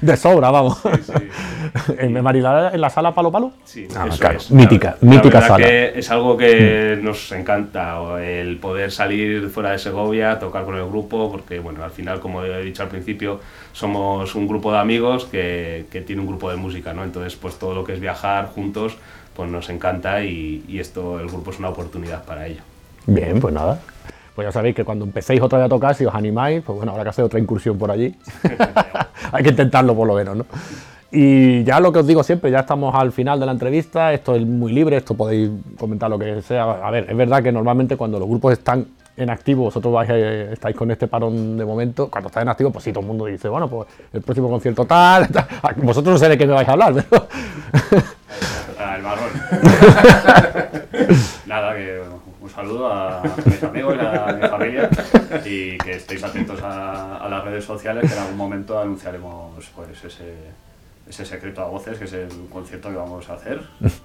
de 0.00 0.16
sobra, 0.16 0.50
vamos. 0.50 0.78
sí. 1.02 1.12
¿En 1.98 2.20
Marinaleda, 2.22 2.70
en 2.72 2.80
la 2.80 2.90
sala 2.90 3.14
Palo 3.14 3.30
Palo? 3.30 3.52
Sí, 3.64 3.86
Ah, 3.96 4.06
eso 4.08 4.18
claro, 4.18 4.38
es. 4.38 4.50
mítica, 4.50 4.96
La- 5.00 5.10
mítica 5.10 5.40
sala. 5.42 5.58
Mm. 5.66 5.68
que 5.68 5.98
es 5.98 6.10
algo 6.10 6.36
que 6.36 6.98
nos 7.02 7.30
encanta, 7.32 8.00
el 8.22 8.56
poder 8.58 8.90
salir 8.90 9.48
fuera 9.50 9.70
de 9.72 9.78
Segovia, 9.78 10.38
tocar 10.38 10.64
con 10.64 10.76
el 10.76 10.86
grupo, 10.86 11.30
porque 11.30 11.58
bueno, 11.60 11.84
al 11.84 11.90
final, 11.90 12.20
como 12.20 12.42
he 12.42 12.62
dicho 12.62 12.82
al 12.82 12.88
principio, 12.88 13.40
somos 13.72 14.34
un 14.34 14.48
grupo 14.48 14.72
de 14.72 14.78
amigos 14.78 15.26
que, 15.26 15.86
que 15.90 16.00
tiene 16.00 16.20
un 16.22 16.28
grupo 16.28 16.50
de 16.50 16.56
música, 16.56 16.92
¿no? 16.94 17.04
Entonces, 17.04 17.36
pues 17.36 17.58
todo 17.58 17.74
lo 17.74 17.84
que 17.84 17.92
es 17.94 18.00
viajar 18.00 18.46
juntos, 18.46 18.96
pues 19.38 19.48
nos 19.48 19.70
encanta 19.70 20.24
y, 20.24 20.64
y 20.66 20.80
esto, 20.80 21.20
el 21.20 21.28
grupo 21.28 21.52
es 21.52 21.60
una 21.60 21.68
oportunidad 21.68 22.24
para 22.24 22.48
ello. 22.48 22.60
Bien, 23.06 23.38
pues 23.38 23.54
nada. 23.54 23.78
Pues 24.34 24.48
ya 24.48 24.50
sabéis 24.50 24.74
que 24.74 24.82
cuando 24.82 25.04
empecéis 25.04 25.40
otra 25.40 25.58
vez 25.58 25.66
a 25.66 25.68
tocar, 25.68 25.94
si 25.94 26.04
os 26.04 26.12
animáis, 26.12 26.60
pues 26.60 26.76
bueno, 26.76 26.90
habrá 26.90 27.04
que 27.04 27.10
hacer 27.10 27.24
otra 27.24 27.38
incursión 27.38 27.78
por 27.78 27.88
allí. 27.88 28.12
Hay 29.32 29.44
que 29.44 29.50
intentarlo 29.50 29.94
por 29.94 30.08
lo 30.08 30.16
menos, 30.16 30.38
¿no? 30.38 30.46
Y 31.12 31.62
ya 31.62 31.78
lo 31.78 31.92
que 31.92 32.00
os 32.00 32.06
digo 32.08 32.24
siempre, 32.24 32.50
ya 32.50 32.58
estamos 32.58 32.92
al 32.96 33.12
final 33.12 33.38
de 33.38 33.46
la 33.46 33.52
entrevista, 33.52 34.12
esto 34.12 34.34
es 34.34 34.44
muy 34.44 34.72
libre, 34.72 34.96
esto 34.96 35.14
podéis 35.14 35.50
comentar 35.78 36.10
lo 36.10 36.18
que 36.18 36.42
sea. 36.42 36.64
A 36.64 36.90
ver, 36.90 37.06
es 37.08 37.16
verdad 37.16 37.40
que 37.40 37.52
normalmente 37.52 37.96
cuando 37.96 38.18
los 38.18 38.28
grupos 38.28 38.54
están 38.54 38.88
en 39.16 39.30
activo, 39.30 39.62
vosotros 39.62 39.94
vais, 39.94 40.10
eh, 40.12 40.48
estáis 40.52 40.74
con 40.74 40.90
este 40.90 41.06
parón 41.06 41.56
de 41.56 41.64
momento, 41.64 42.10
cuando 42.10 42.26
estáis 42.26 42.42
en 42.42 42.48
activo, 42.48 42.72
pues 42.72 42.82
sí, 42.82 42.90
todo 42.90 43.02
el 43.02 43.06
mundo 43.06 43.26
dice, 43.26 43.48
bueno, 43.48 43.68
pues 43.68 43.88
el 44.12 44.20
próximo 44.20 44.48
concierto 44.50 44.84
tal, 44.84 45.28
tal. 45.32 45.46
vosotros 45.76 46.14
no 46.14 46.18
sé 46.18 46.28
de 46.28 46.36
qué 46.36 46.44
me 46.44 46.54
vais 46.54 46.68
a 46.68 46.72
hablar, 46.72 46.92
pero... 47.08 47.28
Marrón. 49.02 49.30
Nada, 51.46 51.74
que 51.74 52.02
un 52.40 52.50
saludo 52.50 52.92
a 52.92 53.22
mis 53.44 53.62
amigos 53.62 53.96
y 53.96 54.04
a 54.04 54.32
mi 54.32 54.48
familia 54.48 54.90
y 55.44 55.78
que 55.78 55.92
estéis 55.92 56.22
atentos 56.24 56.62
a, 56.62 57.16
a 57.16 57.28
las 57.28 57.44
redes 57.44 57.64
sociales 57.64 58.08
que 58.08 58.16
en 58.16 58.22
algún 58.22 58.36
momento 58.36 58.78
anunciaremos 58.78 59.66
pues 59.74 60.04
ese, 60.04 60.34
ese 61.08 61.24
secreto 61.24 61.62
a 61.62 61.68
voces 61.68 61.98
que 61.98 62.04
es 62.04 62.12
el 62.12 62.28
concierto 62.50 62.90
que 62.90 62.96
vamos 62.96 63.28
a 63.30 63.34
hacer, 63.34 63.62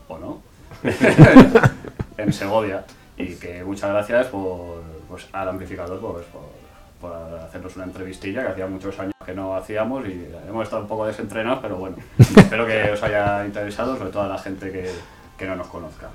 o 0.08 0.18
no, 0.18 0.42
en 2.18 2.34
Segovia. 2.34 2.86
Y 3.16 3.36
que 3.36 3.64
muchas 3.64 3.92
gracias 3.92 4.28
por, 4.28 4.82
pues, 5.08 5.28
al 5.34 5.50
amplificador 5.50 6.00
pues, 6.00 6.26
por, 6.26 6.63
por 7.04 7.14
hacernos 7.38 7.76
una 7.76 7.84
entrevistilla 7.84 8.44
que 8.44 8.52
hacía 8.54 8.66
muchos 8.66 8.98
años 8.98 9.14
que 9.26 9.34
no 9.34 9.58
hacíamos 9.58 10.08
y 10.08 10.26
hemos 10.48 10.64
estado 10.64 10.84
un 10.84 10.88
poco 10.88 11.06
desentrenados, 11.06 11.60
pero 11.62 11.76
bueno, 11.76 11.98
espero 12.18 12.66
que 12.66 12.92
os 12.92 13.04
haya 13.04 13.46
interesado, 13.46 13.98
sobre 13.98 14.10
todo 14.10 14.24
a 14.24 14.30
la 14.30 14.38
gente 14.38 14.72
que, 14.72 14.90
que 15.38 15.46
no 15.46 15.58
nos 15.58 15.68
conozca. 15.68 16.10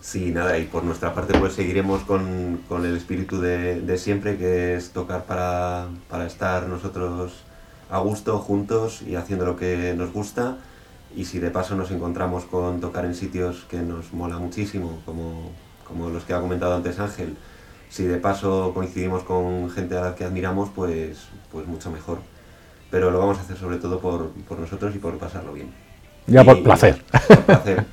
Sí, 0.00 0.32
nada, 0.32 0.58
y 0.58 0.64
por 0.64 0.82
nuestra 0.82 1.14
parte 1.14 1.38
pues 1.38 1.52
seguiremos 1.52 2.02
con, 2.02 2.60
con 2.68 2.84
el 2.84 2.96
espíritu 2.96 3.40
de, 3.40 3.80
de 3.80 3.98
siempre, 3.98 4.36
que 4.36 4.74
es 4.74 4.90
tocar 4.90 5.26
para, 5.26 5.86
para 6.10 6.26
estar 6.26 6.66
nosotros 6.66 7.44
a 7.88 7.98
gusto, 7.98 8.40
juntos 8.40 9.02
y 9.02 9.14
haciendo 9.14 9.46
lo 9.46 9.54
que 9.54 9.94
nos 9.96 10.12
gusta. 10.12 10.56
Y 11.14 11.26
si 11.26 11.38
de 11.38 11.50
paso 11.50 11.76
nos 11.76 11.92
encontramos 11.92 12.46
con 12.46 12.80
tocar 12.80 13.04
en 13.04 13.14
sitios 13.14 13.64
que 13.70 13.76
nos 13.76 14.12
mola 14.12 14.38
muchísimo, 14.38 15.00
como, 15.04 15.52
como 15.86 16.10
los 16.10 16.24
que 16.24 16.32
ha 16.34 16.40
comentado 16.40 16.74
antes 16.74 16.98
Ángel, 16.98 17.36
si 17.92 18.04
de 18.04 18.16
paso 18.16 18.72
coincidimos 18.72 19.22
con 19.22 19.68
gente 19.70 19.98
a 19.98 20.00
la 20.00 20.14
que 20.14 20.24
admiramos, 20.24 20.70
pues, 20.74 21.28
pues 21.52 21.66
mucho 21.66 21.90
mejor. 21.90 22.18
Pero 22.90 23.10
lo 23.10 23.18
vamos 23.18 23.36
a 23.36 23.42
hacer 23.42 23.58
sobre 23.58 23.76
todo 23.76 24.00
por, 24.00 24.30
por 24.48 24.58
nosotros 24.58 24.94
y 24.94 24.98
por 24.98 25.18
pasarlo 25.18 25.52
bien. 25.52 25.70
Ya 26.26 26.42
por 26.42 26.56
Y- 26.56 26.62
placer. 26.62 27.02
por 27.28 27.40
placer. 27.42 27.84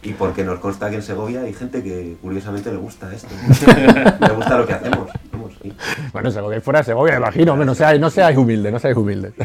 Y 0.00 0.12
porque 0.12 0.44
nos 0.44 0.60
consta 0.60 0.88
que 0.90 0.96
en 0.96 1.02
Segovia 1.02 1.40
hay 1.40 1.52
gente 1.52 1.82
que 1.82 2.16
curiosamente 2.22 2.70
le 2.70 2.76
gusta 2.76 3.12
esto. 3.12 3.26
le 4.20 4.28
gusta 4.34 4.58
lo 4.58 4.64
que 4.64 4.74
hacemos. 4.74 5.10
Vamos, 5.32 5.52
sí. 5.60 5.72
Bueno, 6.12 6.30
Segovia, 6.30 6.60
fuera 6.60 6.78
de 6.80 6.84
Segovia, 6.84 7.16
imagino, 7.16 7.52
hombre, 7.54 7.66
no 7.66 7.74
seáis, 7.74 8.00
no 8.00 8.08
seáis 8.08 8.38
humildes, 8.38 8.72
no 8.72 8.78
seáis 8.78 8.96
humildes. 8.96 9.32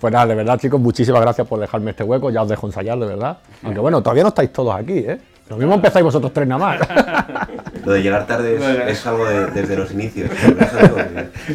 Pues 0.00 0.12
nada, 0.12 0.26
de 0.26 0.34
verdad, 0.34 0.58
chicos, 0.58 0.80
muchísimas 0.80 1.20
gracias 1.22 1.46
por 1.46 1.60
dejarme 1.60 1.92
este 1.92 2.02
hueco, 2.02 2.30
ya 2.30 2.42
os 2.42 2.48
dejo 2.48 2.66
ensayar, 2.66 2.98
de 2.98 3.06
verdad. 3.06 3.38
Aunque 3.62 3.78
bueno, 3.78 4.02
todavía 4.02 4.24
no 4.24 4.30
estáis 4.30 4.52
todos 4.52 4.74
aquí, 4.74 4.98
¿eh? 4.98 5.20
Lo 5.52 5.58
mismo 5.58 5.74
empezáis 5.74 6.02
vosotros 6.04 6.32
tres 6.32 6.48
nada 6.48 6.58
más. 6.66 7.48
Lo 7.84 7.92
de 7.92 8.02
llegar 8.02 8.26
tarde 8.26 8.56
es, 8.56 8.98
es 8.98 9.06
algo 9.06 9.26
de- 9.26 9.46
desde 9.50 9.76
los 9.76 9.90
inicios. 9.92 10.30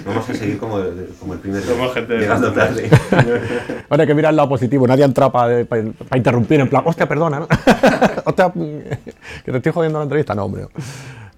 Vamos 0.05 0.29
a 0.29 0.33
seguir 0.33 0.57
como, 0.59 0.77
el- 0.79 1.09
como 1.19 1.33
el 1.33 1.39
primer 1.39 1.63
día, 1.63 1.71
Somos 1.73 1.93
gente 1.93 2.17
llegando 2.17 2.51
tarde. 2.53 2.89
Hay 3.89 4.05
que 4.07 4.13
mirar 4.13 4.31
el 4.31 4.35
lado 4.35 4.49
positivo, 4.49 4.85
nadie 4.85 5.03
ha 5.03 5.07
entrado 5.07 5.31
para 5.31 5.61
interrumpir, 6.15 6.59
en 6.59 6.67
plan, 6.69 6.83
hostia, 6.85 7.07
perdona, 7.07 7.39
¿no? 7.39 7.47
hostia, 8.25 8.51
que 8.53 9.51
te 9.51 9.57
estoy 9.57 9.71
jodiendo 9.71 9.99
la 9.99 10.03
entrevista, 10.03 10.35
no, 10.35 10.45
hombre. 10.45 10.67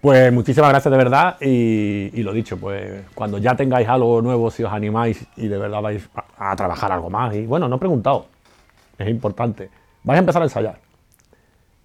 Pues 0.02 0.32
muchísimas 0.34 0.70
gracias 0.72 0.92
de 0.92 0.98
verdad 0.98 1.36
y, 1.42 2.10
y 2.14 2.24
lo 2.24 2.34
dicho, 2.34 2.58
pues 2.58 3.02
cuando 3.14 3.38
ya 3.38 3.56
tengáis 3.56 3.88
algo 3.88 4.22
nuevo, 4.22 4.50
si 4.50 4.64
os 4.64 4.72
animáis 4.74 5.24
y 5.38 5.48
de 5.50 5.58
verdad 5.58 5.82
vais 5.82 6.10
a, 6.38 6.52
a 6.52 6.56
trabajar 6.56 6.92
algo 6.92 7.10
más, 7.10 7.36
y 7.36 7.46
bueno, 7.46 7.68
no 7.68 7.76
he 7.76 7.80
preguntado, 7.80 8.26
es 8.98 9.08
importante, 9.10 9.70
vais 10.04 10.18
a 10.18 10.22
empezar 10.22 10.42
a 10.42 10.46
ensayar. 10.46 10.80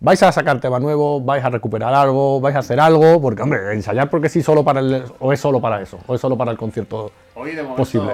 Vais 0.05 0.23
a 0.23 0.31
sacar 0.33 0.61
tema 0.61 0.79
nuevo, 0.79 1.19
vais 1.23 1.43
a 1.43 1.49
recuperar 1.49 1.95
algo, 1.95 2.39
vais 2.39 2.55
a 2.55 2.59
hacer 2.59 2.79
algo, 2.79 3.23
porque 3.23 3.41
hombre, 3.41 3.73
ensayar 3.73 4.11
porque 4.11 4.29
sí 4.29 4.43
solo 4.43 4.63
para 4.63 4.81
el, 4.81 5.03
o 5.19 5.33
es 5.33 5.41
solo 5.41 5.63
para 5.63 5.81
eso, 5.81 5.99
o 6.07 6.15
es 6.15 6.21
solo 6.21 6.37
para 6.37 6.51
el 6.51 6.59
concierto. 6.59 7.11
Hoy 7.35 7.53
de 7.53 7.63
momento 7.63 7.77
Posible. 7.79 8.13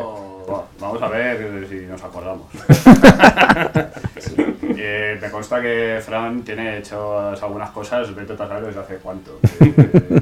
va- 0.48 0.66
vamos 0.78 1.02
a 1.02 1.08
ver 1.08 1.66
si 1.68 1.74
nos 1.86 2.00
acordamos. 2.04 2.46
Eh, 4.82 5.18
me 5.20 5.30
consta 5.30 5.60
que 5.60 6.00
Fran 6.02 6.42
tiene 6.42 6.78
hechas 6.78 7.42
algunas 7.42 7.70
cosas, 7.70 8.14
vete 8.14 8.32
a 8.32 8.36
saber 8.36 8.64
desde 8.66 8.80
hace 8.80 8.96
cuánto. 8.96 9.38
Eh, 9.60 9.74
eh, 9.76 10.20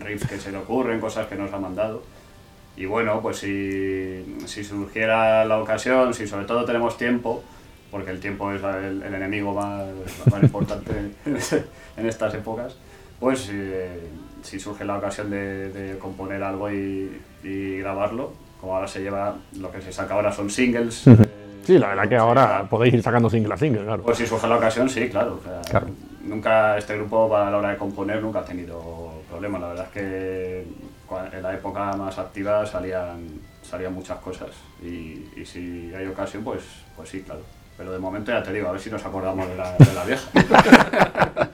riffs 0.00 0.26
que 0.26 0.38
se 0.38 0.50
le 0.50 0.58
ocurren, 0.58 0.98
cosas 0.98 1.26
que 1.26 1.34
nos 1.34 1.52
ha 1.52 1.58
mandado. 1.58 2.02
Y 2.76 2.86
bueno, 2.86 3.20
pues 3.20 3.38
si, 3.38 4.38
si 4.46 4.64
surgiera 4.64 5.44
la 5.44 5.58
ocasión, 5.60 6.14
si 6.14 6.26
sobre 6.26 6.46
todo 6.46 6.64
tenemos 6.64 6.96
tiempo, 6.96 7.42
porque 7.90 8.10
el 8.10 8.20
tiempo 8.20 8.52
es 8.52 8.62
el, 8.62 9.02
el 9.02 9.14
enemigo 9.14 9.54
más, 9.54 9.84
más 10.30 10.42
importante 10.42 10.92
en 11.96 12.06
estas 12.06 12.34
épocas, 12.34 12.76
pues 13.20 13.48
eh, 13.52 14.00
si 14.42 14.58
surge 14.60 14.84
la 14.84 14.98
ocasión 14.98 15.30
de, 15.30 15.70
de 15.70 15.98
componer 15.98 16.42
algo 16.42 16.70
y, 16.70 17.20
y 17.42 17.78
grabarlo, 17.78 18.32
como 18.60 18.74
ahora 18.76 18.88
se 18.88 19.00
lleva, 19.00 19.36
lo 19.58 19.70
que 19.72 19.80
se 19.80 19.92
saca 19.92 20.14
ahora 20.14 20.32
son 20.32 20.50
singles. 20.50 21.06
eh, 21.06 21.16
Sí, 21.64 21.78
la 21.78 21.88
verdad 21.88 22.08
que 22.08 22.16
ahora 22.16 22.66
podéis 22.70 22.94
ir 22.94 23.02
sacando 23.02 23.28
single 23.28 23.52
a 23.52 23.56
single, 23.58 23.84
claro. 23.84 24.02
pues 24.02 24.16
si 24.16 24.26
surge 24.26 24.46
la 24.48 24.56
ocasión, 24.56 24.88
sí, 24.88 25.08
claro. 25.10 25.38
o 25.40 25.42
sea, 25.44 25.60
Claro. 25.68 25.88
Nunca 26.24 26.76
este 26.78 26.94
grupo 26.96 27.34
a 27.36 27.50
la 27.50 27.56
hora 27.58 27.70
de 27.70 27.76
componer 27.76 28.22
nunca 28.22 28.40
ha 28.40 28.44
tenido 28.44 29.12
problemas. 29.30 29.60
La 29.62 29.68
verdad 29.68 29.86
es 29.86 29.92
que 29.92 30.64
en 31.32 31.42
la 31.42 31.54
época 31.54 31.92
más 31.94 32.18
activa 32.18 32.64
salían, 32.66 33.26
salían 33.62 33.94
muchas 33.94 34.18
cosas. 34.18 34.48
Y, 34.82 35.24
y 35.36 35.44
si 35.44 35.92
hay 35.94 36.06
ocasión, 36.06 36.42
pues, 36.44 36.62
pues 36.96 37.08
sí, 37.10 37.22
claro. 37.22 37.40
Pero 37.78 37.92
de 37.92 37.98
momento 37.98 38.30
ya 38.32 38.42
te 38.42 38.52
digo, 38.52 38.68
a 38.68 38.72
ver 38.72 38.80
si 38.80 38.90
nos 38.90 39.04
acordamos 39.06 39.48
de 39.48 39.56
la, 39.56 39.72
de 39.72 39.94
la 39.94 40.04
vieja. 40.04 40.28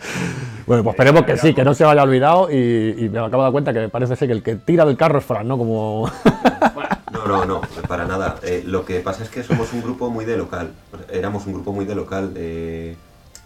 Bueno, 0.66 0.83
pues 0.83 0.95
esperemos 0.95 1.25
que 1.25 1.37
sí, 1.37 1.53
que 1.53 1.62
no 1.62 1.75
se 1.75 1.85
vaya 1.85 2.03
olvidado 2.03 2.51
y, 2.51 2.95
y 2.97 3.09
me 3.11 3.18
acabo 3.18 3.43
de 3.43 3.47
dar 3.49 3.53
cuenta 3.53 3.75
que 3.75 3.91
parece 3.91 4.16
ser 4.16 4.29
que 4.29 4.33
el 4.33 4.43
que 4.43 4.57
tira 4.57 4.87
del 4.87 4.97
carro 4.97 5.18
es 5.18 5.25
Fran, 5.27 5.47
¿no? 5.47 5.59
Como... 5.59 6.11
No, 7.12 7.27
no, 7.29 7.45
no, 7.45 7.61
para 7.87 8.07
nada. 8.07 8.37
Eh, 8.43 8.62
lo 8.66 8.85
que 8.85 9.01
pasa 9.01 9.22
es 9.22 9.29
que 9.29 9.43
somos 9.43 9.72
un 9.72 9.83
grupo 9.83 10.11
muy 10.11 10.25
de 10.25 10.37
local. 10.37 10.72
Éramos 11.12 11.47
un 11.47 11.53
grupo 11.53 11.72
muy 11.72 11.85
de 11.85 11.95
local. 11.95 12.33
eh, 12.37 12.97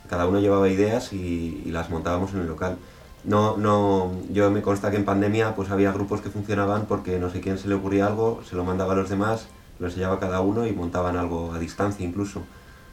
cada 0.08 0.26
uno 0.26 0.38
llevaba 0.40 0.68
ideas 0.68 1.12
y, 1.12 1.62
y 1.66 1.70
las 1.70 1.90
montábamos 1.90 2.32
en 2.34 2.40
el 2.40 2.46
local. 2.46 2.76
No, 3.24 3.56
no, 3.56 4.12
yo 4.30 4.50
me 4.50 4.62
consta 4.62 4.90
que 4.90 4.96
en 4.96 5.04
pandemia 5.04 5.54
pues 5.54 5.70
había 5.70 5.92
grupos 5.92 6.20
que 6.22 6.30
funcionaban 6.30 6.86
porque 6.86 7.18
no 7.18 7.30
sé 7.30 7.40
quién 7.40 7.58
se 7.58 7.68
le 7.68 7.74
ocurría 7.74 8.06
algo, 8.06 8.40
se 8.48 8.56
lo 8.56 8.64
mandaba 8.64 8.94
a 8.94 8.96
los 8.96 9.10
demás, 9.10 9.48
lo 9.80 9.88
enseñaba 9.88 10.18
cada 10.18 10.40
uno 10.40 10.66
y 10.66 10.72
montaban 10.72 11.16
algo 11.16 11.52
a 11.52 11.58
distancia 11.58 12.06
incluso. 12.06 12.42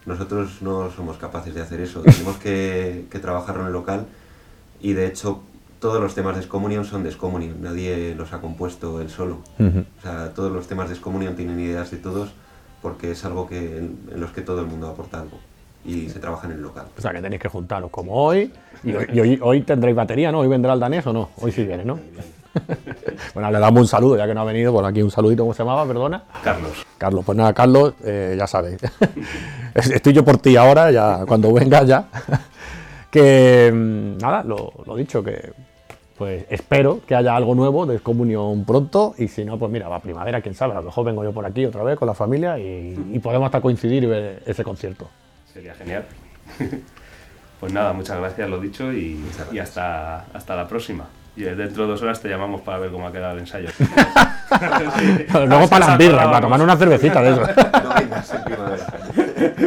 Nosotros 0.05 0.61
no 0.61 0.91
somos 0.91 1.17
capaces 1.17 1.53
de 1.55 1.61
hacer 1.61 1.81
eso, 1.81 2.01
tenemos 2.01 2.37
que, 2.37 3.05
que 3.09 3.19
trabajarlo 3.19 3.61
en 3.61 3.67
el 3.67 3.73
local 3.73 4.05
y 4.81 4.93
de 4.93 5.07
hecho 5.07 5.41
todos 5.79 6.01
los 6.01 6.15
temas 6.15 6.35
de 6.35 6.41
Excommunion 6.41 6.85
son 6.85 7.03
de 7.03 7.09
Excommunion, 7.09 7.61
nadie 7.61 8.15
los 8.15 8.33
ha 8.33 8.39
compuesto 8.41 9.01
él 9.01 9.09
solo. 9.09 9.39
O 9.59 10.01
sea, 10.01 10.33
todos 10.33 10.51
los 10.51 10.67
temas 10.67 10.89
de 10.89 10.95
Excommunion 10.95 11.35
tienen 11.35 11.59
ideas 11.59 11.91
de 11.91 11.97
todos 11.97 12.29
porque 12.81 13.11
es 13.11 13.25
algo 13.25 13.47
que, 13.47 13.77
en, 13.77 13.97
en 14.11 14.19
los 14.19 14.31
que 14.31 14.41
todo 14.41 14.61
el 14.61 14.67
mundo 14.67 14.87
aporta 14.87 15.21
algo 15.21 15.39
y 15.85 16.09
se 16.09 16.19
trabaja 16.19 16.47
en 16.47 16.53
el 16.53 16.61
local. 16.61 16.85
O 16.97 17.01
sea, 17.01 17.11
que 17.11 17.21
tenéis 17.21 17.41
que 17.41 17.49
juntaros 17.49 17.91
como 17.91 18.13
hoy. 18.13 18.51
Y 18.83 18.93
hoy, 18.93 19.05
y 19.13 19.19
hoy, 19.19 19.39
hoy 19.41 19.61
tendréis 19.61 19.95
batería, 19.95 20.31
¿no? 20.31 20.39
Hoy 20.39 20.47
vendrá 20.47 20.73
el 20.73 20.79
danés 20.79 21.05
o 21.05 21.13
no. 21.13 21.29
Hoy 21.37 21.51
sí 21.51 21.63
viene, 21.63 21.85
¿no? 21.85 21.99
bueno, 23.33 23.51
le 23.51 23.59
damos 23.59 23.81
un 23.81 23.87
saludo, 23.87 24.17
ya 24.17 24.27
que 24.27 24.33
no 24.33 24.41
ha 24.41 24.45
venido. 24.45 24.73
Por 24.73 24.85
aquí 24.85 25.01
un 25.01 25.11
saludito, 25.11 25.43
¿cómo 25.43 25.53
se 25.53 25.63
llamaba? 25.63 25.85
Perdona. 25.85 26.23
Carlos. 26.43 26.85
Carlos, 26.97 27.25
pues 27.25 27.37
nada, 27.37 27.53
Carlos, 27.53 27.93
eh, 28.03 28.35
ya 28.37 28.47
sabéis. 28.47 28.79
Estoy 29.73 30.13
yo 30.13 30.23
por 30.23 30.37
ti 30.37 30.55
ahora, 30.55 30.91
ya 30.91 31.25
cuando 31.27 31.51
vengas 31.53 31.87
ya. 31.87 32.07
que 33.11 33.71
mm, 33.73 34.17
nada, 34.17 34.43
lo, 34.43 34.71
lo 34.85 34.95
dicho, 34.95 35.23
que 35.23 35.53
pues 36.17 36.45
espero 36.49 37.01
que 37.05 37.13
haya 37.13 37.35
algo 37.35 37.55
nuevo 37.55 37.85
de 37.85 37.99
comunión 37.99 38.63
pronto 38.63 39.15
y 39.17 39.27
si 39.27 39.43
no, 39.43 39.59
pues 39.59 39.69
mira, 39.69 39.89
va 39.89 39.99
primavera, 39.99 40.41
quién 40.41 40.55
sabe, 40.55 40.71
a 40.71 40.75
lo 40.77 40.83
mejor 40.83 41.05
vengo 41.05 41.23
yo 41.25 41.33
por 41.33 41.45
aquí 41.45 41.65
otra 41.65 41.83
vez 41.83 41.99
con 41.99 42.07
la 42.07 42.13
familia 42.13 42.57
y, 42.57 43.11
y 43.11 43.19
podemos 43.19 43.47
hasta 43.47 43.59
coincidir 43.59 44.03
y 44.05 44.07
ver 44.07 44.43
ese 44.45 44.63
concierto. 44.63 45.09
Sería 45.51 45.73
genial. 45.73 46.05
pues 47.59 47.73
nada, 47.73 47.93
muchas 47.93 48.17
gracias, 48.17 48.49
lo 48.49 48.59
dicho, 48.59 48.93
y, 48.93 49.19
hasta 49.59 50.25
la 50.49 50.67
próxima. 50.67 51.05
Y 51.35 51.43
dentro 51.43 51.83
de 51.83 51.91
dos 51.91 52.01
horas 52.01 52.21
te 52.21 52.29
llamamos 52.29 52.61
para 52.61 52.77
ver 52.79 52.91
cómo 52.91 53.07
ha 53.07 53.11
quedado 53.11 53.33
el 53.33 53.39
ensayo. 53.39 53.67
Luego 55.33 55.67
para 55.67 55.87
las 55.87 55.97
birras, 55.97 56.25
para 56.27 56.41
tomar 56.41 56.61
una 56.61 56.77
cervecita 56.77 57.21
de 57.21 57.31
eso. 57.31 57.41
No 57.83 57.91
hay 57.93 58.05
más 58.07 58.33
en 58.33 58.43
primavera. 58.43 58.85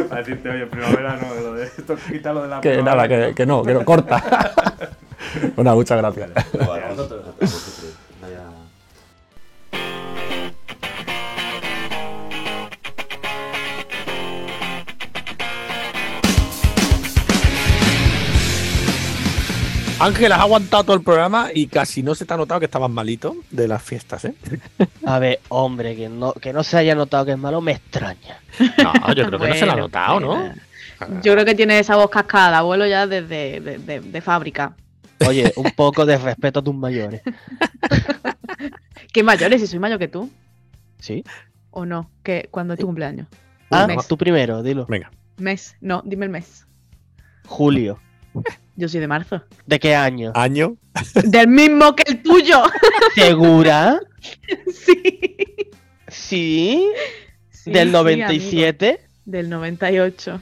Para 0.09 0.21
decirte, 0.21 0.49
oye, 0.49 0.65
primavera 0.67 1.15
no, 1.17 1.41
lo 1.41 1.53
de 1.53 1.65
esto, 1.65 1.95
quítalo 2.11 2.41
de 2.43 2.47
la 2.47 2.61
que 2.61 2.69
primavera. 2.73 2.95
nada, 2.95 3.27
que, 3.27 3.35
que 3.35 3.45
no, 3.45 3.63
que 3.63 3.73
no, 3.73 3.85
corta. 3.85 4.51
bueno, 5.55 5.75
muchas 5.75 5.97
gracias. 5.99 6.29
No, 6.59 6.73
a 6.73 6.79
vosotros, 6.89 7.25
Ángel, 19.99 20.31
has 20.31 20.39
aguantado 20.39 20.83
todo 20.85 20.95
el 20.95 21.03
programa 21.03 21.49
y 21.53 21.67
casi 21.67 22.03
no 22.03 22.15
se 22.15 22.25
te 22.25 22.33
ha 22.33 22.37
notado 22.37 22.59
que 22.59 22.65
estabas 22.67 22.89
malito 22.89 23.35
de 23.51 23.67
las 23.67 23.83
fiestas, 23.83 24.23
¿eh? 24.25 24.33
A 25.05 25.19
ver, 25.19 25.41
hombre, 25.49 25.95
que 25.95 26.07
no, 26.07 26.31
que 26.33 26.53
no 26.53 26.63
se 26.63 26.77
haya 26.77 26.95
notado 26.95 27.25
que 27.25 27.33
es 27.33 27.37
malo 27.37 27.59
me 27.59 27.73
extraña. 27.73 28.39
No, 28.81 29.13
yo 29.13 29.25
creo 29.27 29.39
que 29.39 29.47
no 29.49 29.55
se 29.55 29.65
lo 29.65 29.71
ha 29.73 29.75
notado, 29.75 30.19
¿no? 30.21 30.53
Yo 31.21 31.33
creo 31.33 31.43
que 31.45 31.55
tiene 31.55 31.79
esa 31.79 31.95
voz 31.97 32.09
cascada, 32.09 32.59
abuelo 32.59 32.85
ya 32.87 33.07
desde 33.07 33.59
de, 33.59 33.77
de- 33.77 33.99
de 34.01 34.21
fábrica. 34.21 34.73
Oye, 35.27 35.51
un 35.57 35.71
poco 35.71 36.05
de 36.05 36.17
respeto 36.17 36.59
a 36.59 36.63
tus 36.63 36.75
mayores. 36.75 37.21
¿Qué 39.13 39.21
mayores? 39.23 39.59
Si 39.61 39.67
soy 39.67 39.79
mayor 39.79 39.99
que 39.99 40.07
tú. 40.07 40.29
¿Sí? 40.99 41.23
¿O 41.71 41.85
no? 41.85 42.09
¿Qué, 42.23 42.47
¿Cuándo 42.51 42.73
es 42.73 42.79
tu 42.79 42.85
cumpleaños? 42.85 43.27
Ah, 43.69 43.85
mes. 43.85 44.07
tú 44.07 44.17
primero, 44.17 44.63
dilo. 44.63 44.85
Venga. 44.87 45.11
Mes. 45.37 45.75
No, 45.81 46.01
dime 46.05 46.25
el 46.25 46.31
mes. 46.31 46.65
Julio. 47.47 47.99
Yo 48.75 48.87
soy 48.87 48.99
de 49.01 49.07
marzo. 49.07 49.43
¿De 49.65 49.79
qué 49.79 49.95
año? 49.95 50.31
Año. 50.35 50.75
Del 51.25 51.47
mismo 51.49 51.95
que 51.95 52.03
el 52.07 52.21
tuyo. 52.23 52.63
¿Segura? 53.15 53.99
sí. 54.73 54.95
Sí. 56.07 56.85
Sí, 57.51 57.71
¿Del 57.71 57.87
sí, 57.89 57.93
97? 57.93 58.87
amigo. 58.87 59.03
Del 59.25 59.49
98. 59.49 60.41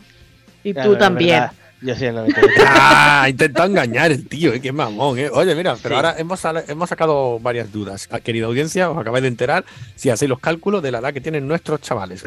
Y 0.63 0.73
Ya, 0.73 0.83
tú 0.83 0.95
también. 0.97 1.29
verdad. 1.31 1.51
Yo 1.81 1.93
soy 1.95 2.05
del 2.07 2.15
98. 2.15 2.63
Ah, 2.67 3.27
intentado 3.29 3.67
engañar 3.69 4.11
el 4.11 4.27
tío, 4.27 4.53
eh, 4.53 4.61
qué 4.61 4.71
mamón, 4.71 5.17
eh. 5.19 5.29
Oye, 5.31 5.53
mira, 5.55 5.75
pero 5.81 5.95
Sí. 5.95 5.95
ahora 5.95 6.15
hemos, 6.17 6.41
hemos 6.67 6.89
sacado 6.89 7.39
varias 7.39 7.71
dudas. 7.71 8.07
Ah, 8.11 8.19
Querida 8.19 8.45
audiencia, 8.45 8.89
os 8.89 8.97
acabáis 8.97 9.23
de 9.23 9.27
enterar 9.29 9.65
si 9.95 10.09
hacéis 10.09 10.29
los 10.29 10.39
cálculos 10.39 10.81
de 10.83 10.91
la 10.91 10.99
edad 10.99 11.13
que 11.13 11.21
tienen 11.21 11.47
nuestros 11.47 11.81
chavales. 11.81 12.23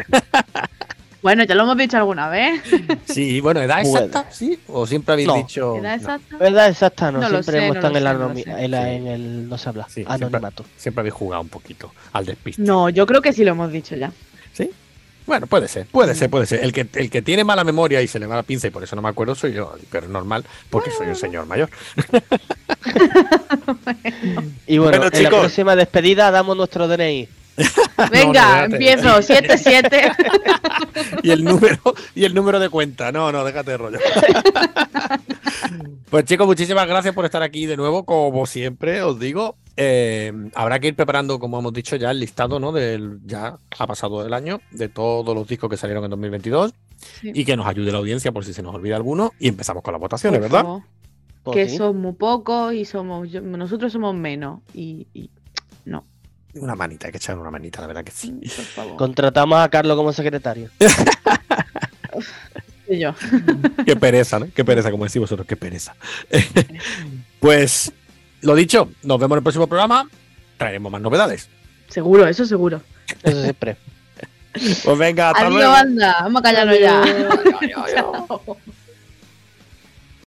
Bueno, 1.22 1.44
ya 1.44 1.54
lo 1.54 1.64
hemos 1.64 1.76
dicho 1.76 1.96
alguna 1.96 2.28
vez. 2.28 2.62
Sí, 3.06 3.40
bueno, 3.40 3.60
¿edad 3.60 3.82
Bueno. 3.82 4.06
exacta? 4.06 4.30
¿Sí? 4.32 4.58
¿O 4.68 4.86
siempre 4.86 5.12
habéis 5.12 5.28
No. 5.28 5.34
dicho.? 5.36 5.76
¿Edad 5.76 5.90
no, 5.90 5.94
exacta? 5.96 6.36
¿Verdad? 6.38 6.68
Exacta, 6.68 7.10
no. 7.12 7.18
No 7.20 7.28
Siempre 7.28 7.52
sé, 7.52 7.58
hemos 7.58 7.68
no 7.70 7.74
estado 7.80 7.96
en, 7.98 8.04
la 8.04 8.14
no 8.14 8.30
en, 8.30 8.70
la- 8.70 8.84
Sí. 8.84 8.90
en 8.94 9.06
el. 9.06 9.48
No 9.48 9.58
se 9.58 9.68
habla. 9.68 9.86
Sí, 9.88 10.04
anonimato. 10.06 10.64
Siempre 10.76 11.00
habéis 11.02 11.14
jugado 11.14 11.42
un 11.42 11.48
poquito 11.48 11.92
al 12.12 12.24
despiste. 12.26 12.62
No, 12.62 12.88
yo 12.88 13.06
creo 13.06 13.20
que 13.20 13.32
sí 13.32 13.44
lo 13.44 13.50
hemos 13.50 13.70
dicho 13.70 13.94
ya. 13.96 14.12
¿Sí? 14.52 14.70
Bueno, 15.26 15.46
puede 15.46 15.68
ser, 15.68 15.86
puede 15.86 16.14
ser, 16.14 16.28
puede 16.30 16.46
ser. 16.46 16.64
El 16.64 16.72
que, 16.72 16.88
el 16.94 17.08
que 17.10 17.22
tiene 17.22 17.44
mala 17.44 17.62
memoria 17.62 18.00
y 18.02 18.08
se 18.08 18.18
le 18.18 18.26
va 18.26 18.34
la 18.36 18.42
pinza 18.42 18.66
y 18.66 18.70
por 18.70 18.82
eso 18.82 18.96
no 18.96 19.02
me 19.02 19.08
acuerdo 19.10 19.34
soy 19.34 19.52
yo, 19.52 19.74
pero 19.90 20.06
es 20.06 20.10
normal 20.12 20.44
porque 20.70 20.90
soy 20.90 21.06
un 21.08 21.16
señor 21.16 21.46
mayor. 21.46 21.68
Y 24.66 24.78
bueno, 24.78 24.98
Bueno, 24.98 25.04
en 25.16 25.22
la 25.22 25.28
chicos. 25.28 25.40
próxima 25.40 25.76
despedida 25.76 26.30
damos 26.30 26.56
nuestro 26.56 26.88
DNI. 26.88 27.28
Venga, 28.10 28.32
no, 28.32 28.68
déjate. 28.68 28.72
empiezo. 28.74 29.22
77. 29.22 30.12
y 31.22 31.30
el 31.30 31.44
número 31.44 31.78
y 32.14 32.24
el 32.24 32.34
número 32.34 32.58
de 32.60 32.68
cuenta. 32.68 33.12
No, 33.12 33.30
no, 33.32 33.44
déjate 33.44 33.72
de 33.72 33.76
rollo. 33.76 33.98
pues 36.10 36.24
chicos, 36.24 36.46
muchísimas 36.46 36.86
gracias 36.86 37.14
por 37.14 37.24
estar 37.24 37.42
aquí 37.42 37.66
de 37.66 37.76
nuevo, 37.76 38.04
como 38.04 38.46
siempre 38.46 39.02
os 39.02 39.18
digo. 39.18 39.56
Eh, 39.76 40.32
habrá 40.54 40.78
que 40.78 40.88
ir 40.88 40.96
preparando, 40.96 41.38
como 41.38 41.58
hemos 41.58 41.72
dicho 41.72 41.96
ya, 41.96 42.10
el 42.10 42.20
listado, 42.20 42.60
¿no? 42.60 42.72
Del 42.72 43.20
ya 43.24 43.56
ha 43.78 43.86
pasado 43.86 44.26
el 44.26 44.34
año 44.34 44.60
de 44.72 44.88
todos 44.88 45.34
los 45.34 45.46
discos 45.46 45.70
que 45.70 45.76
salieron 45.76 46.04
en 46.04 46.10
2022 46.10 46.72
Sí. 47.20 47.32
y 47.34 47.46
que 47.46 47.56
nos 47.56 47.66
ayude 47.66 47.90
la 47.92 47.96
audiencia 47.96 48.30
por 48.30 48.44
si 48.44 48.52
se 48.52 48.62
nos 48.62 48.74
olvida 48.74 48.94
alguno 48.94 49.32
y 49.38 49.48
empezamos 49.48 49.82
con 49.82 49.92
las 49.92 50.00
votaciones, 50.02 50.38
¿verdad? 50.38 50.66
Pues 51.42 51.56
Que 51.56 51.68
sí. 51.70 51.78
son 51.78 51.96
muy 51.98 52.12
pocos 52.12 52.74
y 52.74 52.84
somos 52.84 53.30
yo- 53.30 53.40
nosotros 53.40 53.90
somos 53.90 54.14
menos. 54.14 54.60
Y, 54.74 55.06
y- 55.14 55.30
no, 55.86 56.04
Una 56.54 56.74
manita, 56.74 57.06
hay 57.06 57.12
que 57.12 57.18
echar 57.18 57.38
una 57.38 57.50
manita, 57.50 57.80
la 57.80 57.86
verdad 57.86 58.04
que 58.04 58.10
sí. 58.10 58.32
por 58.32 58.64
favor. 58.64 58.96
Contratamos 58.96 59.58
a 59.60 59.68
Carlos 59.68 59.96
como 59.96 60.12
secretario. 60.12 60.70
Y 62.90 62.98
yo. 62.98 63.14
Qué 63.86 63.94
pereza, 63.94 64.40
¿no? 64.40 64.48
Qué 64.52 64.64
pereza, 64.64 64.90
como 64.90 65.04
decís 65.04 65.20
vosotros, 65.20 65.46
qué 65.46 65.54
pereza. 65.56 65.94
pues, 67.40 67.92
lo 68.40 68.56
dicho, 68.56 68.90
nos 69.04 69.20
vemos 69.20 69.36
en 69.36 69.38
el 69.38 69.42
próximo 69.44 69.68
programa. 69.68 70.10
Traeremos 70.58 70.90
más 70.90 71.00
novedades. 71.00 71.48
Seguro, 71.88 72.26
eso 72.26 72.44
seguro. 72.44 72.82
Eso 73.22 73.42
siempre. 73.42 73.76
Pues 74.52 74.98
venga, 74.98 75.30
hasta 75.30 75.42
Adiós, 75.46 75.54
luego. 75.54 75.72
anda. 75.72 76.16
Vamos 76.22 76.40
a 76.40 76.42
callarnos 76.42 76.80
ya. 76.80 77.02
Adiós, 77.02 77.38
adiós, 77.38 77.54
adiós. 77.62 77.90
Chao. 77.94 78.56